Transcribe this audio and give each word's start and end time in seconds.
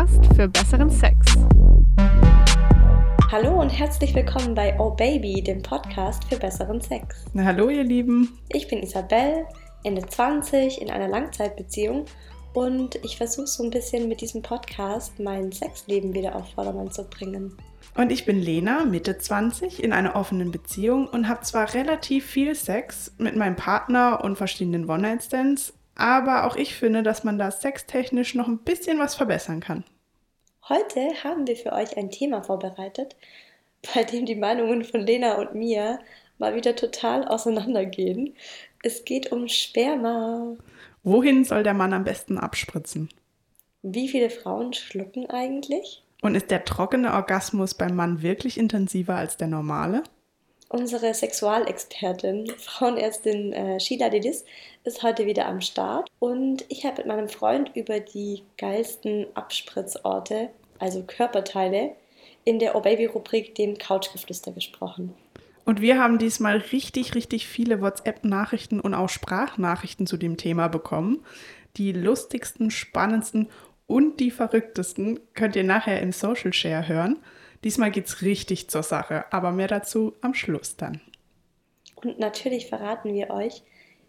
Podcast 0.00 0.34
für 0.34 0.48
besseren 0.48 0.88
Sex. 0.88 1.36
Hallo 3.30 3.60
und 3.60 3.68
herzlich 3.68 4.14
willkommen 4.14 4.54
bei 4.54 4.74
Oh 4.80 4.92
Baby, 4.92 5.42
dem 5.42 5.60
Podcast 5.60 6.24
für 6.24 6.38
besseren 6.38 6.80
Sex. 6.80 7.26
Na, 7.34 7.44
hallo 7.44 7.68
ihr 7.68 7.84
Lieben. 7.84 8.38
Ich 8.48 8.66
bin 8.68 8.82
Isabel, 8.82 9.44
Ende 9.84 10.00
20, 10.06 10.80
in 10.80 10.90
einer 10.90 11.06
Langzeitbeziehung 11.06 12.06
und 12.54 12.94
ich 13.04 13.18
versuche 13.18 13.46
so 13.46 13.62
ein 13.62 13.68
bisschen 13.68 14.08
mit 14.08 14.22
diesem 14.22 14.40
Podcast 14.40 15.20
mein 15.20 15.52
Sexleben 15.52 16.14
wieder 16.14 16.34
auf 16.34 16.50
Vordermann 16.54 16.90
zu 16.90 17.04
bringen. 17.04 17.58
Und 17.94 18.10
ich 18.10 18.24
bin 18.24 18.40
Lena, 18.40 18.86
Mitte 18.86 19.18
20, 19.18 19.84
in 19.84 19.92
einer 19.92 20.16
offenen 20.16 20.50
Beziehung 20.50 21.08
und 21.08 21.28
habe 21.28 21.42
zwar 21.42 21.74
relativ 21.74 22.24
viel 22.24 22.54
Sex 22.54 23.12
mit 23.18 23.36
meinem 23.36 23.56
Partner 23.56 24.24
und 24.24 24.36
verschiedenen 24.36 24.88
One-Night-Stands, 24.88 25.74
aber 26.00 26.46
auch 26.46 26.56
ich 26.56 26.74
finde, 26.74 27.02
dass 27.02 27.24
man 27.24 27.38
da 27.38 27.50
sextechnisch 27.50 28.34
noch 28.34 28.48
ein 28.48 28.58
bisschen 28.58 28.98
was 28.98 29.14
verbessern 29.14 29.60
kann. 29.60 29.84
Heute 30.68 31.00
haben 31.24 31.46
wir 31.46 31.56
für 31.56 31.72
euch 31.72 31.96
ein 31.96 32.10
Thema 32.10 32.42
vorbereitet, 32.42 33.16
bei 33.94 34.04
dem 34.04 34.26
die 34.26 34.36
Meinungen 34.36 34.84
von 34.84 35.00
Lena 35.00 35.34
und 35.34 35.54
mir 35.54 35.98
mal 36.38 36.54
wieder 36.54 36.74
total 36.74 37.28
auseinandergehen. 37.28 38.34
Es 38.82 39.04
geht 39.04 39.30
um 39.30 39.46
Sperma. 39.46 40.56
Wohin 41.02 41.44
soll 41.44 41.62
der 41.62 41.74
Mann 41.74 41.92
am 41.92 42.04
besten 42.04 42.38
abspritzen? 42.38 43.10
Wie 43.82 44.08
viele 44.08 44.30
Frauen 44.30 44.72
schlucken 44.72 45.28
eigentlich? 45.28 46.02
Und 46.22 46.34
ist 46.34 46.50
der 46.50 46.64
trockene 46.64 47.14
Orgasmus 47.14 47.74
beim 47.74 47.94
Mann 47.94 48.22
wirklich 48.22 48.58
intensiver 48.58 49.16
als 49.16 49.36
der 49.36 49.48
normale? 49.48 50.02
Unsere 50.72 51.12
Sexualexpertin, 51.12 52.46
Frauenärztin 52.56 53.52
äh, 53.52 53.80
Sheila 53.80 54.08
Delis, 54.08 54.44
ist 54.84 55.02
heute 55.02 55.26
wieder 55.26 55.46
am 55.46 55.60
Start 55.60 56.08
und 56.20 56.64
ich 56.68 56.84
habe 56.86 56.98
mit 56.98 57.06
meinem 57.08 57.28
Freund 57.28 57.72
über 57.74 57.98
die 57.98 58.44
geilsten 58.56 59.26
Abspritzorte, 59.34 60.50
also 60.78 61.02
Körperteile, 61.02 61.96
in 62.44 62.60
der 62.60 62.76
Oh 62.76 62.80
Baby-Rubrik, 62.82 63.56
dem 63.56 63.78
Couchgeflüster, 63.78 64.52
gesprochen. 64.52 65.12
Und 65.64 65.80
wir 65.80 65.98
haben 65.98 66.18
diesmal 66.18 66.58
richtig, 66.58 67.16
richtig 67.16 67.48
viele 67.48 67.80
WhatsApp-Nachrichten 67.80 68.78
und 68.78 68.94
auch 68.94 69.08
Sprachnachrichten 69.08 70.06
zu 70.06 70.16
dem 70.18 70.36
Thema 70.36 70.68
bekommen. 70.68 71.24
Die 71.78 71.90
lustigsten, 71.90 72.70
spannendsten 72.70 73.48
und 73.88 74.20
die 74.20 74.30
verrücktesten 74.30 75.18
könnt 75.34 75.56
ihr 75.56 75.64
nachher 75.64 76.00
im 76.00 76.12
Social 76.12 76.52
Share 76.52 76.86
hören. 76.86 77.16
Diesmal 77.64 77.90
geht 77.90 78.06
es 78.06 78.22
richtig 78.22 78.70
zur 78.70 78.82
Sache, 78.82 79.24
aber 79.30 79.52
mehr 79.52 79.68
dazu 79.68 80.14
am 80.22 80.34
Schluss 80.34 80.76
dann. 80.76 81.00
Und 81.94 82.18
natürlich 82.18 82.66
verraten 82.66 83.12
wir 83.14 83.30
euch, 83.30 83.62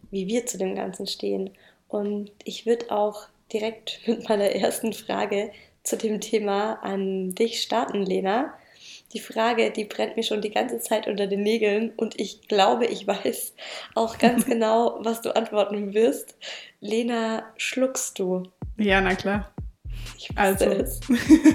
wie 0.10 0.28
wir 0.28 0.46
zu 0.46 0.58
dem 0.58 0.76
Ganzen 0.76 1.08
stehen. 1.08 1.52
Und 1.88 2.32
ich 2.46 2.66
würde 2.66 2.92
auch 2.92 3.28
direkt 3.52 4.00
mit 4.08 4.28
meiner 4.30 4.50
ersten 4.50 4.94
Frage 4.94 5.52
zu 5.84 5.98
dem 5.98 6.22
Thema 6.22 6.76
an 6.84 7.34
dich 7.36 7.62
starten, 7.62 8.04
Lena. 8.04 8.54
Die 9.14 9.20
Frage, 9.20 9.72
die 9.72 9.84
brennt 9.84 10.16
mir 10.16 10.24
schon 10.24 10.42
die 10.42 10.52
ganze 10.52 10.80
Zeit 10.80 11.08
unter 11.08 11.28
den 11.28 11.44
Nägeln 11.44 11.92
und 11.98 12.20
ich 12.20 12.48
glaube, 12.48 12.86
ich 12.86 13.06
weiß 13.08 13.54
auch 13.96 14.18
ganz 14.18 14.46
genau, 14.52 15.00
was 15.02 15.22
du 15.22 15.36
antworten 15.36 15.94
wirst. 15.94 16.36
Lena, 16.80 17.44
schluckst 17.58 18.20
du? 18.20 18.44
Ja, 18.78 19.02
na 19.02 19.16
klar. 19.16 19.52
Ich 20.18 20.30
also, 20.36 20.66
es. 20.66 21.00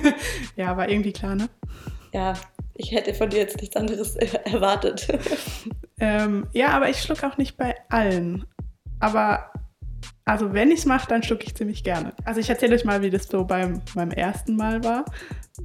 ja, 0.56 0.76
war 0.76 0.88
irgendwie 0.88 1.12
klar, 1.12 1.34
ne? 1.34 1.48
ja, 2.16 2.32
ich 2.74 2.92
hätte 2.92 3.12
von 3.12 3.28
dir 3.28 3.40
jetzt 3.40 3.60
nichts 3.60 3.76
anderes 3.76 4.16
erwartet. 4.16 5.06
ähm, 6.00 6.46
ja, 6.52 6.68
aber 6.68 6.88
ich 6.88 7.02
schlucke 7.02 7.26
auch 7.26 7.36
nicht 7.36 7.58
bei 7.58 7.74
allen. 7.90 8.46
Aber 9.00 9.50
also 10.24 10.54
wenn 10.54 10.70
ich 10.70 10.80
es 10.80 10.86
mache, 10.86 11.08
dann 11.08 11.22
schlucke 11.22 11.44
ich 11.44 11.54
ziemlich 11.54 11.84
gerne. 11.84 12.14
Also 12.24 12.40
ich 12.40 12.48
erzähle 12.48 12.74
euch 12.74 12.84
mal, 12.84 13.02
wie 13.02 13.10
das 13.10 13.28
so 13.28 13.44
beim, 13.44 13.82
meinem 13.94 14.12
ersten 14.12 14.56
Mal 14.56 14.82
war. 14.82 15.04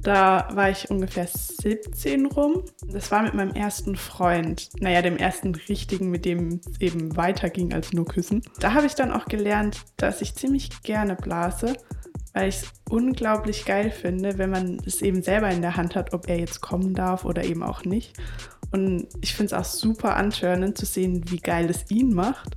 Da 0.02 0.48
war 0.52 0.70
ich 0.70 0.90
ungefähr 0.90 1.26
17 1.26 2.26
rum. 2.26 2.64
Das 2.86 3.10
war 3.10 3.22
mit 3.22 3.34
meinem 3.34 3.54
ersten 3.54 3.96
Freund. 3.96 4.68
Naja, 4.80 5.00
dem 5.00 5.16
ersten 5.16 5.54
richtigen, 5.54 6.10
mit 6.10 6.24
dem 6.26 6.60
es 6.70 6.80
eben 6.80 7.16
weiterging 7.16 7.72
als 7.72 7.92
nur 7.92 8.04
küssen. 8.04 8.42
Da 8.60 8.74
habe 8.74 8.86
ich 8.86 8.94
dann 8.94 9.10
auch 9.10 9.24
gelernt, 9.24 9.82
dass 9.96 10.20
ich 10.20 10.34
ziemlich 10.34 10.82
gerne 10.82 11.16
blase 11.16 11.74
weil 12.32 12.48
ich 12.48 12.56
es 12.56 12.72
unglaublich 12.88 13.64
geil 13.64 13.90
finde, 13.90 14.38
wenn 14.38 14.50
man 14.50 14.78
es 14.86 15.02
eben 15.02 15.22
selber 15.22 15.50
in 15.50 15.62
der 15.62 15.76
Hand 15.76 15.94
hat, 15.94 16.14
ob 16.14 16.28
er 16.28 16.38
jetzt 16.38 16.60
kommen 16.60 16.94
darf 16.94 17.24
oder 17.24 17.44
eben 17.44 17.62
auch 17.62 17.84
nicht. 17.84 18.14
Und 18.70 19.06
ich 19.20 19.34
finde 19.34 19.54
es 19.54 19.60
auch 19.60 19.64
super 19.64 20.16
antörnend 20.16 20.78
zu 20.78 20.86
sehen, 20.86 21.30
wie 21.30 21.40
geil 21.40 21.68
es 21.68 21.90
ihn 21.90 22.14
macht, 22.14 22.56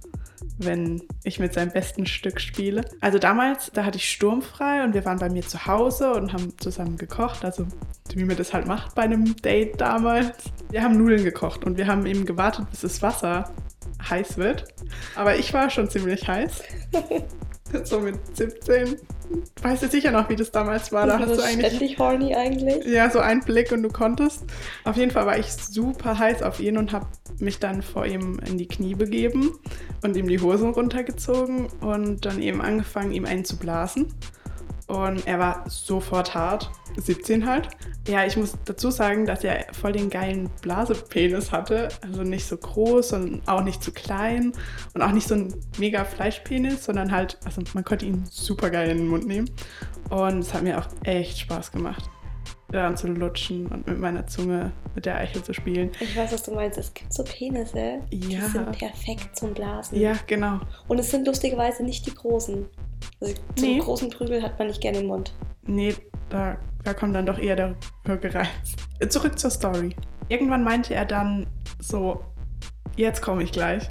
wenn 0.57 1.03
ich 1.23 1.39
mit 1.39 1.53
seinem 1.53 1.71
besten 1.71 2.05
Stück 2.05 2.39
spiele. 2.39 2.85
Also 3.01 3.19
damals, 3.19 3.71
da 3.73 3.83
hatte 3.83 3.97
ich 3.97 4.09
sturmfrei 4.09 4.85
und 4.85 4.93
wir 4.93 5.03
waren 5.03 5.19
bei 5.19 5.29
mir 5.29 5.45
zu 5.45 5.65
Hause 5.65 6.13
und 6.13 6.31
haben 6.31 6.57
zusammen 6.57 6.95
gekocht, 6.97 7.43
also 7.43 7.67
wie 8.13 8.23
man 8.23 8.37
das 8.37 8.53
halt 8.53 8.65
macht 8.65 8.95
bei 8.95 9.01
einem 9.01 9.35
Date 9.37 9.81
damals. 9.81 10.31
Wir 10.71 10.83
haben 10.83 10.97
Nudeln 10.97 11.25
gekocht 11.25 11.65
und 11.65 11.77
wir 11.77 11.87
haben 11.87 12.05
eben 12.05 12.25
gewartet, 12.25 12.69
bis 12.69 12.81
das 12.81 13.01
Wasser 13.01 13.51
heiß 14.09 14.37
wird. 14.37 14.65
Aber 15.15 15.35
ich 15.37 15.53
war 15.53 15.69
schon 15.69 15.89
ziemlich 15.89 16.27
heiß. 16.27 16.63
so 17.83 17.99
mit 17.99 18.15
17. 18.35 18.97
Weißt 19.61 19.83
du 19.83 19.87
sicher 19.87 20.11
noch, 20.11 20.29
wie 20.29 20.35
das 20.35 20.51
damals 20.51 20.91
war? 20.91 21.07
Da 21.07 21.19
hast 21.19 21.37
du 21.37 21.43
eigentlich. 21.43 21.67
Ständig 21.67 21.97
horny 21.97 22.35
eigentlich? 22.35 22.85
Ja, 22.85 23.09
so 23.09 23.19
ein 23.19 23.41
Blick 23.41 23.71
und 23.71 23.81
du 23.81 23.89
konntest. 23.89 24.43
Auf 24.83 24.97
jeden 24.97 25.11
Fall 25.11 25.25
war 25.25 25.37
ich 25.37 25.51
super 25.51 26.17
heiß 26.17 26.43
auf 26.43 26.59
ihn 26.59 26.77
und 26.77 26.91
habe 26.91 27.07
mich 27.39 27.59
dann 27.59 27.81
vor 27.81 28.05
ihm 28.05 28.39
in 28.45 28.57
die 28.57 28.67
Knie 28.67 28.93
begeben 28.93 29.51
und 30.03 30.15
ihm 30.15 30.27
die 30.27 30.39
Hosen 30.39 30.69
runtergezogen 30.69 31.67
und 31.81 32.25
dann 32.25 32.41
eben 32.41 32.61
angefangen, 32.61 33.11
ihm 33.11 33.25
einen 33.25 33.45
zu 33.45 33.57
blasen. 33.57 34.13
Und 34.87 35.25
er 35.25 35.39
war 35.39 35.63
sofort 35.67 36.35
hart. 36.35 36.69
17 36.97 37.45
halt. 37.45 37.69
Ja, 38.07 38.25
ich 38.25 38.37
muss 38.37 38.53
dazu 38.65 38.91
sagen, 38.91 39.25
dass 39.25 39.43
er 39.43 39.65
voll 39.73 39.93
den 39.93 40.09
geilen 40.09 40.49
Blasepenis 40.61 41.51
hatte. 41.51 41.89
Also 42.01 42.23
nicht 42.23 42.45
so 42.45 42.55
groß 42.55 43.13
und 43.13 43.47
auch 43.47 43.63
nicht 43.63 43.83
zu 43.83 43.91
klein 43.91 44.53
und 44.93 45.01
auch 45.01 45.11
nicht 45.11 45.27
so 45.27 45.35
ein 45.35 45.53
mega 45.77 46.05
Fleischpenis, 46.05 46.85
sondern 46.85 47.11
halt, 47.11 47.39
also 47.45 47.61
man 47.73 47.83
konnte 47.83 48.05
ihn 48.05 48.25
super 48.29 48.69
geil 48.69 48.89
in 48.91 48.97
den 48.99 49.07
Mund 49.07 49.27
nehmen. 49.27 49.49
Und 50.09 50.39
es 50.39 50.53
hat 50.53 50.61
mir 50.61 50.77
auch 50.77 50.87
echt 51.03 51.39
Spaß 51.39 51.71
gemacht, 51.71 52.07
daran 52.69 52.95
zu 52.95 53.07
lutschen 53.07 53.65
und 53.67 53.87
mit 53.87 53.99
meiner 53.99 54.27
Zunge 54.27 54.71
mit 54.93 55.07
der 55.07 55.17
Eichel 55.17 55.43
zu 55.43 55.53
spielen. 55.53 55.91
Ich 55.99 56.15
weiß, 56.15 56.31
was 56.31 56.43
du 56.43 56.53
meinst. 56.53 56.77
Es 56.77 56.93
gibt 56.93 57.11
so 57.11 57.23
Penisse, 57.23 57.79
ja. 57.79 57.99
die 58.11 58.35
sind 58.35 58.71
perfekt 58.71 59.35
zum 59.35 59.53
Blasen. 59.53 59.99
Ja, 59.99 60.13
genau. 60.27 60.59
Und 60.87 60.99
es 60.99 61.09
sind 61.09 61.25
lustigerweise 61.25 61.83
nicht 61.83 62.05
die 62.05 62.13
großen. 62.13 62.67
Also 63.21 63.33
zum 63.55 63.67
nee. 63.67 63.79
großen 63.79 64.09
Prügel 64.09 64.41
hat 64.41 64.57
man 64.59 64.67
nicht 64.67 64.81
gerne 64.81 64.99
im 64.99 65.07
Mund. 65.07 65.33
Nee, 65.63 65.95
da, 66.29 66.57
da 66.83 66.93
kommt 66.93 67.15
dann 67.15 67.25
doch 67.25 67.39
eher 67.39 67.55
der 67.55 67.75
Hörgereiz. 68.05 68.75
Zurück 69.09 69.37
zur 69.39 69.49
Story. 69.49 69.95
Irgendwann 70.29 70.63
meinte 70.63 70.93
er 70.93 71.05
dann 71.05 71.47
so, 71.79 72.23
jetzt 72.95 73.21
komme 73.21 73.43
ich 73.43 73.51
gleich. 73.51 73.89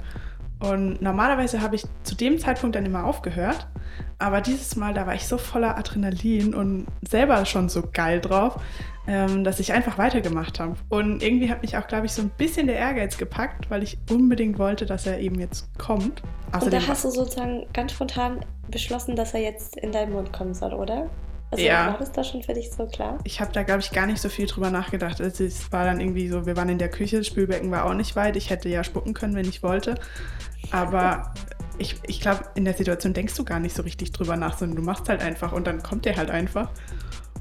Und 0.59 1.01
normalerweise 1.01 1.61
habe 1.61 1.75
ich 1.75 1.83
zu 2.03 2.15
dem 2.15 2.39
Zeitpunkt 2.39 2.75
dann 2.75 2.85
immer 2.85 3.05
aufgehört. 3.05 3.67
Aber 4.17 4.41
dieses 4.41 4.75
Mal, 4.75 4.93
da 4.93 5.05
war 5.05 5.15
ich 5.15 5.27
so 5.27 5.37
voller 5.37 5.77
Adrenalin 5.77 6.53
und 6.53 6.87
selber 7.07 7.45
schon 7.45 7.67
so 7.67 7.83
geil 7.91 8.21
drauf, 8.21 8.57
ähm, 9.07 9.43
dass 9.43 9.59
ich 9.59 9.73
einfach 9.73 9.97
weitergemacht 9.97 10.59
habe. 10.59 10.75
Und 10.89 11.21
irgendwie 11.21 11.49
hat 11.49 11.61
mich 11.61 11.77
auch, 11.77 11.87
glaube 11.87 12.05
ich, 12.05 12.13
so 12.13 12.21
ein 12.21 12.29
bisschen 12.29 12.67
der 12.67 12.77
Ehrgeiz 12.77 13.17
gepackt, 13.17 13.69
weil 13.69 13.83
ich 13.83 13.97
unbedingt 14.09 14.57
wollte, 14.57 14.85
dass 14.85 15.05
er 15.05 15.19
eben 15.19 15.39
jetzt 15.39 15.67
kommt. 15.77 16.21
Außerdem 16.53 16.79
und 16.79 16.87
da 16.87 16.91
hast 16.91 17.03
du 17.03 17.09
sozusagen 17.09 17.65
ganz 17.73 17.91
spontan 17.91 18.39
beschlossen, 18.69 19.15
dass 19.15 19.33
er 19.33 19.41
jetzt 19.41 19.75
in 19.77 19.91
deinen 19.91 20.13
Mund 20.13 20.31
kommen 20.31 20.53
soll, 20.53 20.73
oder? 20.73 21.09
Also 21.51 21.63
ja. 21.63 21.87
war 21.87 21.97
das 21.99 22.11
da 22.11 22.23
schon 22.23 22.43
für 22.43 22.53
dich 22.53 22.71
so 22.71 22.85
klar? 22.85 23.19
Ich 23.23 23.39
habe 23.39 23.51
da, 23.53 23.63
glaube 23.63 23.81
ich, 23.81 23.91
gar 23.91 24.07
nicht 24.07 24.19
so 24.19 24.29
viel 24.29 24.45
drüber 24.47 24.69
nachgedacht. 24.69 25.21
Also 25.21 25.43
es 25.43 25.71
war 25.71 25.85
dann 25.85 25.99
irgendwie 25.99 26.27
so, 26.27 26.45
wir 26.45 26.57
waren 26.57 26.69
in 26.69 26.79
der 26.79 26.89
Küche, 26.89 27.17
das 27.17 27.27
Spülbecken 27.27 27.71
war 27.71 27.85
auch 27.85 27.93
nicht 27.93 28.15
weit. 28.15 28.35
Ich 28.35 28.49
hätte 28.49 28.67
ja 28.69 28.83
spucken 28.83 29.13
können, 29.13 29.35
wenn 29.35 29.47
ich 29.47 29.63
wollte. 29.63 29.95
Aber 30.71 31.33
ich, 31.77 31.95
ich 32.07 32.19
glaube, 32.19 32.45
in 32.55 32.65
der 32.65 32.73
Situation 32.73 33.13
denkst 33.13 33.35
du 33.35 33.43
gar 33.43 33.59
nicht 33.59 33.75
so 33.75 33.83
richtig 33.83 34.11
drüber 34.11 34.35
nach, 34.35 34.57
sondern 34.57 34.77
du 34.77 34.81
machst 34.81 35.07
halt 35.09 35.21
einfach 35.21 35.51
und 35.51 35.67
dann 35.67 35.83
kommt 35.83 36.05
der 36.05 36.15
halt 36.17 36.29
einfach. 36.29 36.69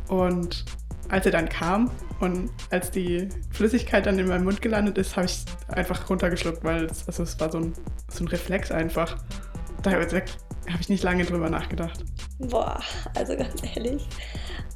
Und 0.08 0.64
als 1.08 1.26
er 1.26 1.32
dann 1.32 1.48
kam 1.48 1.90
und 2.20 2.50
als 2.70 2.90
die 2.90 3.28
Flüssigkeit 3.50 4.06
dann 4.06 4.18
in 4.18 4.28
meinem 4.28 4.44
Mund 4.44 4.62
gelandet 4.62 4.98
ist, 4.98 5.16
habe 5.16 5.26
ich 5.26 5.44
einfach 5.68 6.08
runtergeschluckt, 6.08 6.64
weil 6.64 6.84
es, 6.86 7.06
also 7.06 7.22
es 7.22 7.38
war 7.40 7.50
so 7.50 7.58
ein, 7.58 7.72
so 8.08 8.24
ein 8.24 8.28
Reflex 8.28 8.70
einfach. 8.70 9.16
Da 9.82 9.92
habe 9.92 10.06
ich 10.80 10.88
nicht 10.88 11.02
lange 11.02 11.24
drüber 11.24 11.50
nachgedacht. 11.50 12.04
Boah, 12.38 12.80
also 13.14 13.36
ganz 13.36 13.62
ehrlich, 13.76 14.02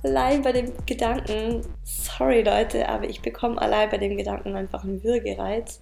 allein 0.04 0.42
bei 0.42 0.52
dem 0.52 0.72
Gedanken, 0.86 1.62
sorry 1.82 2.42
Leute, 2.42 2.88
aber 2.88 3.08
ich 3.08 3.20
bekomme 3.20 3.60
allein 3.60 3.90
bei 3.90 3.98
dem 3.98 4.16
Gedanken 4.16 4.54
einfach 4.54 4.84
einen 4.84 5.02
Würgereiz. 5.02 5.80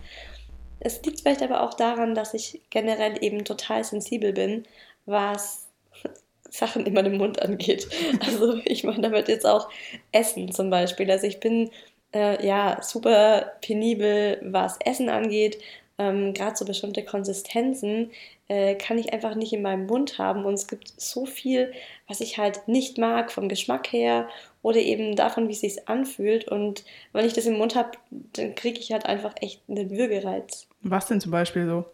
Es 0.81 1.03
liegt 1.03 1.21
vielleicht 1.21 1.43
aber 1.43 1.63
auch 1.63 1.75
daran, 1.75 2.15
dass 2.15 2.33
ich 2.35 2.63
generell 2.71 3.23
eben 3.23 3.45
total 3.45 3.85
sensibel 3.85 4.33
bin, 4.33 4.65
was 5.05 5.69
Sachen 6.51 6.87
in 6.87 6.95
meinem 6.95 7.19
Mund 7.19 7.43
angeht. 7.43 7.89
Also 8.27 8.59
ich 8.65 8.85
meine 8.85 9.03
damit 9.03 9.29
jetzt 9.29 9.47
auch 9.47 9.69
Essen 10.13 10.53
zum 10.53 10.71
Beispiel. 10.71 11.11
Also 11.11 11.27
ich 11.27 11.41
bin 11.41 11.71
äh, 12.15 12.45
ja 12.47 12.83
super 12.83 13.53
penibel, 13.61 14.41
was 14.43 14.79
Essen 14.85 15.11
angeht. 15.11 15.59
Ähm, 15.99 16.35
Gerade 16.35 16.57
so 16.57 16.65
bestimmte 16.65 17.05
Konsistenzen 17.05 18.11
äh, 18.49 18.75
kann 18.77 18.99
ich 18.99 19.13
einfach 19.13 19.35
nicht 19.35 19.53
in 19.53 19.63
meinem 19.63 19.87
Mund 19.87 20.19
haben. 20.19 20.45
Und 20.45 20.55
es 20.55 20.69
gibt 20.69 21.01
so 21.01 21.27
viel, 21.27 21.73
was 22.07 22.21
ich 22.21 22.39
halt 22.39 22.69
nicht 22.69 22.99
mag, 22.99 23.33
vom 23.33 23.49
Geschmack 23.49 23.93
her 23.93 24.29
oder 24.63 24.79
eben 24.79 25.17
davon, 25.17 25.49
wie 25.49 25.53
es 25.53 25.61
sich 25.61 25.89
anfühlt. 25.89 26.49
Und 26.49 26.85
wenn 27.13 27.27
ich 27.27 27.33
das 27.33 27.47
im 27.47 27.59
Mund 27.59 27.75
habe, 27.75 27.93
dann 28.11 28.55
kriege 28.55 28.79
ich 28.79 28.93
halt 28.93 29.07
einfach 29.07 29.35
echt 29.41 29.63
einen 29.69 29.91
Würgereiz. 29.91 30.69
Was 30.83 31.07
denn 31.07 31.21
zum 31.21 31.33
Beispiel 31.33 31.67
so? 31.67 31.85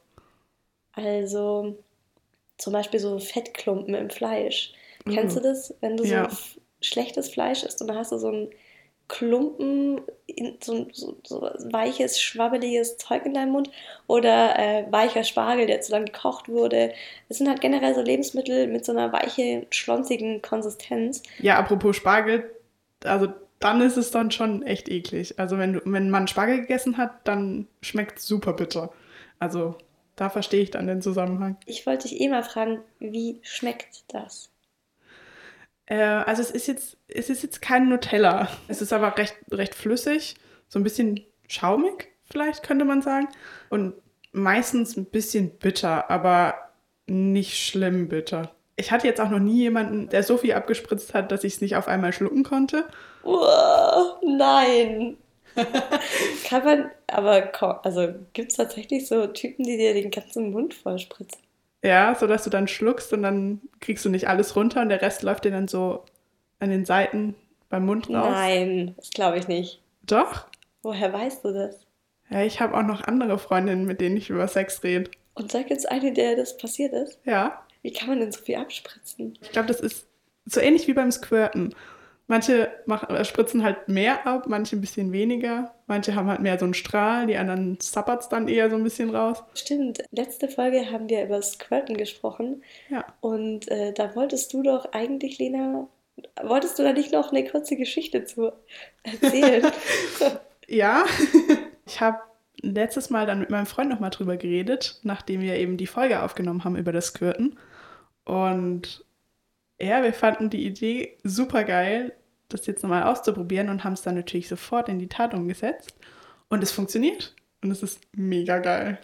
Also 0.93 1.76
zum 2.58 2.72
Beispiel 2.72 3.00
so 3.00 3.19
Fettklumpen 3.19 3.94
im 3.94 4.10
Fleisch. 4.10 4.72
Mhm. 5.04 5.12
Kennst 5.12 5.37
du 5.37 5.40
das, 5.40 5.75
wenn 5.81 5.96
du 5.96 6.04
ja. 6.04 6.28
so 6.31 6.60
schlechtes 6.81 7.31
Fleisch 7.31 7.62
isst 7.62 7.81
und 7.81 7.88
dann 7.88 7.96
hast 7.96 8.12
du 8.12 8.19
so 8.19 8.28
ein 8.28 8.50
Klumpen, 9.08 10.00
so, 10.62 10.87
so, 10.93 11.19
so, 11.26 11.43
weiches, 11.70 12.20
schwabbeliges 12.20 12.96
Zeug 12.96 13.26
in 13.26 13.34
deinem 13.34 13.52
Mund 13.52 13.70
oder 14.06 14.58
äh, 14.58 14.90
weicher 14.90 15.25
Spargel, 15.25 15.66
der 15.66 15.81
zu 15.81 15.93
lange 15.93 16.06
gekocht 16.06 16.49
wurde. 16.49 16.93
Es 17.28 17.38
sind 17.38 17.49
halt 17.49 17.60
generell 17.60 17.94
so 17.94 18.00
Lebensmittel 18.00 18.66
mit 18.69 18.84
so 18.84 18.93
einer 18.93 19.12
weichen, 19.12 19.66
schlonzigen 19.70 20.40
Konsistenz. 20.40 21.22
Ja, 21.40 21.58
apropos 21.58 21.96
Spargel, 21.96 22.50
also 23.04 23.28
dann 23.58 23.81
ist 23.81 23.96
es 23.96 24.10
dann 24.10 24.31
schon 24.31 24.62
echt 24.62 24.88
eklig. 24.88 25.38
Also 25.38 25.58
wenn, 25.58 25.75
du, 25.75 25.82
wenn 25.84 26.10
man 26.10 26.26
Spargel 26.28 26.60
gegessen 26.60 26.96
hat, 26.96 27.12
dann 27.25 27.69
schmeckt 27.81 28.19
es 28.19 28.26
super 28.26 28.54
bitter. 28.54 28.93
Also 29.38 29.76
da 30.16 30.31
verstehe 30.31 30.62
ich 30.62 30.70
dann 30.70 30.87
den 30.87 31.02
Zusammenhang. 31.02 31.56
Ich 31.66 31.87
wollte 31.87 32.08
dich 32.08 32.20
eh 32.20 32.28
mal 32.28 32.43
fragen, 32.43 32.81
wie 32.99 33.40
schmeckt 33.43 34.04
das? 34.08 34.51
Äh, 35.93 36.25
also 36.25 36.41
es 36.41 36.50
ist 36.50 36.69
jetzt, 36.69 36.97
es 37.06 37.29
ist 37.29 37.43
jetzt 37.43 37.61
kein 37.61 37.91
Nutella. 37.91 38.49
Es 38.67 38.81
ist 38.81 38.94
aber 38.94 39.19
recht, 39.19 39.37
recht 39.50 39.75
flüssig, 39.75 40.37
so 40.69 40.79
ein 40.79 40.85
bisschen 40.85 41.21
schaumig, 41.49 42.09
vielleicht 42.25 42.62
könnte 42.62 42.87
man 42.87 43.03
sagen. 43.03 43.29
Und 43.69 43.94
meistens 44.33 44.97
ein 44.97 45.05
bisschen 45.05 45.50
bitter, 45.59 46.11
aber 46.11 46.55
nicht 47.06 47.59
schlimm 47.59 48.09
bitter. 48.09 48.55
Ich 48.77 48.91
hatte 48.91 49.06
jetzt 49.06 49.21
auch 49.21 49.29
noch 49.29 49.39
nie 49.39 49.59
jemanden, 49.59 50.09
der 50.09 50.23
so 50.23 50.39
viel 50.39 50.55
abgespritzt 50.55 51.12
hat, 51.12 51.31
dass 51.31 51.44
ich 51.44 51.55
es 51.55 51.61
nicht 51.61 51.77
auf 51.77 51.89
einmal 51.89 52.15
schlucken 52.15 52.43
konnte. 52.43 52.87
Oh, 53.23 54.15
nein. 54.23 55.19
Kann 56.49 56.65
man, 56.65 56.91
aber 57.06 57.53
also 57.85 58.15
gibt 58.33 58.53
es 58.53 58.56
tatsächlich 58.56 59.06
so 59.06 59.27
Typen, 59.27 59.67
die 59.67 59.77
dir 59.77 59.93
den 59.93 60.11
ganzen 60.11 60.53
Mund 60.53 60.73
voll 60.73 60.99
spritzen? 60.99 61.43
Ja, 61.82 62.14
so 62.14 62.26
dass 62.26 62.44
du 62.44 62.50
dann 62.50 62.69
schluckst 62.69 63.12
und 63.12 63.23
dann 63.23 63.61
kriegst 63.81 64.05
du 64.05 64.08
nicht 64.08 64.29
alles 64.29 64.55
runter 64.55 64.82
und 64.82 64.88
der 64.88 65.02
Rest 65.02 65.23
läuft 65.23 65.44
dir 65.44 65.50
dann 65.50 65.67
so 65.69 66.05
an 66.61 66.70
den 66.70 66.84
Seiten 66.84 67.34
beim 67.69 67.87
Mund 67.87 68.08
raus. 68.08 68.29
Nein, 68.31 68.94
das 68.96 69.11
glaube 69.11 69.38
ich 69.38 69.49
nicht. 69.49 69.82
Doch? 70.06 70.46
Woher 70.82 71.12
weißt 71.12 71.44
du 71.44 71.52
das? 71.52 71.87
Ja, 72.31 72.43
ich 72.43 72.61
habe 72.61 72.76
auch 72.76 72.82
noch 72.82 73.02
andere 73.02 73.38
Freundinnen, 73.38 73.84
mit 73.84 74.00
denen 74.00 74.17
ich 74.17 74.31
über 74.31 74.46
Sex 74.46 74.82
rede. 74.84 75.11
Und 75.34 75.50
sag 75.50 75.70
jetzt 75.70 75.90
eine, 75.90 76.12
der 76.12 76.37
das 76.37 76.56
passiert 76.56 76.93
ist? 76.93 77.19
Ja. 77.25 77.64
Wie 77.82 77.93
kann 77.93 78.08
man 78.08 78.20
denn 78.20 78.32
so 78.32 78.40
viel 78.40 78.56
abspritzen? 78.56 79.38
Ich 79.40 79.50
glaube, 79.50 79.69
das 79.69 79.81
ist 79.81 80.06
so 80.44 80.61
ähnlich 80.61 80.87
wie 80.87 80.94
beim 80.94 81.11
Squirten. 81.11 81.75
Manche 82.32 82.70
machen, 82.87 83.14
äh, 83.14 83.26
spritzen 83.26 83.62
halt 83.62 83.88
mehr 83.88 84.26
ab, 84.26 84.44
manche 84.46 84.75
ein 84.75 84.81
bisschen 84.81 85.12
weniger. 85.12 85.75
Manche 85.87 86.14
haben 86.14 86.29
halt 86.31 86.40
mehr 86.40 86.58
so 86.58 86.64
einen 86.64 86.73
Strahl, 86.73 87.26
die 87.26 87.37
anderen 87.37 87.79
zappert 87.79 88.23
es 88.23 88.31
dann 88.31 88.49
eher 88.49 88.70
so 88.70 88.76
ein 88.76 88.84
bisschen 88.84 89.14
raus. 89.14 89.44
Stimmt. 89.55 90.02
Letzte 90.12 90.49
Folge 90.49 90.90
haben 90.90 91.11
wir 91.11 91.25
über 91.25 91.43
Squirten 91.43 91.94
gesprochen. 91.94 92.62
Ja. 92.88 93.05
Und 93.20 93.70
äh, 93.70 93.93
da 93.93 94.17
wolltest 94.17 94.50
du 94.55 94.62
doch 94.62 94.94
eigentlich, 94.94 95.38
Lena, 95.38 95.87
wolltest 96.43 96.79
du 96.79 96.84
da 96.84 96.94
nicht 96.94 97.12
noch 97.12 97.32
eine 97.32 97.44
kurze 97.44 97.76
Geschichte 97.76 98.25
zu 98.25 98.50
erzählen? 99.02 99.70
ja. 100.69 101.05
ich 101.87 102.00
habe 102.00 102.17
letztes 102.62 103.11
Mal 103.11 103.26
dann 103.26 103.40
mit 103.40 103.50
meinem 103.50 103.67
Freund 103.67 103.90
nochmal 103.90 104.08
drüber 104.08 104.38
geredet, 104.38 105.00
nachdem 105.02 105.43
wir 105.43 105.56
eben 105.56 105.76
die 105.76 105.87
Folge 105.87 106.23
aufgenommen 106.23 106.64
haben 106.64 106.76
über 106.76 106.93
das 106.93 107.08
Squirten. 107.08 107.58
Und 108.25 109.05
ja, 109.78 110.02
wir 110.02 110.14
fanden 110.14 110.49
die 110.49 110.64
Idee 110.64 111.19
super 111.25 111.64
geil, 111.64 112.14
das 112.52 112.66
jetzt 112.66 112.82
nochmal 112.82 113.04
auszuprobieren 113.04 113.69
und 113.69 113.84
haben 113.84 113.94
es 113.94 114.02
dann 114.02 114.14
natürlich 114.14 114.49
sofort 114.49 114.88
in 114.88 114.99
die 114.99 115.08
Tat 115.08 115.34
umgesetzt. 115.34 115.94
Und 116.49 116.62
es 116.62 116.72
funktioniert. 116.72 117.34
Und 117.62 117.70
es 117.70 117.82
ist 117.82 118.00
mega 118.12 118.58
geil. 118.58 118.99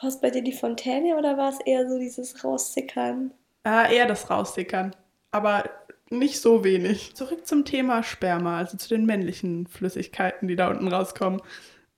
War 0.00 0.08
es 0.08 0.20
bei 0.20 0.30
dir 0.30 0.42
die 0.42 0.52
Fontäne 0.52 1.16
oder 1.16 1.36
war 1.36 1.50
es 1.50 1.60
eher 1.60 1.88
so 1.88 1.98
dieses 1.98 2.42
Raussickern? 2.42 3.32
Ah, 3.62 3.86
eher 3.86 4.06
das 4.06 4.30
Raussickern. 4.30 4.94
Aber 5.30 5.64
nicht 6.10 6.40
so 6.40 6.64
wenig. 6.64 7.14
Zurück 7.14 7.46
zum 7.46 7.64
Thema 7.64 8.02
Sperma, 8.02 8.58
also 8.58 8.76
zu 8.76 8.88
den 8.88 9.06
männlichen 9.06 9.66
Flüssigkeiten, 9.66 10.48
die 10.48 10.56
da 10.56 10.68
unten 10.68 10.88
rauskommen. 10.88 11.40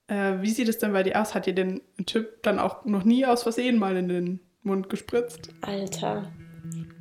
Äh, 0.07 0.41
wie 0.41 0.51
sieht 0.51 0.69
es 0.69 0.77
denn 0.77 0.93
bei 0.93 1.03
dir 1.03 1.19
aus? 1.19 1.35
Hat 1.35 1.45
dir 1.45 1.53
den 1.53 1.81
Typ 2.05 2.41
dann 2.43 2.59
auch 2.59 2.85
noch 2.85 3.03
nie 3.03 3.25
aus 3.25 3.43
Versehen 3.43 3.77
mal 3.77 3.97
in 3.97 4.07
den 4.07 4.39
Mund 4.63 4.89
gespritzt? 4.89 5.49
Alter, 5.61 6.31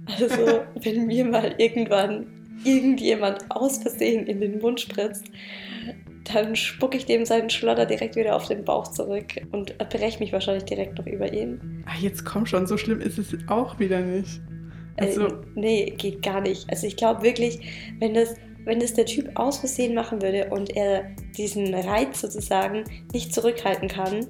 also, 0.06 0.62
wenn 0.74 1.06
mir 1.06 1.24
mal 1.24 1.54
irgendwann 1.58 2.26
irgendjemand 2.64 3.50
aus 3.50 3.78
Versehen 3.78 4.26
in 4.26 4.40
den 4.40 4.58
Mund 4.58 4.80
spritzt, 4.80 5.24
dann 6.32 6.56
spucke 6.56 6.96
ich 6.96 7.06
dem 7.06 7.24
seinen 7.24 7.50
Schlotter 7.50 7.86
direkt 7.86 8.16
wieder 8.16 8.34
auf 8.34 8.48
den 8.48 8.64
Bauch 8.64 8.88
zurück 8.88 9.26
und 9.52 9.76
breche 9.78 10.18
mich 10.18 10.32
wahrscheinlich 10.32 10.64
direkt 10.64 10.98
noch 10.98 11.06
über 11.06 11.32
ihn. 11.32 11.84
Ach, 11.86 11.98
jetzt 12.00 12.24
komm 12.24 12.46
schon, 12.46 12.66
so 12.66 12.76
schlimm 12.76 13.00
ist 13.00 13.18
es 13.18 13.36
auch 13.48 13.78
wieder 13.78 14.00
nicht. 14.00 14.40
Also, 14.98 15.26
äh, 15.26 15.32
nee, 15.54 15.94
geht 15.96 16.22
gar 16.22 16.40
nicht. 16.40 16.68
Also 16.70 16.86
ich 16.86 16.96
glaube 16.96 17.22
wirklich, 17.22 17.60
wenn 18.00 18.14
das, 18.14 18.34
wenn 18.64 18.80
das 18.80 18.94
der 18.94 19.06
Typ 19.06 19.30
aus 19.34 19.58
Versehen 19.58 19.94
machen 19.94 20.22
würde 20.22 20.48
und 20.50 20.74
er 20.74 21.04
diesen 21.36 21.74
Reiz 21.74 22.20
sozusagen 22.20 22.84
nicht 23.12 23.32
zurückhalten 23.32 23.88
kann, 23.88 24.26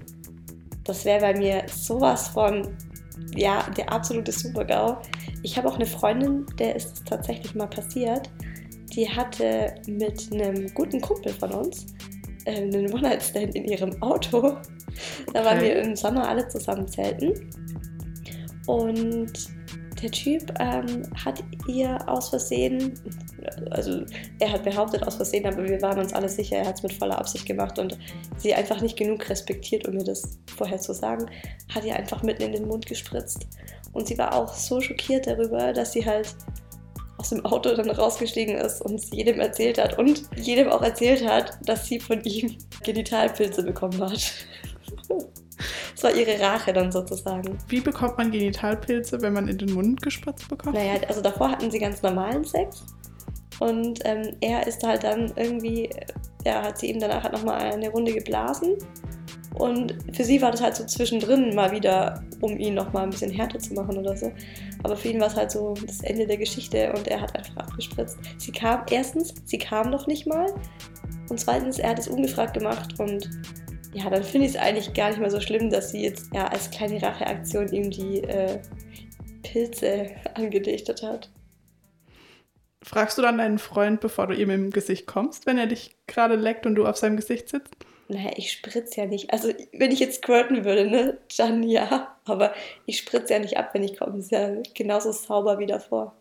das 0.84 1.04
wäre 1.04 1.20
bei 1.20 1.38
mir 1.38 1.64
sowas 1.68 2.28
von 2.28 2.68
ja, 3.34 3.68
der 3.76 3.92
absolute 3.92 4.32
Super-GAU. 4.32 4.98
Ich 5.46 5.56
habe 5.56 5.68
auch 5.68 5.76
eine 5.76 5.86
Freundin, 5.86 6.44
der 6.58 6.74
ist 6.74 6.92
es 6.92 7.04
tatsächlich 7.04 7.54
mal 7.54 7.68
passiert. 7.68 8.28
Die 8.96 9.08
hatte 9.08 9.76
mit 9.86 10.32
einem 10.32 10.74
guten 10.74 11.00
Kumpel 11.00 11.32
von 11.32 11.52
uns 11.52 11.86
äh, 12.46 12.62
einen 12.62 12.92
One-Night-Stand 12.92 13.54
in 13.54 13.64
ihrem 13.64 14.02
Auto. 14.02 14.40
Da 14.40 14.58
okay. 15.28 15.44
waren 15.44 15.60
wir 15.60 15.76
im 15.82 15.94
Sommer 15.94 16.28
alle 16.28 16.48
zusammen 16.48 16.88
zelten. 16.88 17.48
Und 18.66 19.48
der 20.02 20.10
Typ 20.10 20.52
ähm, 20.58 21.02
hat 21.24 21.44
ihr 21.68 21.96
aus 22.08 22.30
Versehen, 22.30 22.94
also 23.70 24.02
er 24.40 24.50
hat 24.50 24.64
behauptet 24.64 25.04
aus 25.04 25.14
Versehen, 25.14 25.46
aber 25.46 25.62
wir 25.62 25.80
waren 25.80 26.00
uns 26.00 26.12
alle 26.12 26.28
sicher, 26.28 26.56
er 26.56 26.66
hat 26.66 26.78
es 26.78 26.82
mit 26.82 26.92
voller 26.92 27.18
Absicht 27.18 27.46
gemacht 27.46 27.78
und 27.78 27.96
sie 28.36 28.52
einfach 28.52 28.80
nicht 28.80 28.98
genug 28.98 29.28
respektiert, 29.30 29.86
um 29.86 29.94
mir 29.94 30.04
das 30.04 30.38
vorher 30.56 30.78
zu 30.78 30.92
sagen, 30.92 31.26
hat 31.72 31.84
ihr 31.84 31.94
einfach 31.94 32.24
mitten 32.24 32.42
in 32.42 32.52
den 32.52 32.66
Mund 32.66 32.86
gespritzt. 32.86 33.46
Und 33.96 34.06
sie 34.06 34.18
war 34.18 34.34
auch 34.34 34.52
so 34.52 34.78
schockiert 34.80 35.26
darüber, 35.26 35.72
dass 35.72 35.92
sie 35.92 36.04
halt 36.04 36.34
aus 37.16 37.30
dem 37.30 37.42
Auto 37.46 37.74
dann 37.74 37.88
rausgestiegen 37.90 38.56
ist 38.56 38.82
und 38.82 38.96
es 38.96 39.10
jedem 39.10 39.40
erzählt 39.40 39.78
hat 39.78 39.98
und 39.98 40.24
jedem 40.36 40.68
auch 40.68 40.82
erzählt 40.82 41.26
hat, 41.26 41.58
dass 41.64 41.86
sie 41.86 41.98
von 41.98 42.22
ihm 42.24 42.58
Genitalpilze 42.84 43.62
bekommen 43.62 43.98
hat. 44.02 44.34
Das 45.94 46.04
war 46.04 46.14
ihre 46.14 46.38
Rache 46.38 46.74
dann 46.74 46.92
sozusagen. 46.92 47.56
Wie 47.68 47.80
bekommt 47.80 48.18
man 48.18 48.30
Genitalpilze, 48.30 49.22
wenn 49.22 49.32
man 49.32 49.48
in 49.48 49.56
den 49.56 49.72
Mund 49.72 50.02
gespritzt 50.02 50.46
bekommt? 50.50 50.74
Naja, 50.76 51.00
also 51.08 51.22
davor 51.22 51.50
hatten 51.50 51.70
sie 51.70 51.78
ganz 51.78 52.02
normalen 52.02 52.44
Sex. 52.44 52.84
Und 53.60 54.00
ähm, 54.04 54.36
er 54.42 54.66
ist 54.66 54.82
halt 54.82 55.04
dann 55.04 55.32
irgendwie, 55.36 55.88
ja, 56.44 56.62
hat 56.62 56.76
sie 56.76 56.90
ihm 56.90 57.00
danach 57.00 57.22
halt 57.22 57.32
nochmal 57.32 57.72
eine 57.72 57.88
Runde 57.88 58.12
geblasen. 58.12 58.76
Und 59.56 59.96
für 60.12 60.22
sie 60.22 60.42
war 60.42 60.50
das 60.50 60.60
halt 60.60 60.76
so 60.76 60.84
zwischendrin 60.84 61.54
mal 61.54 61.72
wieder, 61.72 62.22
um 62.40 62.58
ihn 62.58 62.74
nochmal 62.74 63.04
ein 63.04 63.10
bisschen 63.10 63.30
härter 63.30 63.58
zu 63.58 63.72
machen 63.72 63.96
oder 63.96 64.14
so. 64.14 64.30
Aber 64.82 64.96
für 64.96 65.08
ihn 65.08 65.20
war 65.20 65.28
es 65.28 65.36
halt 65.36 65.50
so 65.50 65.74
das 65.86 66.02
Ende 66.02 66.26
der 66.26 66.36
Geschichte 66.36 66.92
und 66.92 67.08
er 67.08 67.22
hat 67.22 67.34
einfach 67.34 67.56
abgespritzt. 67.56 68.18
Sie 68.36 68.52
kam, 68.52 68.84
erstens, 68.90 69.34
sie 69.44 69.56
kam 69.56 69.90
noch 69.90 70.06
nicht 70.06 70.26
mal. 70.26 70.52
Und 71.30 71.40
zweitens, 71.40 71.78
er 71.78 71.90
hat 71.90 71.98
es 71.98 72.06
ungefragt 72.06 72.54
gemacht 72.54 73.00
und 73.00 73.30
ja, 73.94 74.10
dann 74.10 74.22
finde 74.22 74.46
ich 74.46 74.54
es 74.54 74.60
eigentlich 74.60 74.92
gar 74.92 75.08
nicht 75.08 75.20
mehr 75.20 75.30
so 75.30 75.40
schlimm, 75.40 75.70
dass 75.70 75.90
sie 75.90 76.02
jetzt 76.02 76.28
ja 76.34 76.46
als 76.48 76.70
kleine 76.70 77.00
Racheaktion 77.00 77.68
ihm 77.68 77.90
die 77.90 78.22
äh, 78.24 78.60
Pilze 79.42 80.10
angedichtet 80.34 81.02
hat. 81.02 81.30
Fragst 82.82 83.16
du 83.16 83.22
dann 83.22 83.38
deinen 83.38 83.58
Freund, 83.58 84.00
bevor 84.00 84.26
du 84.26 84.34
ihm 84.34 84.50
im 84.50 84.70
Gesicht 84.70 85.06
kommst, 85.06 85.46
wenn 85.46 85.56
er 85.56 85.66
dich 85.66 85.96
gerade 86.06 86.36
leckt 86.36 86.66
und 86.66 86.74
du 86.74 86.86
auf 86.86 86.98
seinem 86.98 87.16
Gesicht 87.16 87.48
sitzt? 87.48 87.74
Naja, 88.08 88.30
ich 88.36 88.52
spritze 88.52 89.00
ja 89.00 89.06
nicht. 89.06 89.32
Also, 89.32 89.52
wenn 89.72 89.90
ich 89.90 90.00
jetzt 90.00 90.22
squirten 90.22 90.64
würde, 90.64 90.88
ne, 90.88 91.18
dann 91.36 91.62
ja. 91.62 92.16
Aber 92.24 92.54
ich 92.86 92.98
spritze 92.98 93.34
ja 93.34 93.38
nicht 93.38 93.56
ab, 93.56 93.70
wenn 93.72 93.82
ich 93.82 93.98
komme. 93.98 94.18
Ist 94.18 94.30
ja 94.30 94.50
genauso 94.74 95.12
sauber 95.12 95.58
wie 95.58 95.66
davor. 95.66 96.14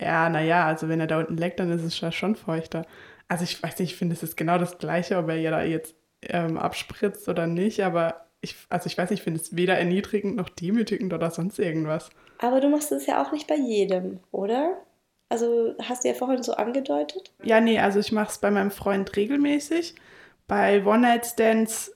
Ja, 0.00 0.28
naja, 0.28 0.66
also 0.66 0.88
wenn 0.88 1.00
er 1.00 1.08
da 1.08 1.18
unten 1.18 1.36
leckt, 1.36 1.58
dann 1.58 1.72
ist 1.72 1.82
es 1.82 2.00
ja 2.00 2.12
schon 2.12 2.36
feuchter. 2.36 2.86
Also, 3.26 3.44
ich 3.44 3.62
weiß 3.62 3.78
nicht, 3.78 3.92
ich 3.92 3.98
finde, 3.98 4.14
es 4.14 4.22
ist 4.22 4.36
genau 4.36 4.58
das 4.58 4.78
Gleiche, 4.78 5.18
ob 5.18 5.28
er 5.28 5.36
ja 5.36 5.50
da 5.50 5.62
jetzt 5.62 5.96
ähm, 6.22 6.56
abspritzt 6.56 7.28
oder 7.28 7.46
nicht, 7.46 7.82
aber 7.82 8.28
ich, 8.40 8.56
also 8.68 8.86
ich 8.86 8.96
weiß 8.96 9.10
nicht, 9.10 9.20
ich 9.20 9.24
finde 9.24 9.40
es 9.40 9.56
weder 9.56 9.76
erniedrigend 9.76 10.36
noch 10.36 10.48
demütigend 10.48 11.12
oder 11.12 11.30
sonst 11.30 11.58
irgendwas. 11.58 12.10
Aber 12.38 12.60
du 12.60 12.68
machst 12.68 12.92
es 12.92 13.06
ja 13.06 13.22
auch 13.22 13.32
nicht 13.32 13.48
bei 13.48 13.56
jedem, 13.56 14.20
oder? 14.30 14.78
Also 15.28 15.74
hast 15.82 16.04
du 16.04 16.08
ja 16.08 16.14
vorhin 16.14 16.42
so 16.42 16.52
angedeutet? 16.54 17.32
Ja, 17.42 17.60
nee, 17.60 17.78
also 17.78 17.98
ich 17.98 18.12
mache 18.12 18.30
es 18.30 18.38
bei 18.38 18.50
meinem 18.50 18.70
Freund 18.70 19.14
regelmäßig. 19.16 19.94
Bei 20.48 20.84
One-Night-Stands 20.84 21.92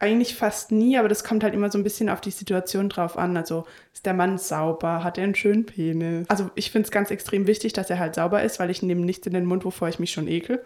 eigentlich 0.00 0.34
fast 0.34 0.72
nie, 0.72 0.98
aber 0.98 1.08
das 1.08 1.22
kommt 1.22 1.44
halt 1.44 1.54
immer 1.54 1.70
so 1.70 1.78
ein 1.78 1.84
bisschen 1.84 2.08
auf 2.08 2.20
die 2.20 2.32
Situation 2.32 2.88
drauf 2.88 3.16
an. 3.16 3.36
Also 3.36 3.64
ist 3.92 4.04
der 4.04 4.14
Mann 4.14 4.36
sauber, 4.36 5.04
hat 5.04 5.16
er 5.16 5.24
einen 5.24 5.36
schönen 5.36 5.64
Penis. 5.64 6.28
Also 6.28 6.50
ich 6.56 6.72
finde 6.72 6.86
es 6.86 6.90
ganz 6.90 7.12
extrem 7.12 7.46
wichtig, 7.46 7.72
dass 7.72 7.88
er 7.88 8.00
halt 8.00 8.16
sauber 8.16 8.42
ist, 8.42 8.58
weil 8.58 8.70
ich 8.70 8.82
nehme 8.82 9.02
nichts 9.02 9.28
in 9.28 9.32
den 9.32 9.44
Mund, 9.44 9.64
wovor 9.64 9.88
ich 9.88 10.00
mich 10.00 10.10
schon 10.10 10.26
ekel. 10.26 10.60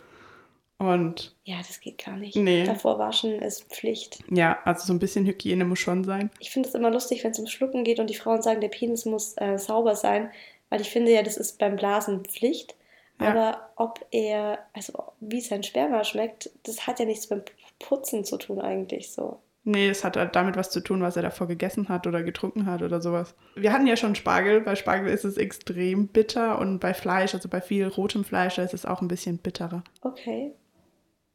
Und 0.78 1.34
Ja, 1.44 1.56
das 1.58 1.80
geht 1.80 2.02
gar 2.02 2.16
nicht. 2.16 2.36
Nee. 2.36 2.64
Davor 2.64 2.98
waschen 2.98 3.40
ist 3.42 3.64
Pflicht. 3.64 4.20
ja, 4.30 4.58
also 4.64 4.86
so 4.86 4.92
ein 4.94 4.98
bisschen 4.98 5.26
Hygiene 5.26 5.64
muss 5.66 5.78
schon 5.80 6.04
sein. 6.04 6.30
Ich 6.38 6.50
finde 6.50 6.68
es 6.68 6.74
immer 6.74 6.90
lustig, 6.90 7.22
wenn 7.22 7.32
es 7.32 7.38
um 7.38 7.46
Schlucken 7.46 7.84
geht 7.84 7.98
und 7.98 8.08
die 8.08 8.16
Frauen 8.16 8.40
sagen, 8.40 8.60
der 8.60 8.68
Penis 8.68 9.04
muss 9.04 9.34
äh, 9.36 9.58
sauber 9.58 9.96
sein, 9.96 10.30
weil 10.70 10.80
ich 10.80 10.90
finde 10.90 11.12
ja, 11.12 11.22
das 11.22 11.36
ist 11.36 11.58
beim 11.58 11.76
Blasen 11.76 12.24
Pflicht. 12.24 12.74
Ja. 13.20 13.30
Aber 13.30 13.70
ob 13.76 14.04
er, 14.10 14.58
also 14.72 15.12
wie 15.20 15.40
sein 15.40 15.62
Sperma 15.62 16.04
schmeckt, 16.04 16.50
das 16.64 16.86
hat 16.86 16.98
ja 16.98 17.06
nichts 17.06 17.30
mit 17.30 17.52
Putzen 17.78 18.24
zu 18.24 18.36
tun 18.36 18.60
eigentlich 18.60 19.10
so. 19.12 19.40
Nee, 19.68 19.88
es 19.88 20.04
hat 20.04 20.16
halt 20.16 20.36
damit 20.36 20.56
was 20.56 20.70
zu 20.70 20.80
tun, 20.80 21.02
was 21.02 21.16
er 21.16 21.22
davor 21.22 21.48
gegessen 21.48 21.88
hat 21.88 22.06
oder 22.06 22.22
getrunken 22.22 22.66
hat 22.66 22.82
oder 22.82 23.00
sowas. 23.00 23.34
Wir 23.56 23.72
hatten 23.72 23.88
ja 23.88 23.96
schon 23.96 24.14
Spargel. 24.14 24.60
Bei 24.60 24.76
Spargel 24.76 25.12
ist 25.12 25.24
es 25.24 25.36
extrem 25.36 26.06
bitter 26.06 26.60
und 26.60 26.78
bei 26.78 26.94
Fleisch, 26.94 27.34
also 27.34 27.48
bei 27.48 27.60
viel 27.60 27.88
rotem 27.88 28.24
Fleisch, 28.24 28.58
ist 28.58 28.74
es 28.74 28.86
auch 28.86 29.00
ein 29.00 29.08
bisschen 29.08 29.38
bitterer. 29.38 29.82
Okay. 30.02 30.52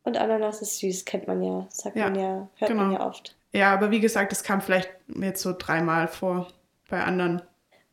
Und 0.03 0.17
Ananas 0.17 0.61
ist 0.61 0.79
süß, 0.79 1.03
kennt 1.03 1.27
man 1.27 1.43
ja, 1.43 1.67
sagt 1.69 1.97
Ja, 1.97 2.09
man 2.09 2.19
ja, 2.19 2.49
hört 2.55 2.73
man 2.73 2.89
genau. 2.89 2.99
ja 3.01 3.07
oft. 3.07 3.35
Ja, 3.51 3.73
aber 3.73 3.91
wie 3.91 3.99
gesagt, 3.99 4.31
es 4.31 4.43
kam 4.43 4.61
vielleicht 4.61 4.89
jetzt 5.13 5.41
so 5.41 5.53
dreimal 5.57 6.07
vor 6.07 6.47
bei 6.89 7.03
anderen. 7.03 7.41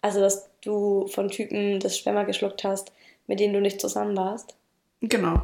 Also, 0.03 0.21
dass 0.21 0.49
du 0.61 1.09
von 1.09 1.29
Typen 1.31 1.81
das 1.81 1.99
Sperma 1.99 2.23
geschluckt 2.23 2.63
hast, 2.63 2.93
mit 3.29 3.39
denen 3.39 3.55
du 3.55 3.61
nicht 3.61 3.81
zusammen 3.81 4.17
warst. 4.17 4.57
Genau. 5.01 5.43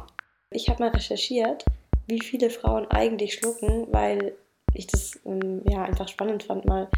Ich 0.49 0.67
habe 0.67 0.83
mal 0.83 0.91
recherchiert, 0.91 1.63
wie 2.07 2.19
viele 2.19 2.49
Frauen 2.49 2.85
eigentlich 2.91 3.35
schlucken, 3.35 3.87
weil 3.91 4.35
ich 4.73 4.87
das 4.87 5.17
ähm, 5.25 5.61
ja 5.65 5.83
einfach 5.83 6.09
spannend 6.09 6.43
fand, 6.43 6.65
mal 6.65 6.89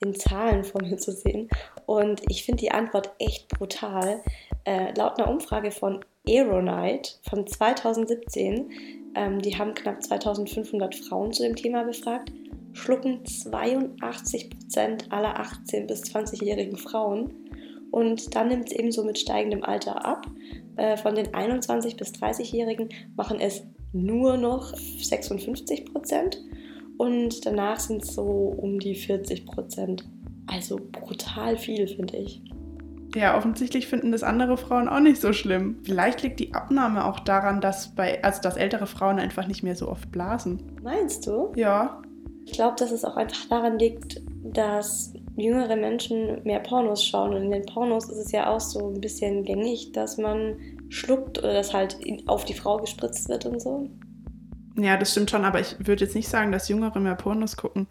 in 0.00 0.14
Zahlen 0.14 0.64
vor 0.64 0.82
mir 0.82 0.96
zu 0.96 1.12
sehen. 1.12 1.48
Und 1.86 2.22
ich 2.28 2.44
finde 2.44 2.60
die 2.60 2.70
Antwort 2.70 3.10
echt 3.18 3.48
brutal. 3.48 4.22
Äh, 4.64 4.92
laut 4.96 5.18
einer 5.18 5.30
Umfrage 5.30 5.70
von 5.70 6.04
Aeronite 6.26 7.12
von 7.28 7.46
2017, 7.46 8.70
ähm, 9.14 9.42
die 9.42 9.56
haben 9.56 9.74
knapp 9.74 10.02
2500 10.02 10.94
Frauen 10.94 11.32
zu 11.32 11.42
dem 11.42 11.54
Thema 11.54 11.84
befragt, 11.84 12.32
schlucken 12.72 13.22
82% 13.24 15.10
aller 15.10 15.40
18- 15.40 15.86
bis 15.86 16.02
20-jährigen 16.02 16.76
Frauen. 16.76 17.43
Und 17.94 18.34
dann 18.34 18.48
nimmt 18.48 18.66
es 18.66 18.72
ebenso 18.72 19.04
mit 19.04 19.20
steigendem 19.20 19.62
Alter 19.62 20.04
ab. 20.04 20.26
Äh, 20.74 20.96
von 20.96 21.14
den 21.14 21.28
21- 21.28 21.96
bis 21.96 22.10
30-Jährigen 22.10 22.88
machen 23.14 23.38
es 23.38 23.62
nur 23.92 24.36
noch 24.36 24.74
56 24.76 25.84
Prozent 25.92 26.42
und 26.98 27.46
danach 27.46 27.78
sind 27.78 28.02
es 28.02 28.14
so 28.14 28.24
um 28.24 28.80
die 28.80 28.96
40 28.96 29.46
Prozent. 29.46 30.04
Also 30.48 30.80
brutal 30.90 31.56
viel, 31.56 31.86
finde 31.86 32.16
ich. 32.16 32.42
Ja, 33.14 33.38
offensichtlich 33.38 33.86
finden 33.86 34.10
das 34.10 34.24
andere 34.24 34.56
Frauen 34.56 34.88
auch 34.88 34.98
nicht 34.98 35.20
so 35.20 35.32
schlimm. 35.32 35.78
Vielleicht 35.84 36.20
liegt 36.24 36.40
die 36.40 36.52
Abnahme 36.52 37.04
auch 37.04 37.20
daran, 37.20 37.60
dass 37.60 37.94
bei, 37.94 38.24
also 38.24 38.42
dass 38.42 38.56
ältere 38.56 38.88
Frauen 38.88 39.20
einfach 39.20 39.46
nicht 39.46 39.62
mehr 39.62 39.76
so 39.76 39.88
oft 39.88 40.10
blasen. 40.10 40.60
Meinst 40.82 41.28
du? 41.28 41.52
Ja, 41.54 42.02
Ich 42.44 42.54
glaube, 42.54 42.74
dass 42.76 42.90
es 42.90 43.04
auch 43.04 43.16
einfach 43.16 43.46
daran 43.48 43.78
liegt, 43.78 44.20
dass 44.42 45.12
jüngere 45.36 45.76
Menschen 45.76 46.42
mehr 46.44 46.60
Pornos 46.60 47.04
schauen. 47.04 47.34
Und 47.34 47.44
in 47.44 47.50
den 47.50 47.66
Pornos 47.66 48.08
ist 48.08 48.18
es 48.18 48.32
ja 48.32 48.50
auch 48.50 48.60
so 48.60 48.90
ein 48.90 49.00
bisschen 49.00 49.44
gängig, 49.44 49.92
dass 49.92 50.16
man 50.18 50.56
schluckt 50.88 51.38
oder 51.38 51.52
dass 51.54 51.72
halt 51.72 51.98
auf 52.26 52.44
die 52.44 52.54
Frau 52.54 52.78
gespritzt 52.78 53.28
wird 53.28 53.46
und 53.46 53.60
so. 53.60 53.88
ja, 54.76 54.96
das 54.96 55.12
stimmt 55.12 55.30
schon, 55.30 55.44
aber 55.44 55.60
ich 55.60 55.76
würde 55.78 56.04
jetzt 56.04 56.14
nicht 56.14 56.28
sagen, 56.28 56.52
dass 56.52 56.68
Jüngere 56.68 57.00
mehr 57.00 57.16
Pornos 57.16 57.56
gucken. 57.56 57.86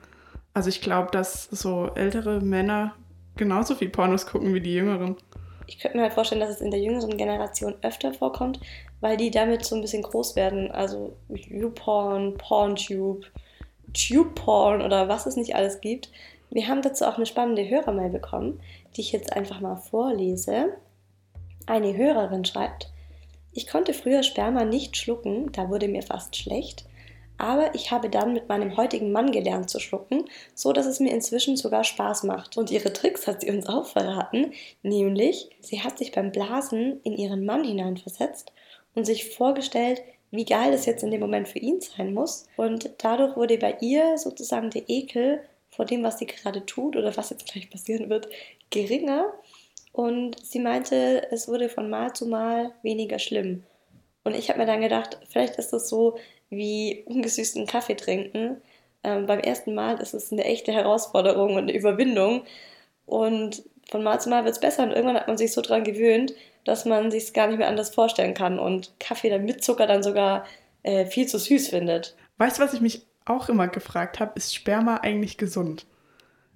Also 0.53 0.69
ich 0.69 0.81
glaube, 0.81 1.09
dass 1.11 1.45
so 1.45 1.89
ältere 1.95 2.39
Männer 2.39 2.93
genauso 3.35 3.75
viel 3.75 3.89
Pornos 3.89 4.27
gucken 4.27 4.53
wie 4.53 4.61
die 4.61 4.75
Jüngeren. 4.75 5.17
Ich 5.65 5.79
könnte 5.79 5.97
mir 5.97 6.03
halt 6.03 6.13
vorstellen, 6.13 6.41
dass 6.41 6.49
es 6.49 6.61
in 6.61 6.71
der 6.71 6.81
jüngeren 6.81 7.17
Generation 7.17 7.75
öfter 7.81 8.13
vorkommt, 8.13 8.59
weil 8.99 9.17
die 9.17 9.31
damit 9.31 9.65
so 9.65 9.75
ein 9.75 9.81
bisschen 9.81 10.03
groß 10.03 10.35
werden. 10.35 10.69
Also 10.71 11.15
YouPorn, 11.29 12.37
PornTube, 12.37 13.25
TubePorn 13.93 14.81
oder 14.81 15.07
was 15.07 15.25
es 15.25 15.35
nicht 15.35 15.55
alles 15.55 15.81
gibt. 15.81 16.11
Wir 16.53 16.67
haben 16.67 16.83
dazu 16.83 17.05
auch 17.05 17.17
eine 17.17 17.25
spannende 17.25 17.67
Hörermail 17.67 18.11
bekommen, 18.11 18.59
die 18.95 19.01
ich 19.01 19.11
jetzt 19.11 19.33
einfach 19.33 19.59
mal 19.59 19.75
vorlese. 19.75 20.77
Eine 21.65 21.97
Hörerin 21.97 22.45
schreibt, 22.45 22.91
ich 23.53 23.65
konnte 23.65 23.95
früher 23.95 24.21
Sperma 24.21 24.63
nicht 24.63 24.95
schlucken, 24.95 25.51
da 25.51 25.69
wurde 25.69 25.87
mir 25.87 26.03
fast 26.03 26.35
schlecht, 26.35 26.85
aber 27.39 27.73
ich 27.73 27.89
habe 27.89 28.07
dann 28.07 28.33
mit 28.33 28.49
meinem 28.49 28.77
heutigen 28.77 29.11
Mann 29.11 29.31
gelernt 29.31 29.71
zu 29.71 29.79
schlucken, 29.79 30.25
so 30.53 30.73
dass 30.73 30.85
es 30.85 30.99
mir 30.99 31.11
inzwischen 31.11 31.57
sogar 31.57 31.83
Spaß 31.83 32.21
macht. 32.23 32.55
Und 32.55 32.69
ihre 32.69 32.93
Tricks 32.93 33.25
hat 33.25 33.41
sie 33.41 33.49
uns 33.49 33.65
auch 33.65 33.87
verraten, 33.87 34.53
nämlich 34.83 35.49
sie 35.59 35.81
hat 35.81 35.97
sich 35.97 36.11
beim 36.11 36.31
Blasen 36.31 37.01
in 37.01 37.17
ihren 37.17 37.45
Mann 37.45 37.63
hineinversetzt 37.63 38.51
und 38.93 39.05
sich 39.05 39.35
vorgestellt, 39.35 40.03
wie 40.29 40.45
geil 40.45 40.71
das 40.71 40.85
jetzt 40.85 41.03
in 41.03 41.09
dem 41.09 41.19
Moment 41.19 41.47
für 41.47 41.59
ihn 41.59 41.81
sein 41.81 42.13
muss. 42.13 42.45
Und 42.57 42.91
dadurch 42.99 43.35
wurde 43.35 43.57
bei 43.57 43.75
ihr 43.81 44.19
sozusagen 44.19 44.69
der 44.69 44.87
Ekel 44.87 45.41
vor 45.75 45.85
dem, 45.85 46.03
was 46.03 46.19
sie 46.19 46.27
gerade 46.27 46.65
tut 46.65 46.95
oder 46.95 47.15
was 47.17 47.29
jetzt 47.29 47.51
gleich 47.51 47.69
passieren 47.69 48.09
wird, 48.09 48.27
geringer. 48.69 49.33
Und 49.91 50.43
sie 50.43 50.59
meinte, 50.59 51.27
es 51.31 51.47
wurde 51.47 51.69
von 51.69 51.89
Mal 51.89 52.13
zu 52.13 52.25
Mal 52.25 52.71
weniger 52.81 53.19
schlimm. 53.19 53.63
Und 54.23 54.35
ich 54.35 54.49
habe 54.49 54.59
mir 54.59 54.65
dann 54.65 54.81
gedacht, 54.81 55.19
vielleicht 55.29 55.55
ist 55.57 55.73
das 55.73 55.89
so 55.89 56.17
wie 56.49 57.03
ungesüßten 57.05 57.67
Kaffee 57.67 57.95
trinken. 57.95 58.61
Ähm, 59.03 59.25
beim 59.25 59.39
ersten 59.39 59.73
Mal 59.75 59.99
ist 59.99 60.13
es 60.13 60.31
eine 60.31 60.45
echte 60.45 60.71
Herausforderung 60.71 61.55
und 61.55 61.63
eine 61.63 61.75
Überwindung. 61.75 62.43
Und 63.05 63.63
von 63.89 64.03
Mal 64.03 64.19
zu 64.19 64.29
Mal 64.29 64.45
wird 64.45 64.55
es 64.55 64.61
besser 64.61 64.83
und 64.83 64.91
irgendwann 64.91 65.17
hat 65.17 65.27
man 65.27 65.37
sich 65.37 65.51
so 65.51 65.61
dran 65.61 65.83
gewöhnt, 65.83 66.33
dass 66.63 66.85
man 66.85 67.11
sich 67.11 67.23
es 67.23 67.33
gar 67.33 67.47
nicht 67.47 67.57
mehr 67.57 67.67
anders 67.67 67.93
vorstellen 67.93 68.33
kann 68.33 68.57
und 68.59 68.93
Kaffee 68.99 69.29
dann 69.29 69.45
mit 69.45 69.63
Zucker 69.63 69.87
dann 69.87 70.03
sogar 70.03 70.45
äh, 70.83 71.05
viel 71.05 71.27
zu 71.27 71.37
süß 71.37 71.69
findet. 71.69 72.15
Weißt 72.37 72.57
du, 72.57 72.63
was 72.63 72.73
ich 72.73 72.81
mich 72.81 73.05
auch 73.25 73.49
immer 73.49 73.67
gefragt 73.67 74.19
habe? 74.19 74.33
Ist 74.35 74.53
Sperma 74.55 74.97
eigentlich 74.97 75.37
gesund? 75.37 75.85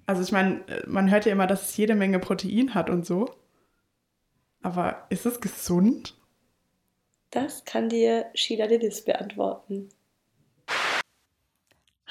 Also 0.06 0.22
ich 0.22 0.32
meine, 0.32 0.64
man 0.86 1.10
hört 1.10 1.26
ja 1.26 1.32
immer, 1.32 1.46
dass 1.46 1.70
es 1.70 1.76
jede 1.76 1.94
Menge 1.94 2.18
Protein 2.18 2.74
hat 2.74 2.88
und 2.88 3.04
so. 3.04 3.34
Aber 4.62 5.06
ist 5.10 5.26
es 5.26 5.40
gesund? 5.40 6.16
Das 7.30 7.64
kann 7.64 7.88
dir 7.88 8.26
Sheila 8.34 8.64
Lillis 8.64 9.04
beantworten. 9.04 9.90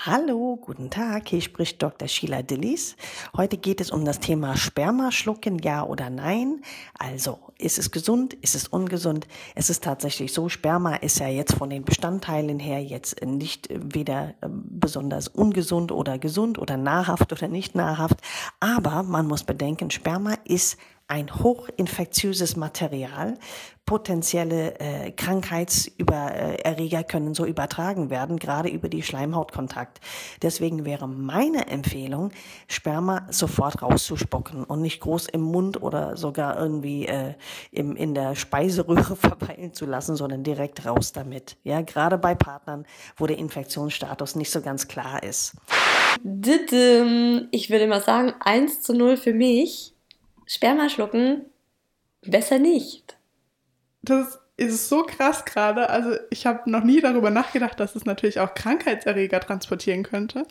Hallo, 0.05 0.59
guten 0.61 0.91
Tag, 0.91 1.27
hier 1.27 1.41
spricht 1.41 1.81
Dr. 1.81 2.07
Sheila 2.07 2.43
Dillis. 2.43 2.95
Heute 3.35 3.57
geht 3.57 3.81
es 3.81 3.89
um 3.89 4.05
das 4.05 4.19
Thema 4.19 4.55
Spermaschlucken, 4.55 5.57
ja 5.57 5.83
oder 5.83 6.11
nein. 6.11 6.61
Also, 6.99 7.39
ist 7.57 7.79
es 7.79 7.89
gesund, 7.89 8.35
ist 8.35 8.53
es 8.53 8.67
ungesund? 8.67 9.27
Es 9.55 9.71
ist 9.71 9.83
tatsächlich 9.83 10.33
so, 10.33 10.49
Sperma 10.49 10.97
ist 10.97 11.17
ja 11.19 11.27
jetzt 11.29 11.55
von 11.55 11.71
den 11.71 11.83
Bestandteilen 11.83 12.59
her 12.59 12.79
jetzt 12.79 13.25
nicht 13.25 13.71
äh, 13.71 13.79
weder 13.81 14.35
äh, 14.41 14.49
besonders 14.49 15.29
ungesund 15.29 15.91
oder 15.91 16.19
gesund 16.19 16.59
oder 16.59 16.77
nahrhaft 16.77 17.31
oder 17.31 17.47
nicht 17.47 17.73
nahrhaft. 17.73 18.21
Aber 18.59 19.01
man 19.01 19.25
muss 19.25 19.45
bedenken, 19.45 19.89
Sperma 19.89 20.35
ist 20.45 20.77
ein 21.07 21.33
hochinfektiöses 21.33 22.57
Material. 22.57 23.37
Potenzielle 23.85 24.77
äh, 24.81 25.11
Krankheitserreger 25.11 27.03
können 27.05 27.33
so 27.33 27.45
übertragen 27.45 28.09
werden, 28.09 28.37
gerade 28.37 28.67
über 28.67 28.89
die 28.89 29.01
Schleimhautkontakt. 29.01 30.01
Deswegen 30.41 30.83
wäre 30.83 31.07
meine 31.07 31.67
Empfehlung, 31.67 32.31
Sperma 32.67 33.25
sofort 33.29 33.81
rauszuspucken 33.81 34.65
und 34.65 34.81
nicht 34.81 34.99
groß 34.99 35.27
im 35.27 35.39
Mund 35.39 35.81
oder 35.81 36.17
sogar 36.17 36.59
irgendwie 36.59 37.05
äh, 37.05 37.35
im, 37.71 37.95
in 37.95 38.13
der 38.13 38.35
Speiseröhre 38.35 39.15
verweilen 39.17 39.73
zu 39.73 39.85
lassen, 39.85 40.17
sondern 40.17 40.43
direkt 40.43 40.85
raus 40.85 41.13
damit. 41.13 41.55
Ja, 41.63 41.79
gerade 41.79 42.17
bei 42.17 42.35
Partnern, 42.35 42.85
wo 43.15 43.25
der 43.25 43.37
Infektionsstatus 43.37 44.35
nicht 44.35 44.51
so 44.51 44.61
ganz 44.61 44.89
klar 44.89 45.23
ist. 45.23 45.55
Ich 47.51 47.69
würde 47.69 47.87
mal 47.87 48.01
sagen, 48.01 48.33
1 48.41 48.81
zu 48.81 48.93
0 48.93 49.15
für 49.15 49.33
mich. 49.33 49.93
Sperma 50.47 50.89
schlucken, 50.89 51.45
besser 52.21 52.57
nicht. 52.57 53.17
Das 54.01 54.39
ist 54.55 54.89
so 54.89 55.03
krass 55.03 55.45
gerade. 55.45 55.89
Also 55.89 56.17
ich 56.29 56.47
habe 56.47 56.69
noch 56.71 56.83
nie 56.83 57.01
darüber 57.01 57.29
nachgedacht, 57.29 57.79
dass 57.79 57.95
es 57.95 58.05
natürlich 58.05 58.39
auch 58.39 58.53
Krankheitserreger 58.53 59.41
transportieren 59.41 60.03
könnte. 60.03 60.47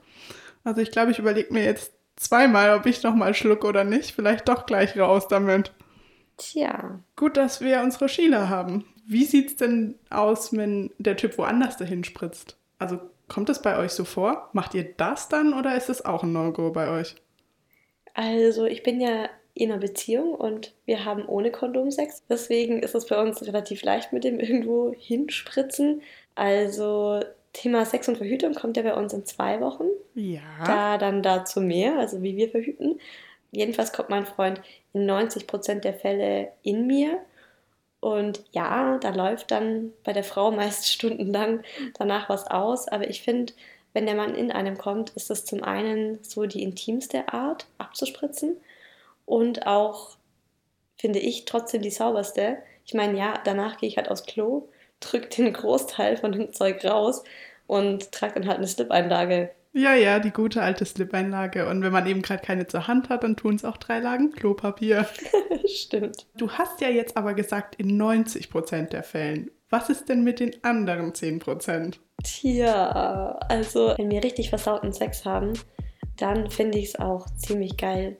Also 0.62 0.82
ich 0.82 0.90
glaube, 0.90 1.10
ich 1.10 1.18
überlege 1.18 1.52
mir 1.52 1.64
jetzt 1.64 1.92
zweimal, 2.16 2.76
ob 2.78 2.86
ich 2.86 3.02
noch 3.02 3.14
mal 3.14 3.34
schlucke 3.34 3.66
oder 3.66 3.84
nicht. 3.84 4.12
Vielleicht 4.12 4.48
doch 4.48 4.66
gleich 4.66 4.96
raus 4.98 5.26
damit. 5.28 5.72
Tja, 6.36 7.00
Gut, 7.16 7.38
dass 7.38 7.62
wir 7.62 7.80
unsere 7.80 8.10
Sheila 8.10 8.50
haben. 8.50 8.84
Wie 9.06 9.24
sieht's 9.24 9.56
denn 9.56 9.98
aus, 10.10 10.54
wenn 10.54 10.90
der 10.98 11.16
Typ 11.16 11.38
woanders 11.38 11.78
dahin 11.78 12.04
spritzt? 12.04 12.58
Also 12.78 13.00
kommt 13.28 13.48
es 13.48 13.62
bei 13.62 13.78
euch 13.78 13.92
so 13.92 14.04
vor? 14.04 14.50
Macht 14.52 14.74
ihr 14.74 14.84
das 14.96 15.30
dann 15.30 15.54
oder 15.54 15.76
ist 15.76 15.88
es 15.88 16.04
auch 16.04 16.22
ein 16.22 16.32
No-Go 16.32 16.70
bei 16.70 16.88
euch? 16.88 17.16
also 18.16 18.64
ich 18.64 18.82
bin 18.82 19.00
ja 19.00 19.28
in 19.56 19.72
einer 19.72 19.80
Beziehung 19.80 20.34
und 20.34 20.74
wir 20.84 21.04
haben 21.06 21.26
ohne 21.26 21.50
Kondom 21.50 21.90
Sex. 21.90 22.22
Deswegen 22.28 22.82
ist 22.82 22.94
es 22.94 23.06
bei 23.06 23.20
uns 23.20 23.42
relativ 23.46 23.82
leicht 23.82 24.12
mit 24.12 24.22
dem 24.22 24.38
irgendwo 24.38 24.92
hinspritzen. 24.92 26.02
Also 26.34 27.20
Thema 27.54 27.86
Sex 27.86 28.06
und 28.08 28.18
Verhütung 28.18 28.52
kommt 28.52 28.76
ja 28.76 28.82
bei 28.82 28.94
uns 28.94 29.14
in 29.14 29.24
zwei 29.24 29.60
Wochen. 29.62 29.84
Ja. 30.14 30.42
Da 30.66 30.98
dann 30.98 31.22
dazu 31.22 31.62
mehr, 31.62 31.98
also 31.98 32.22
wie 32.22 32.36
wir 32.36 32.50
verhüten. 32.50 33.00
Jedenfalls 33.50 33.94
kommt 33.94 34.10
mein 34.10 34.26
Freund 34.26 34.60
in 34.92 35.06
90 35.06 35.46
Prozent 35.46 35.84
der 35.84 35.94
Fälle 35.94 36.52
in 36.62 36.86
mir. 36.86 37.18
Und 38.00 38.44
ja, 38.52 38.98
da 38.98 39.08
läuft 39.08 39.50
dann 39.50 39.94
bei 40.04 40.12
der 40.12 40.24
Frau 40.24 40.50
meist 40.50 40.86
stundenlang 40.92 41.62
danach 41.98 42.28
was 42.28 42.46
aus. 42.46 42.88
Aber 42.88 43.08
ich 43.08 43.22
finde, 43.22 43.54
wenn 43.94 44.04
der 44.04 44.16
Mann 44.16 44.34
in 44.34 44.52
einem 44.52 44.76
kommt, 44.76 45.10
ist 45.10 45.30
das 45.30 45.46
zum 45.46 45.62
einen 45.64 46.22
so 46.22 46.44
die 46.44 46.62
intimste 46.62 47.32
Art 47.32 47.66
abzuspritzen 47.78 48.58
und 49.26 49.66
auch, 49.66 50.16
finde 50.96 51.18
ich, 51.18 51.44
trotzdem 51.44 51.82
die 51.82 51.90
sauberste. 51.90 52.58
Ich 52.86 52.94
meine, 52.94 53.18
ja, 53.18 53.34
danach 53.44 53.76
gehe 53.76 53.88
ich 53.88 53.98
halt 53.98 54.10
aufs 54.10 54.24
Klo, 54.24 54.68
drücke 55.00 55.28
den 55.28 55.52
Großteil 55.52 56.16
von 56.16 56.32
dem 56.32 56.52
Zeug 56.52 56.82
raus 56.84 57.22
und 57.66 58.12
trage 58.12 58.34
dann 58.34 58.48
halt 58.48 58.58
eine 58.58 58.66
Slip-Einlage 58.66 59.50
ja, 59.76 59.94
ja, 59.94 60.20
die 60.20 60.30
gute 60.30 60.62
alte 60.62 60.86
Slip-Einlage. 60.86 61.68
Und 61.68 61.82
wenn 61.82 61.92
man 61.92 62.06
eben 62.06 62.22
gerade 62.22 62.42
keine 62.42 62.66
zur 62.66 62.86
Hand 62.86 63.10
hat, 63.10 63.22
dann 63.22 63.36
tun 63.36 63.56
es 63.56 63.64
auch 63.66 63.76
drei 63.76 63.98
Lagen 63.98 64.32
Klopapier. 64.32 65.06
Stimmt. 65.66 66.26
Du 66.38 66.50
hast 66.50 66.80
ja 66.80 66.88
jetzt 66.88 67.14
aber 67.14 67.34
gesagt, 67.34 67.74
in 67.74 67.98
90 67.98 68.48
Prozent 68.48 68.94
der 68.94 69.02
Fällen. 69.02 69.50
Was 69.68 69.90
ist 69.90 70.08
denn 70.08 70.24
mit 70.24 70.40
den 70.40 70.52
anderen 70.64 71.14
10 71.14 71.40
Prozent? 71.40 72.00
Tja, 72.24 73.36
also 73.50 73.92
wenn 73.98 74.10
wir 74.10 74.24
richtig 74.24 74.48
versauten 74.48 74.94
Sex 74.94 75.26
haben, 75.26 75.52
dann 76.16 76.50
finde 76.50 76.78
ich 76.78 76.86
es 76.86 76.96
auch 76.98 77.26
ziemlich 77.36 77.76
geil, 77.76 78.16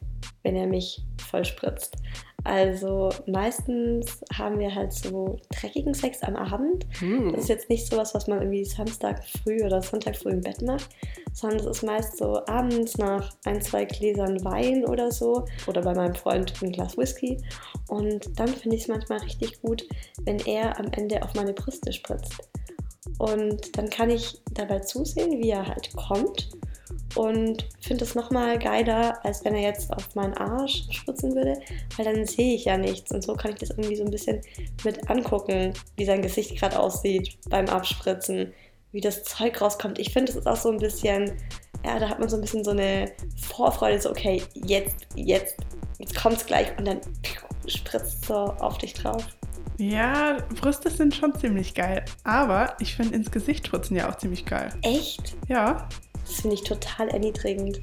wenn 0.46 0.54
er 0.54 0.68
mich 0.68 1.02
vollspritzt. 1.28 1.96
Also 2.44 3.10
meistens 3.26 4.22
haben 4.32 4.60
wir 4.60 4.72
halt 4.72 4.92
so 4.92 5.40
dreckigen 5.50 5.92
Sex 5.92 6.22
am 6.22 6.36
Abend. 6.36 6.86
Mm. 7.00 7.32
Das 7.32 7.42
ist 7.42 7.48
jetzt 7.48 7.68
nicht 7.68 7.90
sowas, 7.90 8.14
was 8.14 8.28
man 8.28 8.38
irgendwie 8.38 8.64
Samstag 8.64 9.24
früh 9.24 9.64
oder 9.64 9.82
Sonntag 9.82 10.14
früh 10.14 10.30
im 10.30 10.42
Bett 10.42 10.62
macht, 10.62 10.88
sondern 11.32 11.58
das 11.58 11.78
ist 11.78 11.82
meist 11.82 12.18
so 12.18 12.46
abends 12.46 12.96
nach 12.96 13.34
ein, 13.44 13.60
zwei 13.60 13.84
Gläsern 13.84 14.44
Wein 14.44 14.84
oder 14.84 15.10
so 15.10 15.44
oder 15.66 15.82
bei 15.82 15.94
meinem 15.94 16.14
Freund 16.14 16.54
ein 16.62 16.70
Glas 16.70 16.96
Whisky. 16.96 17.42
Und 17.88 18.38
dann 18.38 18.48
finde 18.48 18.76
ich 18.76 18.82
es 18.82 18.88
manchmal 18.88 19.18
richtig 19.18 19.60
gut, 19.62 19.84
wenn 20.22 20.38
er 20.46 20.78
am 20.78 20.86
Ende 20.92 21.20
auf 21.24 21.34
meine 21.34 21.54
Brüste 21.54 21.92
spritzt. 21.92 22.48
Und 23.18 23.76
dann 23.76 23.90
kann 23.90 24.10
ich 24.10 24.40
dabei 24.52 24.78
zusehen, 24.78 25.42
wie 25.42 25.50
er 25.50 25.66
halt 25.66 25.90
kommt 25.96 26.50
und 27.14 27.66
finde 27.81 28.05
es 28.05 28.14
nochmal 28.14 28.59
geiler, 28.59 29.19
als 29.25 29.45
wenn 29.45 29.55
er 29.55 29.62
jetzt 29.62 29.93
auf 29.93 30.14
meinen 30.14 30.35
Arsch 30.35 30.85
spritzen 30.90 31.35
würde, 31.35 31.59
weil 31.97 32.05
dann 32.05 32.26
sehe 32.26 32.55
ich 32.55 32.64
ja 32.64 32.76
nichts 32.76 33.11
und 33.12 33.23
so 33.23 33.35
kann 33.35 33.52
ich 33.52 33.59
das 33.59 33.71
irgendwie 33.71 33.97
so 33.97 34.05
ein 34.05 34.11
bisschen 34.11 34.40
mit 34.85 35.09
angucken, 35.11 35.73
wie 35.97 36.05
sein 36.05 36.23
Gesicht 36.23 36.59
gerade 36.59 36.78
aussieht 36.78 37.38
beim 37.49 37.69
Abspritzen, 37.69 38.52
wie 38.93 39.00
das 39.00 39.25
Zeug 39.25 39.61
rauskommt. 39.61 39.99
Ich 39.99 40.12
finde, 40.12 40.33
es 40.33 40.38
ist 40.38 40.47
auch 40.47 40.57
so 40.57 40.71
ein 40.71 40.78
bisschen, 40.78 41.33
ja, 41.85 41.99
da 41.99 42.09
hat 42.09 42.19
man 42.19 42.28
so 42.28 42.37
ein 42.37 42.43
bisschen 42.43 42.64
so 42.64 42.71
eine 42.71 43.12
Vorfreude, 43.40 44.00
so 44.00 44.11
okay, 44.11 44.43
jetzt, 44.55 45.07
jetzt, 45.14 45.57
jetzt 45.99 46.14
kommt 46.14 46.37
es 46.37 46.47
gleich 46.47 46.76
und 46.78 46.87
dann 46.87 47.00
spritzt 47.66 48.25
so 48.26 48.35
auf 48.35 48.78
dich 48.78 48.95
drauf. 48.95 49.26
Ja, 49.78 50.38
Brüste 50.61 50.90
sind 50.90 51.14
schon 51.14 51.35
ziemlich 51.38 51.75
geil. 51.75 52.05
Aber 52.25 52.76
ich 52.81 52.97
finde 52.97 53.14
ins 53.14 53.31
Gesicht 53.31 53.66
spritzen 53.66 53.97
ja 53.97 54.09
auch 54.09 54.16
ziemlich 54.16 54.47
geil. 54.47 54.73
Echt? 54.83 55.37
Ja. 55.49 55.88
Das 56.26 56.40
finde 56.40 56.54
ich 56.54 56.64
total 56.64 57.09
erniedrigend. 57.09 57.80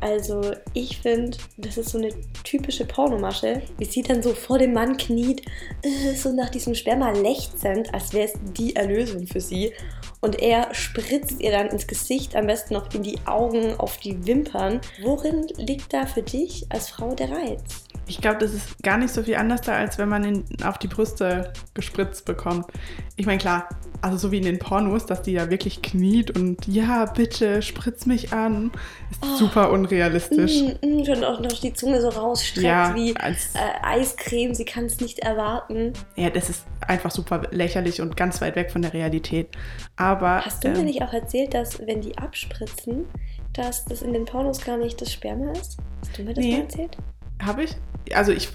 Also 0.00 0.52
ich 0.72 0.98
finde, 0.98 1.36
das 1.58 1.76
ist 1.76 1.90
so 1.90 1.98
eine 1.98 2.10
typische 2.42 2.86
Pornomasche, 2.86 3.60
wie 3.76 3.84
sie 3.84 4.02
dann 4.02 4.22
so 4.22 4.32
vor 4.32 4.58
dem 4.58 4.72
Mann 4.72 4.96
kniet, 4.96 5.42
äh, 5.82 6.14
so 6.14 6.32
nach 6.32 6.48
diesem 6.48 6.74
Sperma 6.74 7.10
lechzend, 7.10 7.92
als 7.92 8.14
wäre 8.14 8.28
es 8.28 8.32
die 8.56 8.74
Erlösung 8.74 9.26
für 9.26 9.40
sie. 9.40 9.74
Und 10.22 10.40
er 10.40 10.74
spritzt 10.74 11.40
ihr 11.40 11.50
dann 11.50 11.68
ins 11.68 11.86
Gesicht, 11.86 12.34
am 12.34 12.46
besten 12.46 12.74
noch 12.74 12.92
in 12.94 13.02
die 13.02 13.18
Augen, 13.26 13.74
auf 13.78 13.98
die 13.98 14.26
Wimpern. 14.26 14.80
Worin 15.02 15.46
liegt 15.56 15.92
da 15.92 16.06
für 16.06 16.22
dich 16.22 16.64
als 16.70 16.88
Frau 16.88 17.14
der 17.14 17.30
Reiz? 17.30 17.84
Ich 18.06 18.20
glaube, 18.20 18.38
das 18.38 18.52
ist 18.52 18.82
gar 18.82 18.98
nicht 18.98 19.12
so 19.12 19.22
viel 19.22 19.36
anders 19.36 19.62
da, 19.62 19.76
als 19.76 19.98
wenn 19.98 20.08
man 20.08 20.24
ihn 20.24 20.44
auf 20.64 20.78
die 20.78 20.88
Brüste 20.88 21.52
gespritzt 21.74 22.24
bekommt. 22.24 22.66
Ich 23.16 23.26
meine, 23.26 23.38
klar, 23.38 23.68
also 24.02 24.16
so 24.16 24.32
wie 24.32 24.38
in 24.38 24.44
den 24.44 24.58
Pornos, 24.58 25.06
dass 25.06 25.22
die 25.22 25.34
da 25.34 25.50
wirklich 25.50 25.82
kniet 25.82 26.36
und 26.36 26.66
ja, 26.66 27.04
bitte, 27.04 27.62
spritz 27.62 28.06
mich 28.06 28.32
an, 28.32 28.72
ist 29.10 29.20
oh, 29.22 29.36
super 29.36 29.70
unrealistisch. 29.70 30.62
Mm, 30.62 31.00
mm, 31.00 31.04
schon 31.04 31.24
auch 31.24 31.40
noch 31.40 31.52
die 31.52 31.72
Zunge 31.72 32.00
so 32.00 32.08
rausstreckt 32.08 32.66
ja, 32.66 32.94
wie 32.94 33.14
als, 33.16 33.54
äh, 33.54 33.58
Eiscreme, 33.82 34.54
sie 34.54 34.64
kann 34.64 34.86
es 34.86 35.00
nicht 35.00 35.18
erwarten. 35.20 35.92
Ja, 36.16 36.30
das 36.30 36.48
ist 36.48 36.64
einfach 36.86 37.10
super 37.10 37.42
lächerlich 37.50 38.00
und 38.00 38.16
ganz 38.16 38.40
weit 38.40 38.56
weg 38.56 38.70
von 38.70 38.82
der 38.82 38.92
Realität. 38.92 39.48
Aber. 39.96 40.44
Hast 40.44 40.64
du 40.64 40.68
ähm, 40.68 40.78
mir 40.78 40.84
nicht 40.84 41.02
auch 41.02 41.12
erzählt, 41.12 41.54
dass 41.54 41.78
wenn 41.86 42.00
die 42.00 42.16
abspritzen, 42.16 43.04
dass 43.52 43.84
das 43.84 44.02
in 44.02 44.12
den 44.12 44.24
Pornos 44.24 44.64
gar 44.64 44.78
nicht 44.78 45.00
das 45.00 45.12
Sperma 45.12 45.52
ist? 45.52 45.78
Hast 46.00 46.18
du 46.18 46.22
mir 46.22 46.34
das 46.34 46.44
nee. 46.44 46.52
mal 46.52 46.62
erzählt? 46.62 46.96
Habe 47.42 47.64
ich? 47.64 47.76
Also 48.14 48.32
ich 48.32 48.50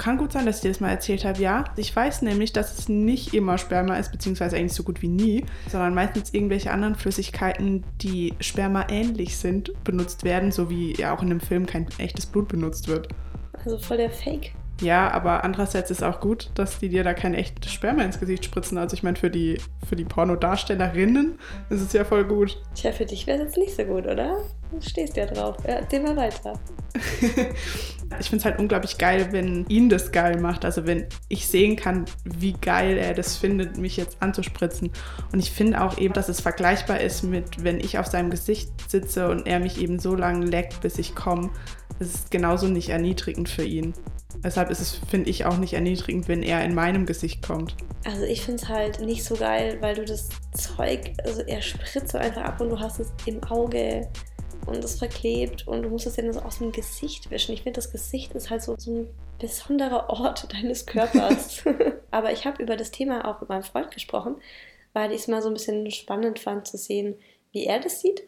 kann 0.00 0.16
gut 0.16 0.32
sein, 0.32 0.46
dass 0.46 0.56
ich 0.56 0.62
dir 0.62 0.68
das 0.68 0.80
mal 0.80 0.90
erzählt 0.90 1.24
habe, 1.24 1.40
ja. 1.40 1.64
Ich 1.76 1.94
weiß 1.94 2.22
nämlich, 2.22 2.52
dass 2.52 2.78
es 2.78 2.88
nicht 2.88 3.34
immer 3.34 3.58
Sperma 3.58 3.98
ist, 3.98 4.10
beziehungsweise 4.10 4.56
eigentlich 4.56 4.72
so 4.72 4.82
gut 4.82 5.02
wie 5.02 5.08
nie, 5.08 5.44
sondern 5.68 5.94
meistens 5.94 6.32
irgendwelche 6.32 6.70
anderen 6.70 6.94
Flüssigkeiten, 6.94 7.84
die 8.00 8.34
Sperma 8.40 8.86
ähnlich 8.88 9.36
sind, 9.36 9.72
benutzt 9.84 10.24
werden, 10.24 10.52
so 10.52 10.70
wie 10.70 10.96
ja 10.96 11.14
auch 11.14 11.22
in 11.22 11.30
einem 11.30 11.40
Film 11.40 11.66
kein 11.66 11.86
echtes 11.98 12.24
Blut 12.24 12.48
benutzt 12.48 12.88
wird. 12.88 13.08
Also 13.52 13.78
voll 13.78 13.98
der 13.98 14.10
Fake. 14.10 14.52
Ja, 14.80 15.10
aber 15.10 15.44
andererseits 15.44 15.90
ist 15.90 16.02
auch 16.02 16.20
gut, 16.20 16.50
dass 16.54 16.78
die 16.78 16.88
dir 16.88 17.04
da 17.04 17.12
kein 17.12 17.34
echtes 17.34 17.70
Sperma 17.70 18.02
ins 18.02 18.18
Gesicht 18.18 18.46
spritzen. 18.46 18.78
Also 18.78 18.94
ich 18.94 19.02
meine, 19.02 19.16
für 19.16 19.28
die, 19.28 19.58
für 19.86 19.96
die 19.96 20.06
Pornodarstellerinnen 20.06 21.38
ist 21.68 21.82
es 21.82 21.92
ja 21.92 22.04
voll 22.04 22.24
gut. 22.24 22.62
Tja, 22.74 22.92
für 22.92 23.04
dich 23.04 23.26
wäre 23.26 23.38
es 23.38 23.44
jetzt 23.44 23.58
nicht 23.58 23.76
so 23.76 23.84
gut, 23.84 24.06
oder? 24.06 24.38
Du 24.70 24.80
stehst 24.80 25.16
ja 25.16 25.26
drauf. 25.26 25.56
Ja, 25.64 25.74
erzähl 25.74 26.00
mal 26.00 26.16
weiter. 26.16 26.58
ich 26.94 28.28
finde 28.28 28.36
es 28.36 28.44
halt 28.44 28.58
unglaublich 28.58 28.98
geil, 28.98 29.28
wenn 29.30 29.66
ihn 29.68 29.88
das 29.88 30.12
geil 30.12 30.40
macht. 30.40 30.64
Also 30.64 30.86
wenn 30.86 31.06
ich 31.28 31.46
sehen 31.46 31.76
kann, 31.76 32.04
wie 32.24 32.52
geil 32.52 32.96
er 32.96 33.14
das 33.14 33.36
findet, 33.36 33.78
mich 33.78 33.96
jetzt 33.96 34.18
anzuspritzen. 34.20 34.90
Und 35.32 35.38
ich 35.40 35.50
finde 35.50 35.82
auch 35.82 35.98
eben, 35.98 36.14
dass 36.14 36.28
es 36.28 36.40
vergleichbar 36.40 37.00
ist 37.00 37.22
mit, 37.22 37.64
wenn 37.64 37.80
ich 37.80 37.98
auf 37.98 38.06
seinem 38.06 38.30
Gesicht 38.30 38.70
sitze 38.88 39.28
und 39.28 39.46
er 39.46 39.60
mich 39.60 39.80
eben 39.80 39.98
so 39.98 40.14
lange 40.14 40.46
leckt, 40.46 40.80
bis 40.80 40.98
ich 40.98 41.14
komme. 41.14 41.50
Es 41.98 42.14
ist 42.14 42.30
genauso 42.30 42.66
nicht 42.66 42.88
erniedrigend 42.88 43.48
für 43.48 43.64
ihn. 43.64 43.92
Deshalb 44.42 44.70
ist 44.70 44.80
es, 44.80 44.94
finde 45.10 45.28
ich, 45.28 45.44
auch 45.44 45.58
nicht 45.58 45.74
erniedrigend, 45.74 46.28
wenn 46.28 46.42
er 46.42 46.64
in 46.64 46.74
meinem 46.74 47.04
Gesicht 47.04 47.46
kommt. 47.46 47.76
Also 48.06 48.22
ich 48.22 48.42
finde 48.42 48.62
es 48.62 48.68
halt 48.68 49.00
nicht 49.00 49.22
so 49.22 49.34
geil, 49.34 49.76
weil 49.80 49.94
du 49.94 50.04
das 50.04 50.30
Zeug, 50.54 51.12
also 51.24 51.42
er 51.42 51.60
spritzt 51.60 52.12
so 52.12 52.18
einfach 52.18 52.42
ab 52.42 52.60
und 52.60 52.70
du 52.70 52.78
hast 52.78 53.00
es 53.00 53.12
im 53.26 53.42
Auge 53.44 54.08
und 54.66 54.84
es 54.84 54.98
verklebt 54.98 55.66
und 55.66 55.82
du 55.82 55.88
musst 55.88 56.06
es 56.06 56.16
ja 56.16 56.32
so 56.32 56.40
aus 56.40 56.58
dem 56.58 56.72
Gesicht 56.72 57.30
wischen. 57.30 57.52
Ich 57.52 57.62
finde, 57.62 57.78
das 57.78 57.90
Gesicht 57.90 58.32
ist 58.32 58.50
halt 58.50 58.62
so, 58.62 58.74
so 58.78 58.92
ein 58.92 59.08
besonderer 59.38 60.10
Ort 60.10 60.52
deines 60.52 60.86
Körpers. 60.86 61.64
Aber 62.10 62.32
ich 62.32 62.46
habe 62.46 62.62
über 62.62 62.76
das 62.76 62.90
Thema 62.90 63.26
auch 63.26 63.40
mit 63.40 63.48
meinem 63.48 63.62
Freund 63.62 63.90
gesprochen, 63.90 64.36
weil 64.92 65.12
ich 65.12 65.22
es 65.22 65.28
mal 65.28 65.42
so 65.42 65.48
ein 65.48 65.54
bisschen 65.54 65.90
spannend 65.90 66.38
fand 66.38 66.66
zu 66.66 66.76
sehen, 66.76 67.16
wie 67.52 67.66
er 67.66 67.80
das 67.80 68.00
sieht. 68.00 68.22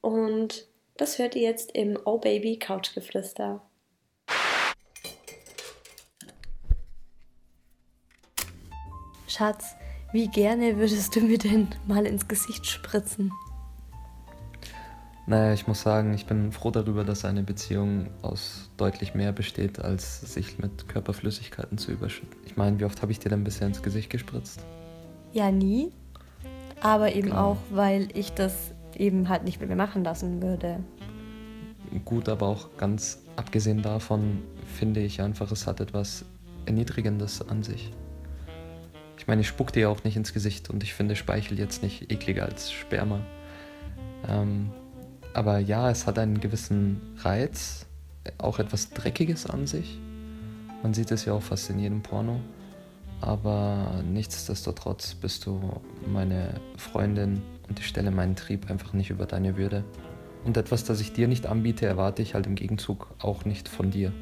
Und 0.00 0.66
das 0.96 1.18
hört 1.18 1.34
ihr 1.34 1.42
jetzt 1.42 1.72
im 1.72 1.98
Oh 2.04 2.18
Baby 2.18 2.58
Couchgeflüster. 2.58 3.62
Schatz, 9.28 9.74
wie 10.12 10.28
gerne 10.28 10.78
würdest 10.78 11.14
du 11.14 11.20
mir 11.20 11.36
denn 11.36 11.68
mal 11.86 12.06
ins 12.06 12.26
Gesicht 12.26 12.64
spritzen? 12.64 13.32
Naja, 15.28 15.52
ich 15.52 15.66
muss 15.66 15.82
sagen, 15.82 16.14
ich 16.14 16.26
bin 16.26 16.52
froh 16.52 16.70
darüber, 16.70 17.02
dass 17.02 17.24
eine 17.24 17.42
Beziehung 17.42 18.06
aus 18.22 18.70
deutlich 18.76 19.14
mehr 19.14 19.32
besteht, 19.32 19.80
als 19.80 20.20
sich 20.20 20.58
mit 20.58 20.88
Körperflüssigkeiten 20.88 21.78
zu 21.78 21.90
überschütten. 21.90 22.36
Ich 22.44 22.56
meine, 22.56 22.78
wie 22.78 22.84
oft 22.84 23.02
habe 23.02 23.10
ich 23.10 23.18
dir 23.18 23.30
denn 23.30 23.42
bisher 23.42 23.66
ins 23.66 23.82
Gesicht 23.82 24.08
gespritzt? 24.08 24.64
Ja, 25.32 25.50
nie. 25.50 25.90
Aber 26.80 27.12
eben 27.12 27.30
genau. 27.30 27.52
auch, 27.52 27.56
weil 27.70 28.08
ich 28.14 28.32
das 28.34 28.72
eben 28.94 29.28
halt 29.28 29.42
nicht 29.42 29.60
mit 29.60 29.68
mir 29.68 29.76
machen 29.76 30.04
lassen 30.04 30.40
würde. 30.40 30.78
Gut, 32.04 32.28
aber 32.28 32.46
auch 32.46 32.68
ganz 32.76 33.18
abgesehen 33.34 33.82
davon 33.82 34.42
finde 34.78 35.00
ich 35.00 35.20
einfach, 35.20 35.50
es 35.50 35.66
hat 35.66 35.80
etwas 35.80 36.24
Erniedrigendes 36.66 37.46
an 37.48 37.64
sich. 37.64 37.92
Ich 39.18 39.26
meine, 39.26 39.40
ich 39.40 39.48
spuck 39.48 39.72
dir 39.72 39.90
auch 39.90 40.04
nicht 40.04 40.16
ins 40.16 40.32
Gesicht 40.32 40.70
und 40.70 40.84
ich 40.84 40.94
finde 40.94 41.16
Speichel 41.16 41.58
jetzt 41.58 41.82
nicht 41.82 42.12
ekliger 42.12 42.44
als 42.44 42.70
Sperma. 42.70 43.20
Ähm, 44.28 44.70
aber 45.36 45.58
ja, 45.58 45.90
es 45.90 46.06
hat 46.06 46.18
einen 46.18 46.40
gewissen 46.40 46.98
Reiz, 47.18 47.84
auch 48.38 48.58
etwas 48.58 48.88
Dreckiges 48.90 49.44
an 49.44 49.66
sich. 49.66 49.98
Man 50.82 50.94
sieht 50.94 51.10
es 51.10 51.26
ja 51.26 51.34
auch 51.34 51.42
fast 51.42 51.68
in 51.68 51.78
jedem 51.78 52.02
Porno. 52.02 52.40
Aber 53.20 54.02
nichtsdestotrotz 54.10 55.14
bist 55.14 55.44
du 55.44 55.60
meine 56.06 56.54
Freundin 56.78 57.42
und 57.68 57.78
ich 57.78 57.86
stelle 57.86 58.10
meinen 58.10 58.34
Trieb 58.34 58.70
einfach 58.70 58.94
nicht 58.94 59.10
über 59.10 59.26
deine 59.26 59.58
Würde. 59.58 59.84
Und 60.46 60.56
etwas, 60.56 60.84
das 60.84 61.00
ich 61.00 61.12
dir 61.12 61.28
nicht 61.28 61.46
anbiete, 61.46 61.84
erwarte 61.84 62.22
ich 62.22 62.32
halt 62.32 62.46
im 62.46 62.54
Gegenzug 62.54 63.08
auch 63.18 63.44
nicht 63.44 63.68
von 63.68 63.90
dir. 63.90 64.12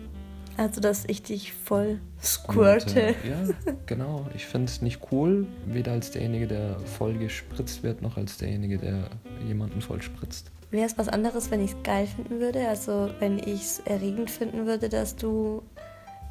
Also, 0.56 0.80
dass 0.80 1.04
ich 1.04 1.22
dich 1.22 1.52
voll 1.52 2.00
squirte. 2.20 2.88
Und, 2.88 3.24
äh, 3.24 3.28
ja, 3.28 3.74
genau. 3.86 4.26
Ich 4.34 4.46
finde 4.46 4.66
es 4.66 4.82
nicht 4.82 5.00
cool, 5.12 5.46
weder 5.66 5.92
als 5.92 6.10
derjenige, 6.10 6.48
der 6.48 6.80
voll 6.80 7.14
gespritzt 7.14 7.84
wird, 7.84 8.02
noch 8.02 8.16
als 8.16 8.36
derjenige, 8.38 8.78
der 8.78 9.10
jemanden 9.46 9.80
voll 9.80 10.02
spritzt. 10.02 10.50
Wäre 10.74 10.86
es 10.86 10.98
was 10.98 11.06
anderes, 11.06 11.52
wenn 11.52 11.62
ich 11.64 11.70
es 11.70 11.82
geil 11.84 12.08
finden 12.08 12.40
würde? 12.40 12.66
Also, 12.66 13.08
wenn 13.20 13.38
ich 13.38 13.62
es 13.62 13.78
erregend 13.84 14.28
finden 14.28 14.66
würde, 14.66 14.88
dass 14.88 15.14
du 15.14 15.62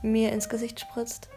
mir 0.02 0.34
ins 0.34 0.50
Gesicht 0.50 0.82
spritzt? 0.82 1.30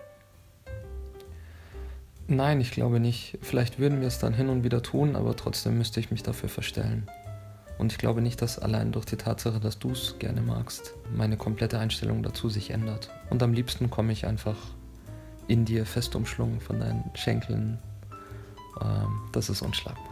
Nein, 2.26 2.60
ich 2.60 2.72
glaube 2.72 2.98
nicht. 2.98 3.38
Vielleicht 3.42 3.78
würden 3.78 4.00
wir 4.00 4.08
es 4.08 4.18
dann 4.18 4.34
hin 4.34 4.48
und 4.48 4.64
wieder 4.64 4.82
tun, 4.82 5.14
aber 5.14 5.36
trotzdem 5.36 5.78
müsste 5.78 6.00
ich 6.00 6.10
mich 6.10 6.24
dafür 6.24 6.48
verstellen. 6.48 7.06
Und 7.78 7.92
ich 7.92 7.98
glaube 7.98 8.22
nicht, 8.22 8.42
dass 8.42 8.58
allein 8.58 8.90
durch 8.90 9.04
die 9.04 9.14
Tatsache, 9.14 9.60
dass 9.60 9.78
du 9.78 9.92
es 9.92 10.18
gerne 10.18 10.40
magst, 10.40 10.92
meine 11.14 11.36
komplette 11.36 11.78
Einstellung 11.78 12.24
dazu 12.24 12.48
sich 12.48 12.70
ändert. 12.70 13.10
Und 13.30 13.40
am 13.40 13.52
liebsten 13.52 13.88
komme 13.88 14.10
ich 14.10 14.26
einfach 14.26 14.56
in 15.46 15.64
dir 15.64 15.86
fest 15.86 16.16
umschlungen 16.16 16.60
von 16.60 16.80
deinen 16.80 17.08
Schenkeln. 17.14 17.78
Ähm, 18.82 19.20
das 19.30 19.48
ist 19.48 19.62
unschlagbar. 19.62 20.05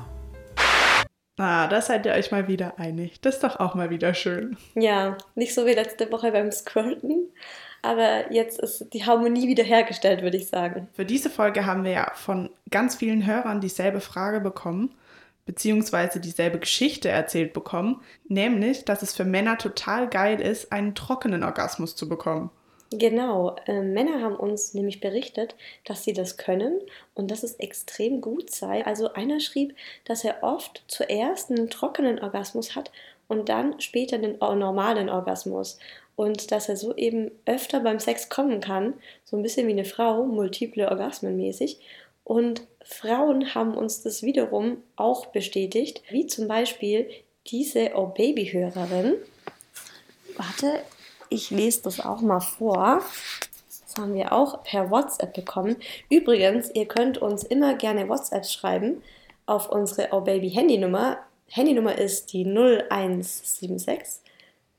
Ah, 1.37 1.67
da 1.67 1.81
seid 1.81 2.07
ihr 2.07 2.13
euch 2.13 2.31
mal 2.31 2.47
wieder 2.47 2.79
einig. 2.79 3.21
Das 3.21 3.37
ist 3.37 3.45
doch 3.45 3.59
auch 3.59 3.75
mal 3.75 3.91
wieder 3.91 4.15
schön. 4.15 4.57
Ja, 4.75 5.17
nicht 5.35 5.55
so 5.55 5.67
wie 5.67 5.73
letzte 5.73 6.11
Woche 6.13 6.31
beim 6.31 6.53
Squirten, 6.53 7.29
aber 7.83 8.33
jetzt 8.33 8.61
ist 8.61 8.93
die 8.93 9.05
Harmonie 9.05 9.49
wiederhergestellt, 9.49 10.23
würde 10.23 10.37
ich 10.37 10.49
sagen. 10.49 10.89
Für 10.93 11.05
diese 11.05 11.31
Folge 11.31 11.67
haben 11.67 11.85
wir 11.85 11.91
ja 11.93 12.13
von 12.15 12.51
ganz 12.71 12.97
vielen 12.97 13.27
Hörern 13.27 13.61
dieselbe 13.61 14.01
Frage 14.01 14.41
bekommen 14.41 14.95
beziehungsweise 15.47 16.21
dieselbe 16.21 16.59
Geschichte 16.59 17.09
erzählt 17.09 17.53
bekommen, 17.53 18.01
nämlich, 18.29 18.85
dass 18.85 19.03
es 19.03 19.15
für 19.15 19.25
Männer 19.25 19.59
total 19.59 20.09
geil 20.09 20.41
ist, 20.41 20.73
einen 20.73 20.95
trockenen 20.95 21.43
Orgasmus 21.43 21.97
zu 21.97 22.09
bekommen. 22.09 22.51
Genau, 22.99 23.57
äh, 23.67 23.81
Männer 23.81 24.21
haben 24.21 24.37
uns 24.37 24.73
nämlich 24.75 25.01
berichtet, 25.01 25.57
dass 25.85 26.05
sie 26.05 26.13
das 26.13 26.37
können 26.37 26.81
und 27.15 27.31
dass 27.31 27.43
es 27.43 27.55
extrem 27.57 28.21
gut 28.21 28.51
sei. 28.51 28.87
Also 28.87 29.13
einer 29.15 29.41
schrieb, 29.41 29.75
dass 30.05 30.23
er 30.23 30.43
oft 30.43 30.85
zuerst 30.87 31.51
einen 31.51 31.71
trockenen 31.71 32.21
Orgasmus 32.21 32.77
hat 32.77 32.93
und 33.27 33.49
dann 33.49 33.81
später 33.81 34.19
den 34.19 34.39
normalen 34.39 35.09
Orgasmus. 35.09 35.79
Und 36.15 36.53
dass 36.53 36.69
er 36.69 36.77
so 36.77 36.95
eben 36.95 37.33
öfter 37.47 37.81
beim 37.81 37.99
Sex 37.99 38.29
kommen 38.29 38.61
kann, 38.61 38.95
so 39.25 39.37
ein 39.37 39.43
bisschen 39.43 39.67
wie 39.67 39.73
eine 39.73 39.85
Frau, 39.85 40.25
multiple 40.25 40.89
Orgasmen 40.89 41.37
mäßig. 41.37 41.81
Und 42.23 42.63
Frauen 42.85 43.55
haben 43.55 43.75
uns 43.75 44.03
das 44.03 44.23
wiederum 44.23 44.83
auch 44.95 45.27
bestätigt, 45.27 46.03
wie 46.11 46.27
zum 46.27 46.47
Beispiel 46.47 47.11
diese 47.49 47.93
Oh 47.97 48.07
Baby-Hörerin. 48.07 49.15
Warte, 50.37 50.81
ich 51.31 51.51
lese 51.51 51.83
das 51.83 52.01
auch 52.01 52.21
mal 52.21 52.41
vor. 52.41 53.03
Das 53.69 53.97
haben 53.99 54.15
wir 54.15 54.33
auch 54.33 54.63
per 54.65 54.91
WhatsApp 54.91 55.35
bekommen. 55.35 55.77
Übrigens, 56.11 56.71
ihr 56.75 56.87
könnt 56.87 57.19
uns 57.19 57.45
immer 57.45 57.75
gerne 57.75 58.09
WhatsApp 58.09 58.47
schreiben 58.47 59.03
auf 59.47 59.69
unsere 59.69 60.09
Oh 60.13 60.21
Baby 60.21 60.51
Handynummer. 60.51 61.19
Handynummer 61.49 61.97
ist 61.97 62.33
die 62.33 62.45
0176 62.45 64.21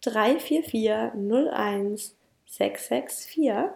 344 0.02 1.14
01 1.54 2.16
664. 2.48 3.72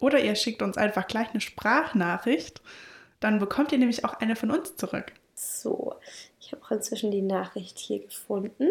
Oder 0.00 0.20
ihr 0.20 0.34
schickt 0.34 0.62
uns 0.62 0.76
einfach 0.76 1.06
gleich 1.06 1.30
eine 1.30 1.40
Sprachnachricht 1.40 2.62
dann 3.20 3.38
bekommt 3.38 3.72
ihr 3.72 3.78
nämlich 3.78 4.04
auch 4.04 4.14
eine 4.14 4.36
von 4.36 4.50
uns 4.50 4.76
zurück. 4.76 5.12
So, 5.34 5.94
ich 6.40 6.52
habe 6.52 6.62
auch 6.64 6.70
inzwischen 6.70 7.10
die 7.10 7.22
Nachricht 7.22 7.78
hier 7.78 8.00
gefunden. 8.00 8.70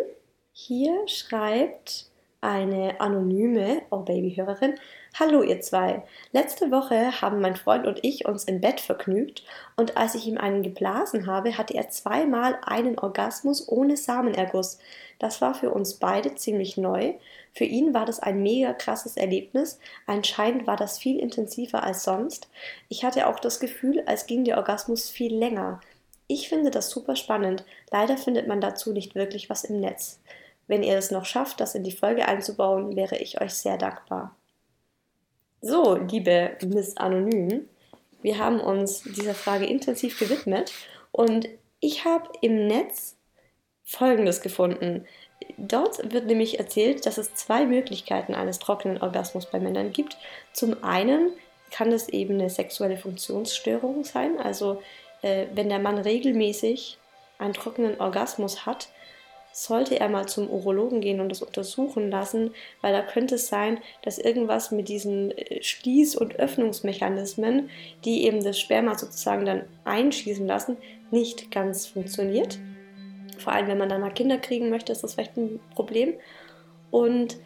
Hier 0.53 1.07
schreibt 1.07 2.09
eine 2.41 3.01
anonyme 3.01 3.81
Oh 3.89 3.99
Baby-Hörerin. 3.99 4.75
Hallo 5.19 5.41
ihr 5.41 5.59
zwei. 5.61 6.03
Letzte 6.31 6.69
Woche 6.69 7.21
haben 7.21 7.41
mein 7.41 7.55
Freund 7.55 7.87
und 7.87 7.99
ich 8.03 8.27
uns 8.27 8.43
im 8.43 8.61
Bett 8.61 8.79
vergnügt 8.79 9.43
und 9.75 9.97
als 9.97 10.13
ich 10.13 10.27
ihm 10.27 10.37
einen 10.37 10.61
geblasen 10.61 11.25
habe, 11.25 11.57
hatte 11.57 11.73
er 11.73 11.89
zweimal 11.89 12.59
einen 12.63 12.99
Orgasmus 12.99 13.67
ohne 13.67 13.97
Samenerguss. 13.97 14.77
Das 15.17 15.41
war 15.41 15.55
für 15.55 15.71
uns 15.71 15.95
beide 15.95 16.35
ziemlich 16.35 16.77
neu. 16.77 17.15
Für 17.53 17.63
ihn 17.63 17.95
war 17.95 18.05
das 18.05 18.19
ein 18.19 18.43
mega 18.43 18.73
krasses 18.73 19.17
Erlebnis. 19.17 19.79
Anscheinend 20.05 20.67
war 20.67 20.77
das 20.77 20.99
viel 20.99 21.17
intensiver 21.17 21.83
als 21.83 22.03
sonst. 22.03 22.49
Ich 22.87 23.03
hatte 23.03 23.25
auch 23.25 23.39
das 23.39 23.59
Gefühl, 23.59 24.03
als 24.05 24.27
ging 24.27 24.43
der 24.43 24.57
Orgasmus 24.57 25.09
viel 25.09 25.35
länger. 25.35 25.81
Ich 26.27 26.49
finde 26.49 26.69
das 26.69 26.91
super 26.91 27.15
spannend. 27.15 27.65
Leider 27.89 28.15
findet 28.15 28.47
man 28.47 28.61
dazu 28.61 28.93
nicht 28.93 29.15
wirklich 29.15 29.49
was 29.49 29.63
im 29.63 29.79
Netz. 29.79 30.19
Wenn 30.67 30.83
ihr 30.83 30.97
es 30.97 31.11
noch 31.11 31.25
schafft, 31.25 31.59
das 31.59 31.75
in 31.75 31.83
die 31.83 31.91
Folge 31.91 32.27
einzubauen, 32.27 32.95
wäre 32.95 33.17
ich 33.17 33.41
euch 33.41 33.53
sehr 33.53 33.77
dankbar. 33.77 34.35
So, 35.61 35.95
liebe 35.95 36.57
Miss 36.65 36.97
Anonym, 36.97 37.67
wir 38.21 38.37
haben 38.37 38.59
uns 38.59 39.01
dieser 39.03 39.33
Frage 39.33 39.65
intensiv 39.65 40.19
gewidmet 40.19 40.71
und 41.11 41.47
ich 41.79 42.05
habe 42.05 42.29
im 42.41 42.67
Netz 42.67 43.15
Folgendes 43.83 44.41
gefunden. 44.41 45.05
Dort 45.57 46.11
wird 46.11 46.25
nämlich 46.25 46.59
erzählt, 46.59 47.05
dass 47.05 47.17
es 47.17 47.35
zwei 47.35 47.65
Möglichkeiten 47.65 48.35
eines 48.35 48.59
trockenen 48.59 49.01
Orgasmus 49.01 49.45
bei 49.45 49.59
Männern 49.59 49.93
gibt. 49.93 50.17
Zum 50.51 50.83
einen 50.83 51.31
kann 51.71 51.91
es 51.91 52.09
eben 52.09 52.35
eine 52.35 52.49
sexuelle 52.49 52.97
Funktionsstörung 52.97 54.03
sein, 54.03 54.39
also 54.39 54.81
äh, 55.21 55.45
wenn 55.53 55.69
der 55.69 55.79
Mann 55.79 55.97
regelmäßig 55.97 56.97
einen 57.37 57.53
trockenen 57.53 57.99
Orgasmus 57.99 58.65
hat, 58.65 58.89
sollte 59.57 59.99
er 59.99 60.07
mal 60.07 60.27
zum 60.27 60.51
Urologen 60.51 61.01
gehen 61.01 61.19
und 61.19 61.29
das 61.29 61.41
untersuchen 61.41 62.11
lassen, 62.11 62.51
weil 62.81 62.93
da 62.93 63.01
könnte 63.01 63.35
es 63.35 63.47
sein, 63.47 63.79
dass 64.03 64.19
irgendwas 64.19 64.69
mit 64.69 64.87
diesen 64.87 65.31
äh, 65.31 65.61
Schließ- 65.61 66.15
und 66.15 66.35
Öffnungsmechanismen, 66.35 67.71
die 68.05 68.25
eben 68.25 68.43
das 68.43 68.59
Sperma 68.59 68.95
sozusagen 68.95 69.47
dann 69.47 69.63
einschießen 69.83 70.45
lassen, 70.45 70.77
nicht 71.09 71.49
ganz 71.49 71.87
funktioniert. 71.87 72.59
Vor 73.39 73.51
allem, 73.51 73.67
wenn 73.67 73.79
man 73.79 73.89
dann 73.89 74.01
mal 74.01 74.13
Kinder 74.13 74.37
kriegen 74.37 74.69
möchte, 74.69 74.91
ist 74.91 75.03
das 75.03 75.15
vielleicht 75.15 75.37
ein 75.37 75.59
Problem. 75.73 76.13
Und 76.91 77.37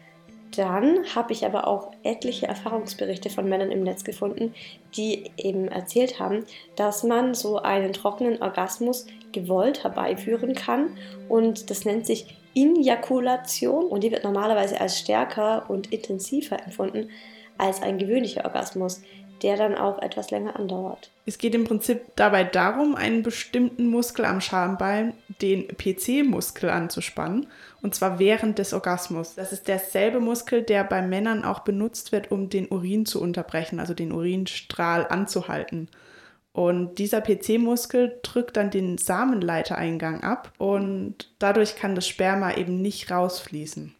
dann 0.54 1.06
habe 1.14 1.32
ich 1.32 1.46
aber 1.46 1.66
auch 1.66 1.92
etliche 2.02 2.46
Erfahrungsberichte 2.46 3.30
von 3.30 3.48
Männern 3.48 3.70
im 3.70 3.84
Netz 3.84 4.04
gefunden, 4.04 4.52
die 4.98 5.30
eben 5.38 5.68
erzählt 5.68 6.20
haben, 6.20 6.44
dass 6.76 7.04
man 7.04 7.32
so 7.32 7.56
einen 7.56 7.94
trockenen 7.94 8.42
Orgasmus 8.42 9.06
gewollt 9.32 9.84
herbeiführen 9.84 10.54
kann. 10.54 10.96
Und 11.28 11.70
das 11.70 11.84
nennt 11.84 12.06
sich 12.06 12.36
Injakulation 12.54 13.86
und 13.86 14.04
die 14.04 14.10
wird 14.10 14.24
normalerweise 14.24 14.80
als 14.80 14.98
stärker 14.98 15.68
und 15.68 15.92
intensiver 15.92 16.62
empfunden 16.62 17.10
als 17.58 17.82
ein 17.82 17.98
gewöhnlicher 17.98 18.44
Orgasmus 18.44 19.02
der 19.42 19.56
dann 19.56 19.74
auch 19.74 20.00
etwas 20.00 20.30
länger 20.30 20.56
andauert. 20.56 21.10
Es 21.26 21.38
geht 21.38 21.54
im 21.54 21.64
Prinzip 21.64 22.00
dabei 22.16 22.44
darum, 22.44 22.94
einen 22.94 23.22
bestimmten 23.22 23.88
Muskel 23.88 24.24
am 24.24 24.40
Schambein, 24.40 25.14
den 25.40 25.68
PC-Muskel, 25.68 26.70
anzuspannen. 26.70 27.46
Und 27.80 27.94
zwar 27.94 28.18
während 28.18 28.58
des 28.58 28.72
Orgasmus. 28.72 29.34
Das 29.34 29.52
ist 29.52 29.68
derselbe 29.68 30.20
Muskel, 30.20 30.62
der 30.62 30.84
bei 30.84 31.02
Männern 31.02 31.44
auch 31.44 31.60
benutzt 31.60 32.12
wird, 32.12 32.30
um 32.30 32.48
den 32.48 32.68
Urin 32.68 33.06
zu 33.06 33.20
unterbrechen, 33.20 33.80
also 33.80 33.94
den 33.94 34.12
Urinstrahl 34.12 35.06
anzuhalten. 35.08 35.88
Und 36.52 36.96
dieser 36.98 37.22
PC-Muskel 37.22 38.20
drückt 38.22 38.58
dann 38.58 38.70
den 38.70 38.98
Samenleitereingang 38.98 40.22
ab 40.22 40.52
und 40.58 41.30
dadurch 41.38 41.76
kann 41.76 41.94
das 41.94 42.06
Sperma 42.06 42.54
eben 42.54 42.82
nicht 42.82 43.10
rausfließen. 43.10 43.94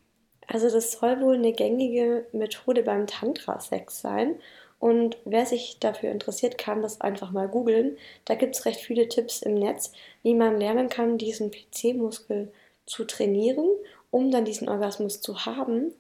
Also 0.49 0.69
das 0.69 0.93
soll 0.93 1.21
wohl 1.23 1.37
eine 1.37 1.53
gängige 1.53 2.27
Methode 2.33 2.83
beim 2.83 3.07
Tantra-Sex 3.07 4.01
sein. 4.01 4.35
Und 4.79 5.17
wer 5.25 5.47
sich 5.47 5.79
dafür 5.81 6.11
interessiert, 6.11 6.59
kann 6.59 6.83
das 6.83 7.01
einfach 7.01 7.31
mal 7.31 7.49
googeln. 7.49 7.97
Da 8.25 8.35
gibt 8.35 8.57
es 8.57 8.67
recht 8.67 8.81
viele 8.81 9.09
Tipps 9.09 9.41
im 9.41 9.55
Netz, 9.55 9.93
wie 10.23 10.35
man 10.35 10.59
lernen 10.59 10.89
kann, 10.89 11.17
diesen 11.19 11.51
PC-Muskel 11.51 12.53
zu 12.85 13.05
trainieren, 13.05 13.65
um 14.11 14.31
dann 14.31 14.45
diesen 14.45 14.69
Orgasmus 14.69 15.21
zu 15.21 15.47
haben. 15.47 15.93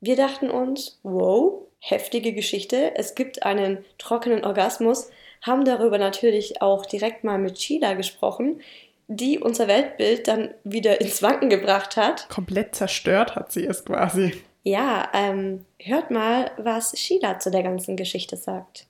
Wir 0.00 0.16
dachten 0.16 0.50
uns, 0.50 0.98
wow, 1.02 1.66
heftige 1.80 2.32
Geschichte, 2.32 2.92
es 2.94 3.14
gibt 3.14 3.42
einen 3.42 3.84
trockenen 3.98 4.44
Orgasmus, 4.44 5.10
haben 5.42 5.64
darüber 5.64 5.98
natürlich 5.98 6.62
auch 6.62 6.86
direkt 6.86 7.24
mal 7.24 7.38
mit 7.38 7.60
Sheila 7.60 7.94
gesprochen, 7.94 8.60
die 9.08 9.38
unser 9.38 9.66
Weltbild 9.66 10.28
dann 10.28 10.54
wieder 10.62 11.00
ins 11.00 11.22
Wanken 11.22 11.48
gebracht 11.48 11.96
hat. 11.96 12.28
Komplett 12.28 12.74
zerstört 12.76 13.34
hat 13.34 13.50
sie 13.50 13.66
es 13.66 13.84
quasi. 13.84 14.34
Ja, 14.62 15.08
ähm, 15.14 15.64
hört 15.78 16.10
mal, 16.10 16.50
was 16.58 16.96
Sheila 16.96 17.38
zu 17.38 17.50
der 17.50 17.62
ganzen 17.62 17.96
Geschichte 17.96 18.36
sagt. 18.36 18.86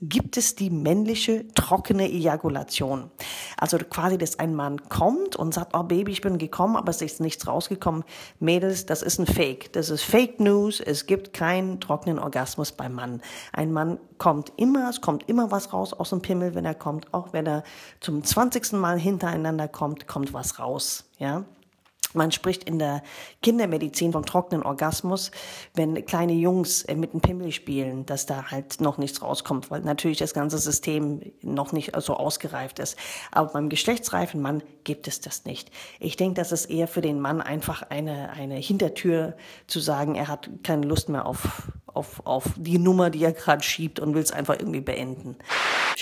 Gibt 0.00 0.36
es 0.36 0.54
die 0.54 0.70
männliche 0.70 1.46
trockene 1.54 2.10
Ejakulation? 2.10 3.10
Also 3.56 3.78
quasi, 3.78 4.18
dass 4.18 4.38
ein 4.38 4.54
Mann 4.54 4.88
kommt 4.88 5.36
und 5.36 5.54
sagt, 5.54 5.74
oh 5.74 5.82
Baby, 5.82 6.12
ich 6.12 6.20
bin 6.20 6.38
gekommen, 6.38 6.76
aber 6.76 6.90
es 6.90 7.02
ist 7.02 7.20
nichts 7.20 7.46
rausgekommen. 7.46 8.04
Mädels, 8.40 8.86
das 8.86 9.02
ist 9.02 9.18
ein 9.18 9.26
Fake. 9.26 9.72
Das 9.72 9.90
ist 9.90 10.02
Fake 10.02 10.40
News. 10.40 10.80
Es 10.80 11.06
gibt 11.06 11.32
keinen 11.32 11.80
trockenen 11.80 12.18
Orgasmus 12.18 12.72
beim 12.72 12.94
Mann. 12.94 13.22
Ein 13.52 13.72
Mann 13.72 13.98
kommt 14.18 14.52
immer, 14.56 14.88
es 14.90 15.00
kommt 15.00 15.28
immer 15.28 15.50
was 15.50 15.72
raus 15.72 15.92
aus 15.92 16.10
dem 16.10 16.22
Pimmel, 16.22 16.54
wenn 16.54 16.64
er 16.64 16.74
kommt. 16.74 17.12
Auch 17.12 17.32
wenn 17.32 17.46
er 17.46 17.64
zum 18.00 18.22
20. 18.22 18.72
Mal 18.72 18.98
hintereinander 18.98 19.68
kommt, 19.68 20.06
kommt 20.06 20.32
was 20.32 20.58
raus. 20.58 21.04
Ja? 21.18 21.44
Man 22.14 22.32
spricht 22.32 22.64
in 22.64 22.78
der 22.78 23.02
Kindermedizin 23.42 24.12
vom 24.12 24.24
trockenen 24.24 24.62
Orgasmus, 24.62 25.30
wenn 25.74 26.04
kleine 26.06 26.32
Jungs 26.32 26.82
äh, 26.82 26.94
mit 26.94 27.12
einem 27.12 27.20
Pimmel 27.20 27.52
spielen, 27.52 28.06
dass 28.06 28.26
da 28.26 28.50
halt 28.50 28.80
noch 28.80 28.98
nichts 28.98 29.20
rauskommt, 29.20 29.70
weil 29.70 29.82
natürlich 29.82 30.18
das 30.18 30.32
ganze 30.32 30.58
System 30.58 31.32
noch 31.42 31.72
nicht 31.72 31.92
so 32.00 32.14
ausgereift 32.14 32.78
ist. 32.78 32.96
Aber 33.30 33.52
beim 33.52 33.68
geschlechtsreifen 33.68 34.40
Mann 34.40 34.62
gibt 34.84 35.08
es 35.08 35.20
das 35.20 35.44
nicht. 35.44 35.70
Ich 36.00 36.16
denke, 36.16 36.34
das 36.34 36.52
ist 36.52 36.66
eher 36.66 36.88
für 36.88 37.00
den 37.00 37.20
Mann 37.20 37.40
einfach 37.40 37.82
eine, 37.90 38.30
eine 38.30 38.56
Hintertür 38.56 39.36
zu 39.66 39.80
sagen, 39.80 40.14
er 40.14 40.28
hat 40.28 40.48
keine 40.62 40.86
Lust 40.86 41.08
mehr 41.08 41.26
auf, 41.26 41.70
auf, 41.94 42.26
auf 42.26 42.44
die 42.56 42.78
Nummer, 42.78 43.10
die 43.10 43.24
er 43.24 43.32
gerade 43.32 43.62
schiebt 43.62 44.00
und 44.00 44.14
will 44.14 44.22
es 44.22 44.32
einfach 44.32 44.58
irgendwie 44.58 44.80
beenden. 44.80 45.36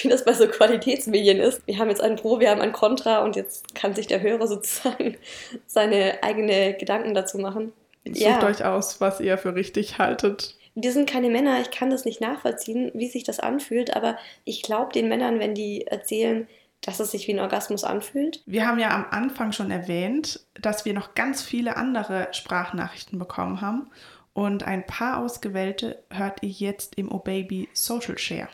Wie 0.00 0.08
das 0.08 0.24
bei 0.24 0.32
so 0.32 0.48
Qualitätsmedien 0.48 1.38
ist. 1.38 1.66
Wir 1.66 1.78
haben 1.78 1.88
jetzt 1.88 2.00
ein 2.00 2.16
Pro, 2.16 2.40
wir 2.40 2.50
haben 2.50 2.60
ein 2.60 2.72
Contra 2.72 3.22
und 3.22 3.36
jetzt 3.36 3.74
kann 3.74 3.94
sich 3.94 4.06
der 4.06 4.22
Hörer 4.22 4.46
sozusagen 4.46 5.16
seine 5.66 6.22
eigenen 6.22 6.78
Gedanken 6.78 7.14
dazu 7.14 7.38
machen. 7.38 7.72
Sucht 8.04 8.18
ja. 8.18 8.42
euch 8.42 8.64
aus, 8.64 9.00
was 9.00 9.20
ihr 9.20 9.38
für 9.38 9.54
richtig 9.54 9.98
haltet. 9.98 10.56
Wir 10.74 10.92
sind 10.92 11.08
keine 11.08 11.28
Männer, 11.28 11.60
ich 11.60 11.70
kann 11.70 11.90
das 11.90 12.06
nicht 12.06 12.20
nachvollziehen, 12.20 12.90
wie 12.94 13.08
sich 13.08 13.24
das 13.24 13.38
anfühlt, 13.38 13.94
aber 13.94 14.16
ich 14.44 14.62
glaube 14.62 14.92
den 14.92 15.08
Männern, 15.08 15.38
wenn 15.38 15.54
die 15.54 15.86
erzählen, 15.86 16.48
dass 16.80 16.98
es 16.98 17.10
sich 17.10 17.28
wie 17.28 17.34
ein 17.34 17.40
Orgasmus 17.40 17.84
anfühlt. 17.84 18.42
Wir 18.46 18.66
haben 18.66 18.78
ja 18.78 18.90
am 18.90 19.06
Anfang 19.10 19.52
schon 19.52 19.70
erwähnt, 19.70 20.40
dass 20.60 20.84
wir 20.84 20.94
noch 20.94 21.14
ganz 21.14 21.42
viele 21.42 21.76
andere 21.76 22.28
Sprachnachrichten 22.32 23.18
bekommen 23.18 23.60
haben 23.60 23.90
und 24.34 24.62
ein 24.64 24.86
paar 24.86 25.18
ausgewählte 25.18 26.02
hört 26.10 26.42
ihr 26.42 26.50
jetzt 26.50 26.96
im 26.96 27.10
O-Baby 27.10 27.68
Social 27.72 28.18
Share. 28.18 28.48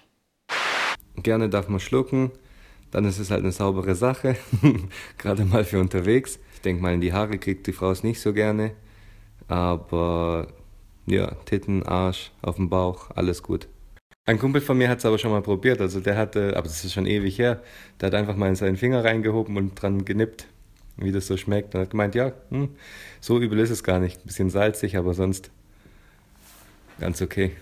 Gerne 1.17 1.49
darf 1.49 1.69
man 1.69 1.81
schlucken, 1.81 2.31
dann 2.91 3.05
ist 3.05 3.19
es 3.19 3.31
halt 3.31 3.43
eine 3.43 3.53
saubere 3.53 3.95
Sache, 3.95 4.37
gerade 5.19 5.45
mal 5.45 5.65
für 5.65 5.81
unterwegs. 5.81 6.39
Ich 6.55 6.61
denke 6.63 6.83
mal, 6.83 6.95
in 6.95 7.01
die 7.01 7.13
Haare 7.13 7.39
kriegt 7.39 7.67
die 7.67 7.73
Frau 7.73 7.91
es 7.91 8.03
nicht 8.03 8.21
so 8.21 8.33
gerne, 8.33 8.73
aber 9.47 10.49
ja, 11.07 11.35
Titten, 11.47 11.85
Arsch, 11.85 12.33
auf 12.43 12.57
dem 12.57 12.69
Bauch, 12.69 13.11
alles 13.15 13.43
gut. 13.43 13.69
Ein 14.27 14.39
Kumpel 14.39 14.61
von 14.61 14.77
mir 14.77 14.91
hat 14.91 14.99
es 14.99 15.07
aber 15.07 15.17
schon 15.17 15.31
mal 15.31 15.41
probiert, 15.41 15.81
also 15.81 16.01
der 16.01 16.17
hatte, 16.17 16.57
aber 16.57 16.67
das 16.67 16.85
ist 16.85 16.93
schon 16.93 17.07
ewig 17.07 17.39
her, 17.39 17.63
der 18.01 18.09
hat 18.09 18.15
einfach 18.15 18.37
mal 18.37 18.49
in 18.49 18.57
seinen 18.57 18.77
Finger 18.77 19.03
reingehoben 19.03 19.57
und 19.57 19.81
dran 19.81 20.05
genippt, 20.05 20.47
wie 20.99 21.13
das 21.13 21.27
so 21.27 21.39
schmeckt. 21.39 21.75
Und 21.75 21.81
hat 21.81 21.91
gemeint, 21.91 22.15
ja, 22.15 22.33
hm, 22.51 22.77
so 23.21 23.41
übel 23.41 23.59
ist 23.59 23.71
es 23.71 23.83
gar 23.83 23.99
nicht. 24.01 24.21
Ein 24.21 24.27
bisschen 24.27 24.51
salzig, 24.51 24.99
aber 24.99 25.15
sonst 25.15 25.51
ganz 27.01 27.23
okay. 27.23 27.53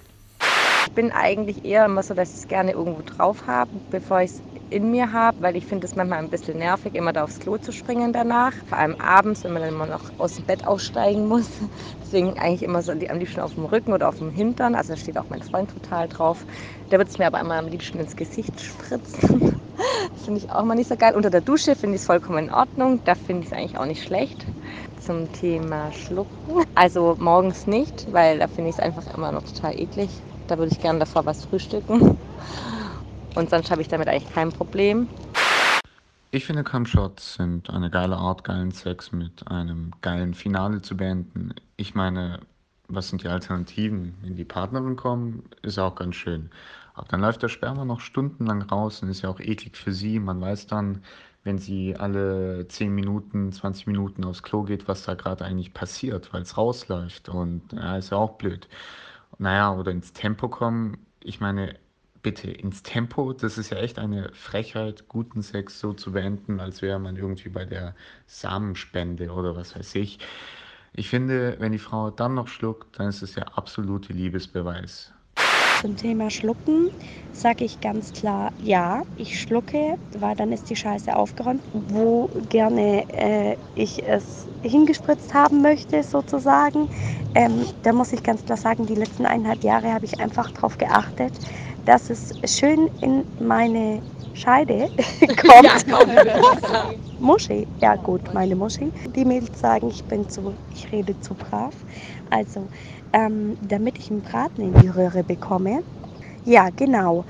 Ich 0.86 0.92
bin 0.92 1.12
eigentlich 1.12 1.64
eher 1.64 1.84
immer 1.84 2.02
so, 2.02 2.14
dass 2.14 2.30
ich 2.30 2.36
es 2.36 2.48
gerne 2.48 2.72
irgendwo 2.72 3.02
drauf 3.02 3.46
habe, 3.46 3.70
bevor 3.90 4.20
ich 4.20 4.30
es 4.30 4.42
in 4.70 4.90
mir 4.90 5.12
habe, 5.12 5.36
weil 5.40 5.56
ich 5.56 5.66
finde 5.66 5.86
es 5.86 5.94
manchmal 5.94 6.18
ein 6.18 6.30
bisschen 6.30 6.58
nervig, 6.58 6.94
immer 6.94 7.12
da 7.12 7.24
aufs 7.24 7.38
Klo 7.38 7.56
zu 7.58 7.72
springen 7.72 8.12
danach. 8.12 8.52
Vor 8.68 8.78
allem 8.78 8.96
abends, 9.00 9.44
wenn 9.44 9.52
man 9.52 9.62
dann 9.62 9.74
immer 9.74 9.86
noch 9.86 10.00
aus 10.18 10.36
dem 10.36 10.44
Bett 10.44 10.66
aussteigen 10.66 11.28
muss. 11.28 11.48
Deswegen 12.02 12.38
eigentlich 12.38 12.62
immer 12.62 12.82
so 12.82 12.92
am 12.92 13.18
liebsten 13.18 13.40
auf 13.40 13.54
dem 13.54 13.66
Rücken 13.66 13.92
oder 13.92 14.08
auf 14.08 14.18
dem 14.18 14.30
Hintern. 14.30 14.74
Also 14.74 14.94
da 14.94 14.96
steht 14.96 15.18
auch 15.18 15.28
mein 15.28 15.42
Freund 15.42 15.70
total 15.70 16.08
drauf. 16.08 16.44
Der 16.90 16.98
wird 16.98 17.08
es 17.08 17.18
mir 17.18 17.26
aber 17.26 17.40
immer 17.40 17.56
am 17.56 17.68
liebsten 17.68 17.98
ins 17.98 18.16
Gesicht 18.16 18.60
spritzen. 18.60 19.60
das 20.12 20.24
finde 20.24 20.40
ich 20.40 20.50
auch 20.50 20.62
immer 20.62 20.74
nicht 20.74 20.88
so 20.88 20.96
geil. 20.96 21.14
Unter 21.14 21.30
der 21.30 21.42
Dusche 21.42 21.76
finde 21.76 21.96
ich 21.96 22.02
es 22.02 22.06
vollkommen 22.06 22.46
in 22.46 22.52
Ordnung. 22.52 23.00
Da 23.04 23.14
finde 23.14 23.42
ich 23.42 23.52
es 23.52 23.52
eigentlich 23.52 23.78
auch 23.78 23.86
nicht 23.86 24.02
schlecht. 24.02 24.46
Zum 25.00 25.30
Thema 25.32 25.92
Schlucken. 25.92 26.64
Also 26.74 27.16
morgens 27.18 27.66
nicht, 27.66 28.12
weil 28.12 28.38
da 28.38 28.48
finde 28.48 28.68
ich 28.70 28.76
es 28.76 28.80
einfach 28.80 29.14
immer 29.16 29.32
noch 29.32 29.42
total 29.44 29.78
eklig. 29.80 30.10
Da 30.46 30.58
würde 30.58 30.72
ich 30.72 30.80
gerne 30.80 30.98
davor 30.98 31.24
was 31.24 31.46
frühstücken. 31.46 32.18
Und 33.34 33.50
sonst 33.50 33.70
habe 33.70 33.80
ich 33.82 33.88
damit 33.88 34.08
eigentlich 34.08 34.32
kein 34.32 34.50
Problem. 34.50 35.08
Ich 36.32 36.44
finde, 36.44 36.64
Cumshots 36.64 37.34
sind 37.34 37.70
eine 37.70 37.88
geile 37.88 38.16
Art, 38.16 38.44
geilen 38.44 38.70
Sex 38.72 39.12
mit 39.12 39.48
einem 39.48 39.92
geilen 40.02 40.34
Finale 40.34 40.82
zu 40.82 40.96
beenden. 40.96 41.54
Ich 41.76 41.94
meine, 41.94 42.40
was 42.88 43.08
sind 43.08 43.22
die 43.22 43.28
Alternativen? 43.28 44.14
Wenn 44.22 44.36
die 44.36 44.44
Partnerin 44.44 44.96
kommen, 44.96 45.44
ist 45.62 45.78
auch 45.78 45.94
ganz 45.94 46.16
schön. 46.16 46.50
Aber 46.94 47.06
dann 47.08 47.20
läuft 47.20 47.42
der 47.42 47.48
Sperma 47.48 47.84
noch 47.84 48.00
stundenlang 48.00 48.62
raus 48.62 49.02
und 49.02 49.08
ist 49.08 49.22
ja 49.22 49.28
auch 49.28 49.40
eklig 49.40 49.76
für 49.76 49.92
sie. 49.92 50.18
Man 50.18 50.40
weiß 50.40 50.66
dann, 50.66 51.02
wenn 51.46 51.58
sie 51.58 51.96
alle 51.96 52.66
10 52.68 52.92
Minuten, 52.94 53.52
20 53.52 53.86
Minuten 53.86 54.24
aufs 54.24 54.42
Klo 54.42 54.64
geht, 54.64 54.88
was 54.88 55.04
da 55.04 55.14
gerade 55.14 55.44
eigentlich 55.44 55.72
passiert, 55.72 56.32
weil 56.32 56.42
es 56.42 56.58
rausläuft. 56.58 57.28
Und 57.28 57.72
ja, 57.72 57.96
ist 57.96 58.10
ja 58.10 58.18
auch 58.18 58.32
blöd. 58.36 58.68
Naja, 59.38 59.74
oder 59.74 59.92
ins 59.92 60.12
Tempo 60.12 60.48
kommen. 60.48 60.98
Ich 61.22 61.40
meine, 61.40 61.76
bitte 62.22 62.50
ins 62.50 62.82
Tempo. 62.82 63.32
Das 63.32 63.58
ist 63.58 63.70
ja 63.70 63.78
echt 63.78 63.98
eine 63.98 64.30
Frechheit, 64.32 65.08
guten 65.08 65.42
Sex 65.42 65.80
so 65.80 65.92
zu 65.92 66.12
beenden, 66.12 66.60
als 66.60 66.82
wäre 66.82 66.98
man 66.98 67.16
irgendwie 67.16 67.48
bei 67.50 67.64
der 67.64 67.94
Samenspende 68.26 69.30
oder 69.30 69.56
was 69.56 69.76
weiß 69.76 69.94
ich. 69.96 70.18
Ich 70.94 71.08
finde, 71.10 71.56
wenn 71.60 71.72
die 71.72 71.78
Frau 71.78 72.10
dann 72.10 72.34
noch 72.34 72.48
schluckt, 72.48 72.98
dann 72.98 73.08
ist 73.08 73.22
es 73.22 73.34
der 73.34 73.56
absolute 73.56 74.12
Liebesbeweis. 74.12 75.12
Zum 75.76 75.94
Thema 75.94 76.30
Schlucken 76.30 76.88
sage 77.32 77.66
ich 77.66 77.80
ganz 77.80 78.12
klar, 78.14 78.50
ja, 78.56 79.02
ich 79.14 79.38
schlucke, 79.38 79.96
weil 80.10 80.34
dann 80.34 80.50
ist 80.50 80.70
die 80.70 80.76
Scheiße 80.76 81.14
aufgeräumt, 81.14 81.62
wo 81.72 82.30
gerne 82.48 83.04
äh, 83.10 83.56
ich 83.74 84.02
es 84.02 84.50
hingespritzt 84.62 85.34
haben 85.34 85.60
möchte, 85.60 86.02
sozusagen. 86.02 86.88
Ähm, 87.34 87.68
da 87.82 87.92
muss 87.92 88.14
ich 88.14 88.22
ganz 88.22 88.42
klar 88.46 88.56
sagen, 88.56 88.86
die 88.86 88.94
letzten 88.94 89.26
eineinhalb 89.26 89.64
Jahre 89.64 89.92
habe 89.92 90.06
ich 90.06 90.18
einfach 90.18 90.50
darauf 90.50 90.78
geachtet, 90.78 91.40
dass 91.86 92.10
es 92.10 92.34
schön 92.44 92.90
in 93.00 93.24
meine 93.38 94.02
Scheide 94.34 94.90
kommt. 95.20 95.86
Ja, 95.86 96.90
Muschi, 97.18 97.66
ja 97.80 97.96
gut, 97.96 98.20
meine 98.34 98.54
Muschi. 98.54 98.92
Die 99.14 99.24
Mädels 99.24 99.58
sagen, 99.58 99.88
ich 99.88 100.04
bin 100.04 100.28
zu, 100.28 100.54
ich 100.74 100.92
rede 100.92 101.18
zu 101.20 101.34
brav. 101.34 101.74
Also 102.28 102.68
ähm, 103.14 103.56
damit 103.62 103.98
ich 103.98 104.10
einen 104.10 104.20
Braten 104.20 104.62
in 104.62 104.80
die 104.82 104.88
Röhre 104.88 105.24
bekomme. 105.24 105.82
Ja, 106.44 106.68
genau. 106.76 107.24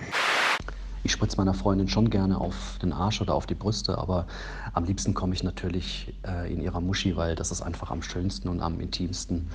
Ich 1.05 1.13
spritze 1.13 1.37
meiner 1.37 1.55
Freundin 1.55 1.87
schon 1.87 2.11
gerne 2.11 2.41
auf 2.41 2.79
den 2.83 2.93
Arsch 2.93 3.21
oder 3.21 3.35
auf 3.37 3.47
die 3.47 3.55
Brüste, 3.55 3.97
aber 3.97 4.27
am 4.73 4.85
liebsten 4.85 5.15
komme 5.15 5.35
ich 5.35 5.45
natürlich 5.45 6.13
äh, 6.27 6.53
in 6.53 6.61
ihrer 6.61 6.81
Muschi, 6.81 7.17
weil 7.17 7.37
das 7.37 7.53
ist 7.53 7.63
einfach 7.63 7.93
am 7.93 8.03
schönsten 8.03 8.49
und 8.49 8.61
am 8.61 8.81
intimsten. 8.81 9.49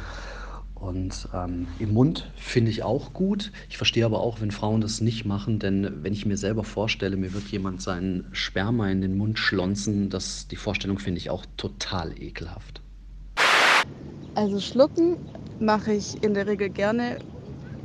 Und 0.82 1.30
ähm, 1.32 1.68
im 1.78 1.94
Mund 1.94 2.32
finde 2.36 2.72
ich 2.72 2.82
auch 2.82 3.14
gut. 3.14 3.52
Ich 3.70 3.78
verstehe 3.78 4.04
aber 4.04 4.20
auch, 4.20 4.42
wenn 4.42 4.50
Frauen 4.50 4.82
das 4.82 5.00
nicht 5.00 5.26
machen, 5.26 5.60
denn 5.60 6.04
wenn 6.04 6.12
ich 6.12 6.26
mir 6.26 6.38
selber 6.38 6.64
vorstelle, 6.64 7.18
mir 7.18 7.34
wird 7.36 7.44
jemand 7.50 7.84
seinen 7.84 8.28
Sperma 8.32 8.90
in 8.90 9.00
den 9.02 9.16
Mund 9.16 9.38
schlonzen, 9.38 10.10
das, 10.10 10.48
die 10.48 10.56
Vorstellung 10.56 10.98
finde 10.98 11.20
ich 11.20 11.30
auch 11.30 11.46
total 11.56 12.20
ekelhaft. 12.20 12.82
Also 14.34 14.60
schlucken 14.60 15.18
mache 15.60 15.94
ich 15.94 16.24
in 16.24 16.34
der 16.34 16.48
Regel 16.48 16.72
gerne, 16.72 17.20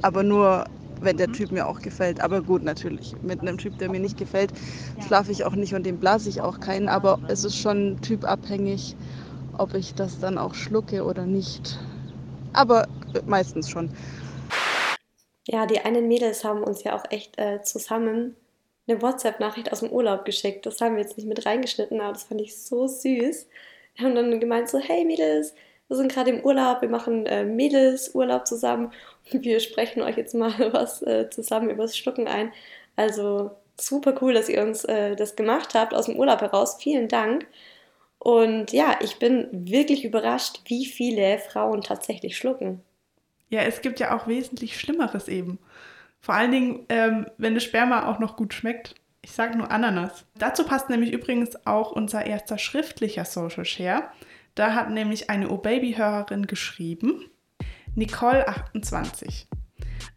aber 0.01 0.23
nur, 0.23 0.65
wenn 1.03 1.19
der 1.19 1.31
Typ 1.33 1.53
mir 1.53 1.67
auch 1.67 1.81
gefällt. 1.81 2.23
Aber 2.23 2.41
gut, 2.41 2.63
natürlich. 2.63 3.15
Mit 3.21 3.43
einem 3.43 3.59
Typ, 3.59 3.77
der 3.77 3.91
mir 3.91 4.01
nicht 4.01 4.17
gefällt, 4.17 4.53
schlafe 5.07 5.33
ich 5.33 5.45
auch 5.45 5.55
nicht 5.55 5.75
und 5.75 5.85
dem 5.85 5.99
blase 5.99 6.31
ich 6.31 6.41
auch 6.41 6.61
keinen. 6.61 6.89
Aber 6.89 7.19
es 7.29 7.45
ist 7.45 7.57
schon 7.57 7.99
typabhängig, 8.01 8.97
ob 9.53 9.75
ich 9.75 9.95
das 9.95 10.19
dann 10.19 10.39
auch 10.39 10.55
schlucke 10.55 11.05
oder 11.05 11.27
nicht. 11.27 11.79
Aber 12.57 12.89
meistens 13.27 13.71
schon. 13.71 13.91
Ja, 15.47 15.67
die 15.67 15.81
einen 15.81 16.09
Mädels 16.09 16.43
haben 16.43 16.65
uns 16.65 16.83
ja 16.83 16.97
auch 16.97 17.05
echt 17.11 17.39
äh, 17.39 17.63
zusammen 17.63 18.35
eine 18.89 19.03
WhatsApp-Nachricht 19.03 19.73
aus 19.73 19.81
dem 19.81 19.91
Urlaub 19.91 20.25
geschickt. 20.25 20.67
Das 20.67 20.81
haben 20.81 20.97
wir 20.97 21.03
jetzt 21.03 21.17
nicht 21.17 21.29
mit 21.29 21.45
reingeschnitten, 21.47 22.01
aber 22.01 22.13
das 22.13 22.25
fand 22.25 22.41
ich 22.41 22.61
so 22.61 22.87
süß. 22.87 23.47
Wir 23.95 24.05
haben 24.05 24.15
dann 24.15 24.41
gemeint 24.41 24.69
so, 24.69 24.79
hey 24.79 25.05
Mädels, 25.05 25.55
wir 25.89 25.97
sind 25.97 26.13
gerade 26.13 26.31
im 26.31 26.45
Urlaub, 26.45 26.83
wir 26.83 26.89
machen 26.89 27.27
äh, 27.27 27.45
Mädelsurlaub 27.45 28.47
zusammen 28.47 28.93
und 29.33 29.45
wir 29.45 29.61
sprechen 29.61 30.03
euch 30.03 30.17
jetzt 30.17 30.35
mal 30.35 30.53
was 30.73 31.03
äh, 31.03 31.31
zusammen 31.31 31.71
über 31.71 31.85
das 31.85 31.97
Schlucken 31.97 32.27
ein. 32.27 32.53
Also 32.97 33.51
super 33.81 34.15
cool, 34.21 34.35
dass 34.35 34.49
ihr 34.49 34.63
uns 34.63 34.85
äh, 34.85 35.17
das 35.17 35.37
gemacht 35.37 35.75
habt 35.75 35.95
aus 35.95 36.07
dem 36.07 36.17
Urlaub 36.17 36.41
heraus. 36.41 36.77
Vielen 36.81 37.09
Dank. 37.09 37.47
Und 38.27 38.73
ja, 38.73 38.99
ich 39.03 39.21
bin 39.21 39.47
wirklich 39.53 40.05
überrascht, 40.05 40.63
wie 40.65 40.85
viele 40.85 41.39
Frauen 41.39 41.81
tatsächlich 41.81 42.37
schlucken. 42.37 42.83
Ja, 43.51 43.61
es 43.61 43.83
gibt 43.83 44.01
ja 44.01 44.17
auch 44.17 44.27
wesentlich 44.27 44.81
Schlimmeres 44.81 45.29
eben. 45.29 45.61
Vor 46.19 46.35
allen 46.35 46.51
Dingen, 46.51 46.87
ähm, 46.89 47.27
wenn 47.39 47.55
das 47.55 47.63
Sperma 47.63 48.11
auch 48.11 48.19
noch 48.19 48.35
gut 48.35 48.53
schmeckt. 48.53 48.97
Ich 49.23 49.31
sage 49.31 49.57
nur 49.57 49.71
Ananas. 49.71 50.25
Dazu 50.37 50.65
passt 50.65 50.91
nämlich 50.91 51.13
übrigens 51.13 51.65
auch 51.69 51.93
unser 51.93 52.27
erster 52.27 52.59
schriftlicher 52.59 53.25
Social 53.25 53.65
Share. 53.65 54.11
Da 54.57 54.75
hat 54.75 54.91
nämlich 54.91 55.31
eine 55.31 55.49
O-Baby-Hörerin 55.49 56.49
geschrieben, 56.49 57.31
Nicole28. 57.97 59.45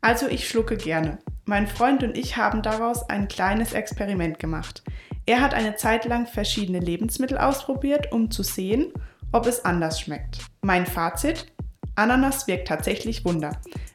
Also 0.02 0.28
ich 0.28 0.50
schlucke 0.50 0.78
gerne. 0.78 1.20
Mein 1.46 1.68
Freund 1.68 2.02
und 2.02 2.18
ich 2.18 2.38
haben 2.38 2.64
daraus 2.64 3.08
ein 3.08 3.28
kleines 3.28 3.74
Experiment 3.74 4.40
gemacht. 4.40 4.82
Er 5.30 5.42
hat 5.42 5.54
eine 5.54 5.76
Zeit 5.76 6.06
lang 6.06 6.26
verschiedene 6.26 6.80
Lebensmittel 6.80 7.38
ausprobiert, 7.38 8.12
um 8.12 8.32
zu 8.32 8.42
sehen, 8.42 8.92
ob 9.32 9.46
es 9.46 9.64
anders 9.64 10.02
schmeckt. 10.02 10.40
Mein 10.64 10.88
Fazit? 10.88 11.54
Ananas 11.94 12.48
wirkt 12.48 12.68
tatsächlich 12.68 13.24
Wunder. 13.26 13.52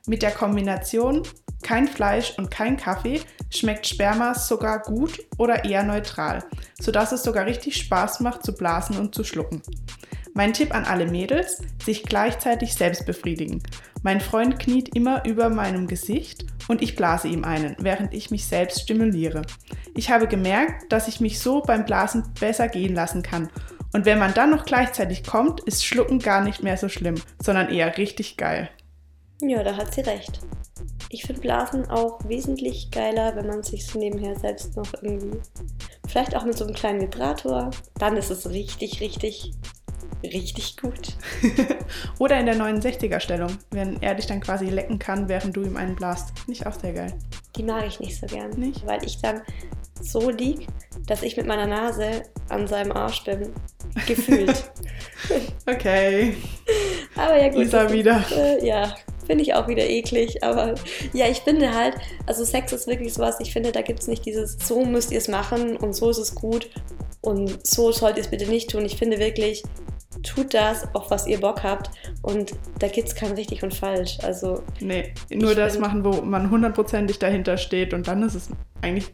Mit 0.06 0.22
der 0.22 0.30
Kombination 0.30 1.24
kein 1.64 1.88
Fleisch 1.88 2.38
und 2.38 2.52
kein 2.52 2.76
Kaffee 2.76 3.20
schmeckt 3.50 3.84
Sperma 3.84 4.36
sogar 4.36 4.80
gut 4.82 5.18
oder 5.36 5.64
eher 5.64 5.82
neutral, 5.82 6.44
sodass 6.80 7.10
es 7.10 7.24
sogar 7.24 7.46
richtig 7.46 7.78
Spaß 7.78 8.20
macht 8.20 8.44
zu 8.44 8.54
blasen 8.54 8.96
und 8.96 9.12
zu 9.12 9.24
schlucken. 9.24 9.60
Mein 10.36 10.52
Tipp 10.52 10.74
an 10.74 10.84
alle 10.84 11.06
Mädels, 11.06 11.62
sich 11.84 12.02
gleichzeitig 12.02 12.74
selbst 12.74 13.06
befriedigen. 13.06 13.62
Mein 14.02 14.20
Freund 14.20 14.58
kniet 14.58 14.94
immer 14.96 15.24
über 15.24 15.48
meinem 15.48 15.86
Gesicht 15.86 16.44
und 16.66 16.82
ich 16.82 16.96
blase 16.96 17.28
ihm 17.28 17.44
einen, 17.44 17.76
während 17.78 18.12
ich 18.12 18.32
mich 18.32 18.44
selbst 18.44 18.80
stimuliere. 18.80 19.42
Ich 19.94 20.10
habe 20.10 20.26
gemerkt, 20.26 20.92
dass 20.92 21.06
ich 21.06 21.20
mich 21.20 21.38
so 21.38 21.62
beim 21.62 21.84
Blasen 21.84 22.24
besser 22.40 22.66
gehen 22.66 22.96
lassen 22.96 23.22
kann. 23.22 23.48
Und 23.92 24.06
wenn 24.06 24.18
man 24.18 24.34
dann 24.34 24.50
noch 24.50 24.64
gleichzeitig 24.64 25.22
kommt, 25.22 25.60
ist 25.60 25.86
Schlucken 25.86 26.18
gar 26.18 26.42
nicht 26.42 26.64
mehr 26.64 26.76
so 26.76 26.88
schlimm, 26.88 27.14
sondern 27.40 27.68
eher 27.68 27.96
richtig 27.96 28.36
geil. 28.36 28.68
Ja, 29.40 29.62
da 29.62 29.76
hat 29.76 29.94
sie 29.94 30.00
recht. 30.00 30.40
Ich 31.10 31.22
finde 31.22 31.42
Blasen 31.42 31.88
auch 31.90 32.18
wesentlich 32.26 32.90
geiler, 32.90 33.36
wenn 33.36 33.46
man 33.46 33.62
sich 33.62 33.86
so 33.86 34.00
nebenher 34.00 34.36
selbst 34.36 34.76
noch 34.76 34.92
irgendwie. 35.00 35.38
Vielleicht 36.08 36.34
auch 36.34 36.44
mit 36.44 36.58
so 36.58 36.64
einem 36.64 36.74
kleinen 36.74 37.02
Vibrator. 37.02 37.70
Dann 38.00 38.16
ist 38.16 38.30
es 38.30 38.50
richtig, 38.50 39.00
richtig 39.00 39.52
richtig 40.22 40.76
gut. 40.76 41.16
Oder 42.18 42.38
in 42.38 42.46
der 42.46 42.56
69er-Stellung, 42.56 43.56
wenn 43.70 44.00
er 44.02 44.14
dich 44.14 44.26
dann 44.26 44.40
quasi 44.40 44.66
lecken 44.66 44.98
kann, 44.98 45.28
während 45.28 45.56
du 45.56 45.62
ihm 45.62 45.76
einen 45.76 45.96
blast. 45.96 46.32
Nicht 46.46 46.66
auch 46.66 46.78
sehr 46.78 46.92
geil. 46.92 47.12
Die 47.56 47.62
mag 47.62 47.86
ich 47.86 48.00
nicht 48.00 48.18
so 48.18 48.26
gern. 48.26 48.50
Nicht? 48.50 48.86
Weil 48.86 49.04
ich 49.04 49.20
dann 49.20 49.42
so 50.00 50.30
lieg, 50.30 50.66
dass 51.06 51.22
ich 51.22 51.36
mit 51.36 51.46
meiner 51.46 51.66
Nase 51.66 52.22
an 52.48 52.66
seinem 52.66 52.92
Arsch 52.92 53.24
bin. 53.24 53.52
Gefühlt. 54.06 54.70
okay. 55.66 56.34
Aber 57.16 57.40
ja 57.40 57.48
gut. 57.48 57.62
Isa 57.62 57.92
wieder. 57.92 58.18
Ist, 58.18 58.32
äh, 58.32 58.66
ja, 58.66 58.94
finde 59.26 59.42
ich 59.42 59.54
auch 59.54 59.68
wieder 59.68 59.88
eklig. 59.88 60.42
Aber 60.42 60.74
ja, 61.12 61.28
ich 61.28 61.40
finde 61.40 61.74
halt, 61.74 61.96
also 62.26 62.44
Sex 62.44 62.72
ist 62.72 62.86
wirklich 62.86 63.14
sowas, 63.14 63.36
ich 63.40 63.52
finde, 63.52 63.72
da 63.72 63.82
gibt 63.82 64.00
es 64.00 64.08
nicht 64.08 64.24
dieses, 64.26 64.58
so 64.58 64.84
müsst 64.84 65.12
ihr 65.12 65.18
es 65.18 65.28
machen 65.28 65.76
und 65.76 65.94
so 65.94 66.10
ist 66.10 66.18
es 66.18 66.34
gut 66.34 66.70
und 67.20 67.66
so 67.66 67.92
sollt 67.92 68.16
ihr 68.16 68.22
es 68.22 68.28
bitte 68.28 68.46
nicht 68.46 68.70
tun. 68.70 68.84
Ich 68.84 68.96
finde 68.96 69.18
wirklich, 69.18 69.62
tut 70.24 70.54
das, 70.54 70.92
auf 70.94 71.10
was 71.10 71.26
ihr 71.26 71.40
Bock 71.40 71.62
habt. 71.62 71.90
Und 72.22 72.54
da 72.78 72.88
gibt 72.88 73.08
es 73.08 73.14
kein 73.14 73.32
richtig 73.32 73.62
und 73.62 73.74
falsch. 73.74 74.18
Also, 74.22 74.62
nee, 74.80 75.14
nur 75.30 75.54
das 75.54 75.78
machen, 75.78 76.04
wo 76.04 76.22
man 76.22 76.50
hundertprozentig 76.50 77.18
dahinter 77.18 77.56
steht 77.56 77.94
und 77.94 78.08
dann 78.08 78.22
ist 78.22 78.34
es 78.34 78.48
eigentlich 78.82 79.12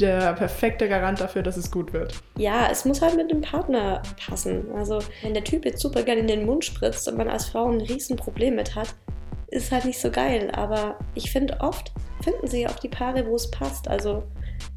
der 0.00 0.32
perfekte 0.34 0.88
Garant 0.88 1.20
dafür, 1.20 1.42
dass 1.42 1.56
es 1.56 1.70
gut 1.70 1.92
wird. 1.92 2.14
Ja, 2.36 2.68
es 2.70 2.84
muss 2.84 3.00
halt 3.00 3.16
mit 3.16 3.30
dem 3.30 3.40
Partner 3.40 4.02
passen. 4.26 4.66
Also, 4.74 4.98
wenn 5.22 5.34
der 5.34 5.44
Typ 5.44 5.64
jetzt 5.64 5.80
super 5.80 6.02
gerne 6.02 6.22
in 6.22 6.26
den 6.26 6.46
Mund 6.46 6.64
spritzt 6.64 7.08
und 7.08 7.16
man 7.16 7.28
als 7.28 7.46
Frau 7.46 7.70
ein 7.70 7.80
Riesenproblem 7.80 8.56
mit 8.56 8.74
hat, 8.74 8.94
ist 9.48 9.72
halt 9.72 9.84
nicht 9.84 10.00
so 10.00 10.10
geil. 10.10 10.50
Aber 10.52 10.98
ich 11.14 11.30
finde, 11.30 11.58
oft 11.60 11.92
finden 12.22 12.46
sie 12.48 12.66
auch 12.66 12.78
die 12.78 12.88
Paare, 12.88 13.26
wo 13.26 13.36
es 13.36 13.50
passt. 13.50 13.88
Also, 13.88 14.24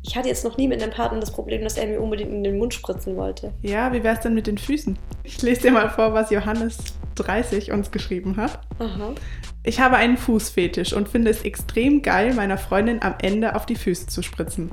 ich 0.04 0.16
hatte 0.16 0.30
jetzt 0.30 0.44
noch 0.44 0.58
nie 0.58 0.68
mit 0.68 0.82
einem 0.82 0.92
Partner 0.92 1.20
das 1.20 1.32
Problem, 1.32 1.64
dass 1.64 1.78
er 1.78 1.88
mir 1.88 2.02
unbedingt 2.02 2.32
in 2.32 2.44
den 2.44 2.58
Mund 2.58 2.74
spritzen 2.74 3.16
wollte. 3.16 3.54
Ja, 3.62 3.94
wie 3.94 4.04
wäre 4.04 4.16
es 4.16 4.22
denn 4.22 4.34
mit 4.34 4.48
den 4.48 4.58
Füßen? 4.58 4.98
Ich 5.24 5.42
lese 5.42 5.62
dir 5.62 5.72
mal 5.72 5.90
vor, 5.90 6.14
was 6.14 6.32
Johannes 6.32 6.78
30 7.16 7.72
uns 7.72 7.92
geschrieben 7.92 8.38
hat. 8.38 8.60
Aha. 8.80 9.14
Ich 9.64 9.80
habe 9.80 9.98
einen 9.98 10.18
Fußfetisch 10.18 10.94
und 10.94 11.08
finde 11.08 11.30
es 11.30 11.44
extrem 11.44 12.02
geil, 12.02 12.34
meiner 12.34 12.58
Freundin 12.58 13.02
am 13.02 13.16
Ende 13.22 13.56
auf 13.56 13.66
die 13.66 13.76
Füße 13.76 14.08
zu 14.08 14.24
spritzen. 14.24 14.72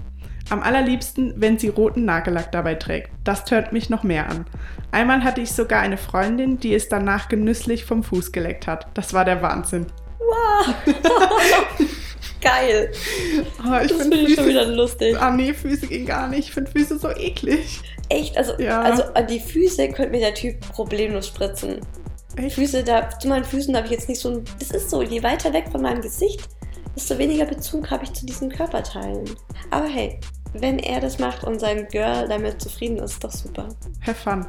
Am 0.50 0.62
allerliebsten, 0.62 1.34
wenn 1.36 1.58
sie 1.58 1.68
roten 1.68 2.06
Nagellack 2.06 2.50
dabei 2.52 2.74
trägt. 2.74 3.10
Das 3.22 3.44
tönt 3.44 3.72
mich 3.72 3.90
noch 3.90 4.02
mehr 4.02 4.30
an. 4.30 4.46
Einmal 4.92 5.22
hatte 5.22 5.42
ich 5.42 5.52
sogar 5.52 5.82
eine 5.82 5.98
Freundin, 5.98 6.58
die 6.58 6.74
es 6.74 6.88
danach 6.88 7.28
genüsslich 7.28 7.84
vom 7.84 8.02
Fuß 8.02 8.32
geleckt 8.32 8.66
hat. 8.66 8.86
Das 8.94 9.12
war 9.12 9.26
der 9.26 9.42
Wahnsinn. 9.42 9.86
Wow! 10.18 10.74
Geil. 12.40 12.92
Oh, 13.60 13.78
ich 13.82 13.90
das 13.90 14.02
finde 14.02 14.16
ich 14.18 14.34
schon 14.34 14.46
wieder 14.48 14.66
lustig. 14.66 15.16
Ah 15.20 15.30
nee, 15.30 15.52
Füße 15.52 15.86
gehen 15.88 16.06
gar 16.06 16.28
nicht. 16.28 16.48
Ich 16.48 16.52
finde 16.54 16.70
Füße 16.70 16.98
so 16.98 17.10
eklig. 17.10 17.80
Echt? 18.08 18.36
Also, 18.36 18.52
Ja. 18.58 18.80
also 18.82 19.02
an 19.14 19.26
die 19.26 19.40
Füße 19.40 19.88
könnte 19.88 20.10
mir 20.12 20.20
der 20.20 20.34
Typ 20.34 20.60
problemlos 20.72 21.26
spritzen. 21.26 21.80
Echt? 22.36 22.54
Füße, 22.54 22.84
da, 22.84 23.08
zu 23.18 23.28
meinen 23.28 23.44
Füßen 23.44 23.74
habe 23.76 23.86
ich 23.86 23.92
jetzt 23.92 24.08
nicht 24.08 24.20
so 24.20 24.30
ein. 24.30 24.44
Das 24.60 24.70
ist 24.70 24.90
so, 24.90 25.02
je 25.02 25.22
weiter 25.22 25.52
weg 25.52 25.64
von 25.72 25.82
meinem 25.82 26.00
Gesicht, 26.00 26.40
desto 26.94 27.18
weniger 27.18 27.44
Bezug 27.44 27.90
habe 27.90 28.04
ich 28.04 28.12
zu 28.12 28.24
diesen 28.24 28.48
Körperteilen. 28.50 29.24
Aber 29.70 29.86
hey, 29.88 30.20
wenn 30.52 30.78
er 30.78 31.00
das 31.00 31.18
macht 31.18 31.44
und 31.44 31.60
sein 31.60 31.88
Girl 31.88 32.28
damit 32.28 32.60
zufrieden 32.60 32.98
ist, 32.98 33.12
ist 33.12 33.24
doch 33.24 33.32
super. 33.32 33.68
Have 34.06 34.14
fun. 34.14 34.46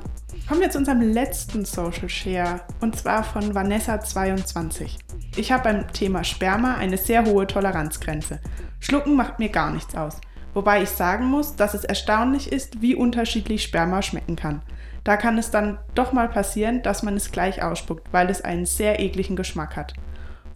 Kommen 0.47 0.61
wir 0.61 0.69
zu 0.71 0.79
unserem 0.79 1.01
letzten 1.01 1.65
Social 1.65 2.09
Share 2.09 2.61
und 2.81 2.97
zwar 2.97 3.23
von 3.23 3.53
Vanessa22. 3.53 4.97
Ich 5.35 5.51
habe 5.51 5.63
beim 5.63 5.93
Thema 5.93 6.23
Sperma 6.23 6.75
eine 6.75 6.97
sehr 6.97 7.25
hohe 7.25 7.45
Toleranzgrenze. 7.45 8.39
Schlucken 8.79 9.15
macht 9.15 9.39
mir 9.39 9.49
gar 9.49 9.71
nichts 9.71 9.95
aus. 9.95 10.19
Wobei 10.53 10.81
ich 10.81 10.89
sagen 10.89 11.25
muss, 11.25 11.55
dass 11.55 11.73
es 11.73 11.83
erstaunlich 11.83 12.51
ist, 12.51 12.81
wie 12.81 12.95
unterschiedlich 12.95 13.61
Sperma 13.61 14.01
schmecken 14.01 14.35
kann. 14.35 14.61
Da 15.03 15.17
kann 15.17 15.37
es 15.37 15.51
dann 15.51 15.77
doch 15.95 16.13
mal 16.13 16.27
passieren, 16.27 16.81
dass 16.81 17.03
man 17.03 17.15
es 17.15 17.31
gleich 17.31 17.61
ausspuckt, 17.61 18.11
weil 18.11 18.29
es 18.29 18.41
einen 18.41 18.65
sehr 18.65 18.99
ekligen 18.99 19.35
Geschmack 19.35 19.75
hat. 19.75 19.93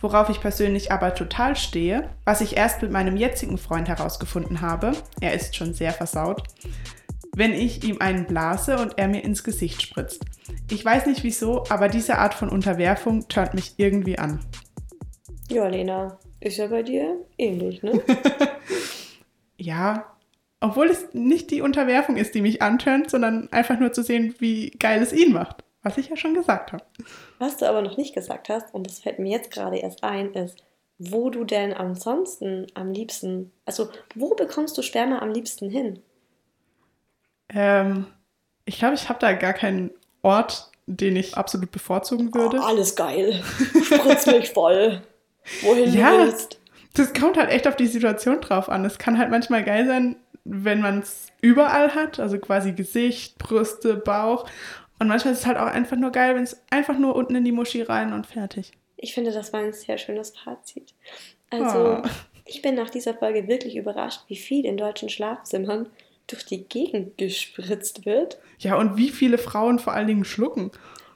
Worauf 0.04 0.28
ich 0.28 0.42
persönlich 0.42 0.92
aber 0.92 1.16
total 1.16 1.56
stehe, 1.56 2.10
was 2.26 2.42
ich 2.42 2.58
erst 2.58 2.82
mit 2.82 2.92
meinem 2.92 3.16
jetzigen 3.16 3.58
Freund 3.58 3.88
herausgefunden 3.88 4.60
habe, 4.60 4.92
er 5.22 5.32
ist 5.34 5.56
schon 5.56 5.74
sehr 5.74 5.94
versaut, 5.94 6.44
wenn 7.34 7.54
ich 7.54 7.86
ihm 7.86 8.02
einen 8.02 8.26
blase 8.26 8.78
und 8.80 8.98
er 8.98 9.08
mir 9.08 9.24
ins 9.24 9.46
Gesicht 9.46 9.82
spritzt. 9.82 10.26
Ich 10.70 10.84
weiß 10.84 11.06
nicht 11.06 11.24
wieso, 11.24 11.64
aber 11.70 11.88
diese 11.88 12.18
Art 12.18 12.34
von 12.34 12.50
Unterwerfung 12.50 13.30
turnt 13.30 13.54
mich 13.54 13.76
irgendwie 13.78 14.20
an. 14.20 14.42
Ja, 15.50 15.70
Lena, 15.70 16.20
ist 16.42 16.58
ja 16.58 16.68
bei 16.68 16.84
dir 16.84 17.16
ähnlich, 17.38 17.82
ne? 17.82 18.02
Ja, 19.56 20.18
obwohl 20.60 20.88
es 20.88 21.14
nicht 21.14 21.50
die 21.50 21.62
Unterwerfung 21.62 22.18
ist, 22.18 22.36
die 22.36 22.42
mich 22.42 22.62
anturnt, 22.62 23.10
sondern 23.10 23.50
einfach 23.54 23.80
nur 23.80 23.94
zu 23.94 24.04
sehen, 24.04 24.36
wie 24.40 24.72
geil 24.72 25.02
es 25.02 25.14
ihn 25.14 25.32
macht. 25.32 25.64
Was 25.82 25.98
ich 25.98 26.10
ja 26.10 26.18
schon 26.18 26.34
gesagt 26.34 26.74
habe. 26.74 26.84
Was 27.44 27.58
du 27.58 27.68
aber 27.68 27.82
noch 27.82 27.98
nicht 27.98 28.16
gesagt 28.16 28.48
hast, 28.48 28.74
und 28.74 28.88
das 28.88 29.00
fällt 29.00 29.20
mir 29.20 29.30
jetzt 29.30 29.52
gerade 29.52 29.76
erst 29.76 30.02
ein, 30.02 30.32
ist, 30.34 30.64
wo 30.98 31.30
du 31.30 31.44
denn 31.44 31.74
ansonsten 31.74 32.68
am 32.74 32.94
liebsten, 32.94 33.52
also 33.66 33.90
wo 34.16 34.30
bekommst 34.34 34.78
du 34.78 34.82
Sperma 34.82 35.20
am 35.20 35.30
liebsten 35.30 35.70
hin? 35.70 36.02
Ähm, 37.50 38.08
ich 38.64 38.80
glaube, 38.80 38.94
ich 38.96 39.10
habe 39.10 39.20
da 39.20 39.34
gar 39.34 39.52
keinen 39.52 39.92
Ort, 40.22 40.72
den 40.86 41.18
ich 41.18 41.36
absolut 41.36 41.70
bevorzugen 41.72 42.34
würde. 42.34 42.60
Oh, 42.62 42.64
alles 42.64 42.96
geil. 42.96 43.44
Spritz 43.84 44.26
mich 44.26 44.52
voll. 44.52 45.02
Wohin 45.64 45.94
Ja. 45.94 46.12
du 46.12 46.18
willst. 46.28 46.62
Das 46.94 47.14
kommt 47.14 47.36
halt 47.36 47.50
echt 47.50 47.68
auf 47.68 47.76
die 47.76 47.88
Situation 47.88 48.40
drauf 48.40 48.70
an. 48.70 48.86
Es 48.86 49.00
kann 49.00 49.18
halt 49.18 49.32
manchmal 49.32 49.66
geil 49.66 49.86
sein, 49.86 50.16
wenn 50.46 50.80
man 50.80 51.00
es 51.00 51.28
überall 51.42 51.94
hat, 51.94 52.22
also 52.22 52.38
quasi 52.38 52.72
Gesicht, 52.72 53.38
Brüste, 53.38 53.96
Bauch. 53.96 54.46
Und 55.04 55.10
manchmal 55.10 55.34
ist 55.34 55.42
es 55.42 55.46
halt 55.46 55.58
auch 55.58 55.66
einfach 55.66 55.98
nur 55.98 56.12
geil, 56.14 56.34
wenn 56.34 56.44
es 56.44 56.62
einfach 56.70 56.98
nur 56.98 57.14
unten 57.14 57.36
in 57.36 57.44
die 57.44 57.52
Muschi 57.52 57.82
rein 57.82 58.14
und 58.14 58.26
fertig. 58.26 58.72
Ich 58.96 59.14
finde, 59.14 59.34
das 59.34 59.52
war 59.52 59.60
ein 59.60 59.74
sehr 59.74 59.98
schönes 59.98 60.30
Fazit. 60.30 60.94
Also, 61.50 61.98
Oh. 61.98 62.08
ich 62.46 62.62
bin 62.62 62.76
nach 62.76 62.90
dieser 62.90 63.14
Folge 63.14 63.50
wirklich 63.50 63.76
überrascht, 63.76 64.22
wie 64.30 64.38
viel 64.38 64.66
in 64.66 64.78
deutschen 64.78 65.10
Schlafzimmern 65.10 65.90
durch 66.28 66.46
die 66.46 66.64
Gegend 66.64 67.18
gespritzt 67.18 68.06
wird. 68.06 68.38
Ja, 68.60 68.78
und 68.78 68.96
wie 68.96 69.10
viele 69.10 69.38
Frauen 69.38 69.78
vor 69.78 69.92
allen 69.92 70.08
Dingen 70.08 70.24
schlucken. 70.24 70.72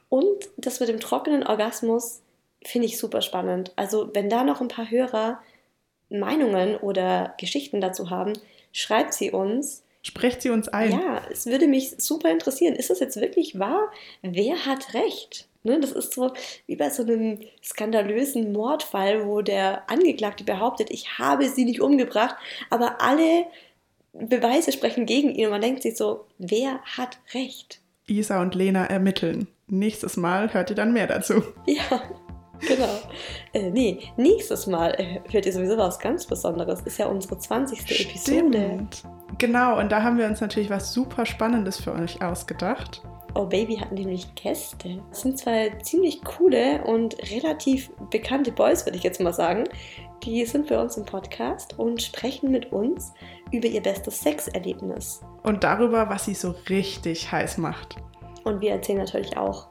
Und 0.10 0.50
das 0.58 0.82
mit 0.82 0.90
dem 0.90 1.00
trockenen 1.00 1.48
Orgasmus 1.48 2.22
finde 2.66 2.88
ich 2.88 2.98
super 2.98 3.22
spannend. 3.22 3.72
Also, 3.78 4.10
wenn 4.14 4.30
da 4.30 4.44
noch 4.44 4.60
ein 4.60 4.68
paar 4.68 4.92
Hörer 4.92 5.40
Meinungen 6.10 6.76
oder 6.76 7.36
Geschichten 7.40 7.80
dazu 7.80 8.10
haben, 8.10 8.34
schreibt 8.74 9.14
sie 9.14 9.32
uns. 9.32 9.86
Sprecht 10.08 10.42
sie 10.42 10.52
uns 10.52 10.70
ein. 10.70 10.94
Ja, 10.94 11.22
es 11.30 11.48
würde 11.48 11.68
mich 11.68 11.96
super 11.98 12.32
interessieren. 12.32 12.76
Ist 12.76 12.90
das 12.90 13.02
jetzt 13.02 13.20
wirklich 13.20 13.60
wahr? 13.60 13.92
Wer 14.22 14.66
hat 14.66 14.94
recht? 14.94 15.50
Ne, 15.64 15.82
das 15.82 15.92
ist 15.92 16.14
so 16.14 16.32
wie 16.66 16.78
bei 16.78 16.90
so 16.90 17.04
einem 17.04 17.42
skandalösen 17.62 18.54
Mordfall, 18.54 19.28
wo 19.28 19.42
der 19.42 19.90
Angeklagte 19.90 20.46
behauptet, 20.46 20.92
ich 20.92 21.20
habe 21.20 21.50
sie 21.50 21.66
nicht 21.66 21.82
umgebracht, 21.82 22.38
aber 22.70 23.02
alle 23.02 23.48
Beweise 24.14 24.72
sprechen 24.72 25.06
gegen 25.06 25.36
ihn 25.36 25.48
und 25.48 25.52
man 25.52 25.62
denkt 25.62 25.84
sich 25.84 25.98
so, 25.98 26.26
wer 26.38 26.80
hat 26.84 27.18
recht? 27.34 27.82
Isa 28.08 28.42
und 28.42 28.56
Lena 28.56 28.86
ermitteln. 28.86 29.48
Nächstes 29.68 30.16
Mal 30.16 30.54
hört 30.54 30.70
ihr 30.70 30.78
dann 30.78 30.94
mehr 30.94 31.08
dazu. 31.08 31.44
Ja, 31.66 32.02
genau. 32.62 33.00
Äh, 33.52 33.72
nee, 33.72 34.00
nächstes 34.16 34.68
Mal 34.68 34.92
äh, 34.98 35.20
hört 35.30 35.46
ihr 35.46 35.52
sowieso 35.52 35.78
was 35.78 36.00
ganz 36.00 36.26
Besonderes. 36.26 36.80
Ist 36.86 36.98
ja 36.98 37.08
unsere 37.08 37.38
20. 37.38 38.08
Episode. 38.08 38.88
Genau, 39.40 39.80
und 39.80 39.92
da 39.92 40.02
haben 40.02 40.18
wir 40.18 40.26
uns 40.26 40.42
natürlich 40.42 40.70
was 40.70 40.94
super 40.94 41.26
Spannendes 41.26 41.80
für 41.80 41.94
euch 41.94 42.22
ausgedacht. 42.24 43.04
Oh 43.36 43.46
Baby 43.46 43.76
hat 43.76 43.92
nämlich 43.92 44.34
Gäste. 44.34 45.00
Das 45.12 45.22
sind 45.22 45.38
zwei 45.38 45.70
ziemlich 45.84 46.24
coole 46.24 46.84
und 46.86 47.16
relativ 47.32 47.92
bekannte 48.10 48.52
Boys, 48.52 48.84
würde 48.86 48.98
ich 48.98 49.04
jetzt 49.04 49.22
mal 49.22 49.34
sagen. 49.34 49.66
Die 50.24 50.44
sind 50.46 50.68
bei 50.68 50.82
uns 50.82 50.98
im 50.98 51.06
Podcast 51.06 51.78
und 51.78 52.02
sprechen 52.02 52.50
mit 52.50 52.72
uns 52.72 53.14
über 53.52 53.68
ihr 53.68 53.82
bestes 53.82 54.22
Sexerlebnis. 54.22 55.22
Und 55.44 55.64
darüber, 55.64 56.10
was 56.10 56.26
sie 56.26 56.34
so 56.34 56.56
richtig 56.68 57.32
heiß 57.32 57.60
macht. 57.60 57.98
Und 58.44 58.60
wir 58.62 58.72
erzählen 58.72 59.00
natürlich 59.00 59.38
auch 59.38 59.68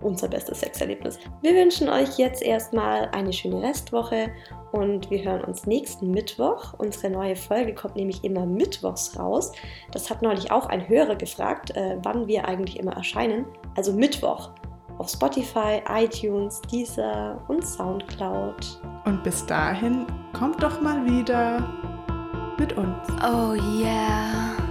unser 0.00 0.28
bestes 0.28 0.60
Sexerlebnis. 0.60 1.18
Wir 1.42 1.54
wünschen 1.54 1.88
euch 1.88 2.18
jetzt 2.18 2.42
erstmal 2.42 3.08
eine 3.12 3.32
schöne 3.32 3.62
Restwoche 3.62 4.30
und 4.72 5.10
wir 5.10 5.24
hören 5.24 5.44
uns 5.44 5.66
nächsten 5.66 6.10
Mittwoch. 6.10 6.74
Unsere 6.78 7.10
neue 7.10 7.36
Folge 7.36 7.74
kommt 7.74 7.96
nämlich 7.96 8.22
immer 8.24 8.46
mittwochs 8.46 9.18
raus. 9.18 9.52
Das 9.92 10.10
hat 10.10 10.22
neulich 10.22 10.50
auch 10.50 10.66
ein 10.66 10.88
Hörer 10.88 11.16
gefragt, 11.16 11.74
äh, 11.76 11.96
wann 12.02 12.26
wir 12.26 12.46
eigentlich 12.46 12.78
immer 12.78 12.92
erscheinen. 12.92 13.46
Also 13.76 13.92
Mittwoch. 13.92 14.50
auf 14.98 15.10
Spotify, 15.10 15.82
iTunes, 15.90 16.60
Deezer 16.72 17.38
und 17.48 17.66
Soundcloud. 17.66 18.80
Und 19.04 19.22
bis 19.22 19.44
dahin 19.46 20.06
kommt 20.32 20.62
doch 20.62 20.80
mal 20.80 21.04
wieder 21.04 21.62
mit 22.58 22.72
uns. 22.76 22.96
Oh 23.22 23.52
yeah. 23.54 24.65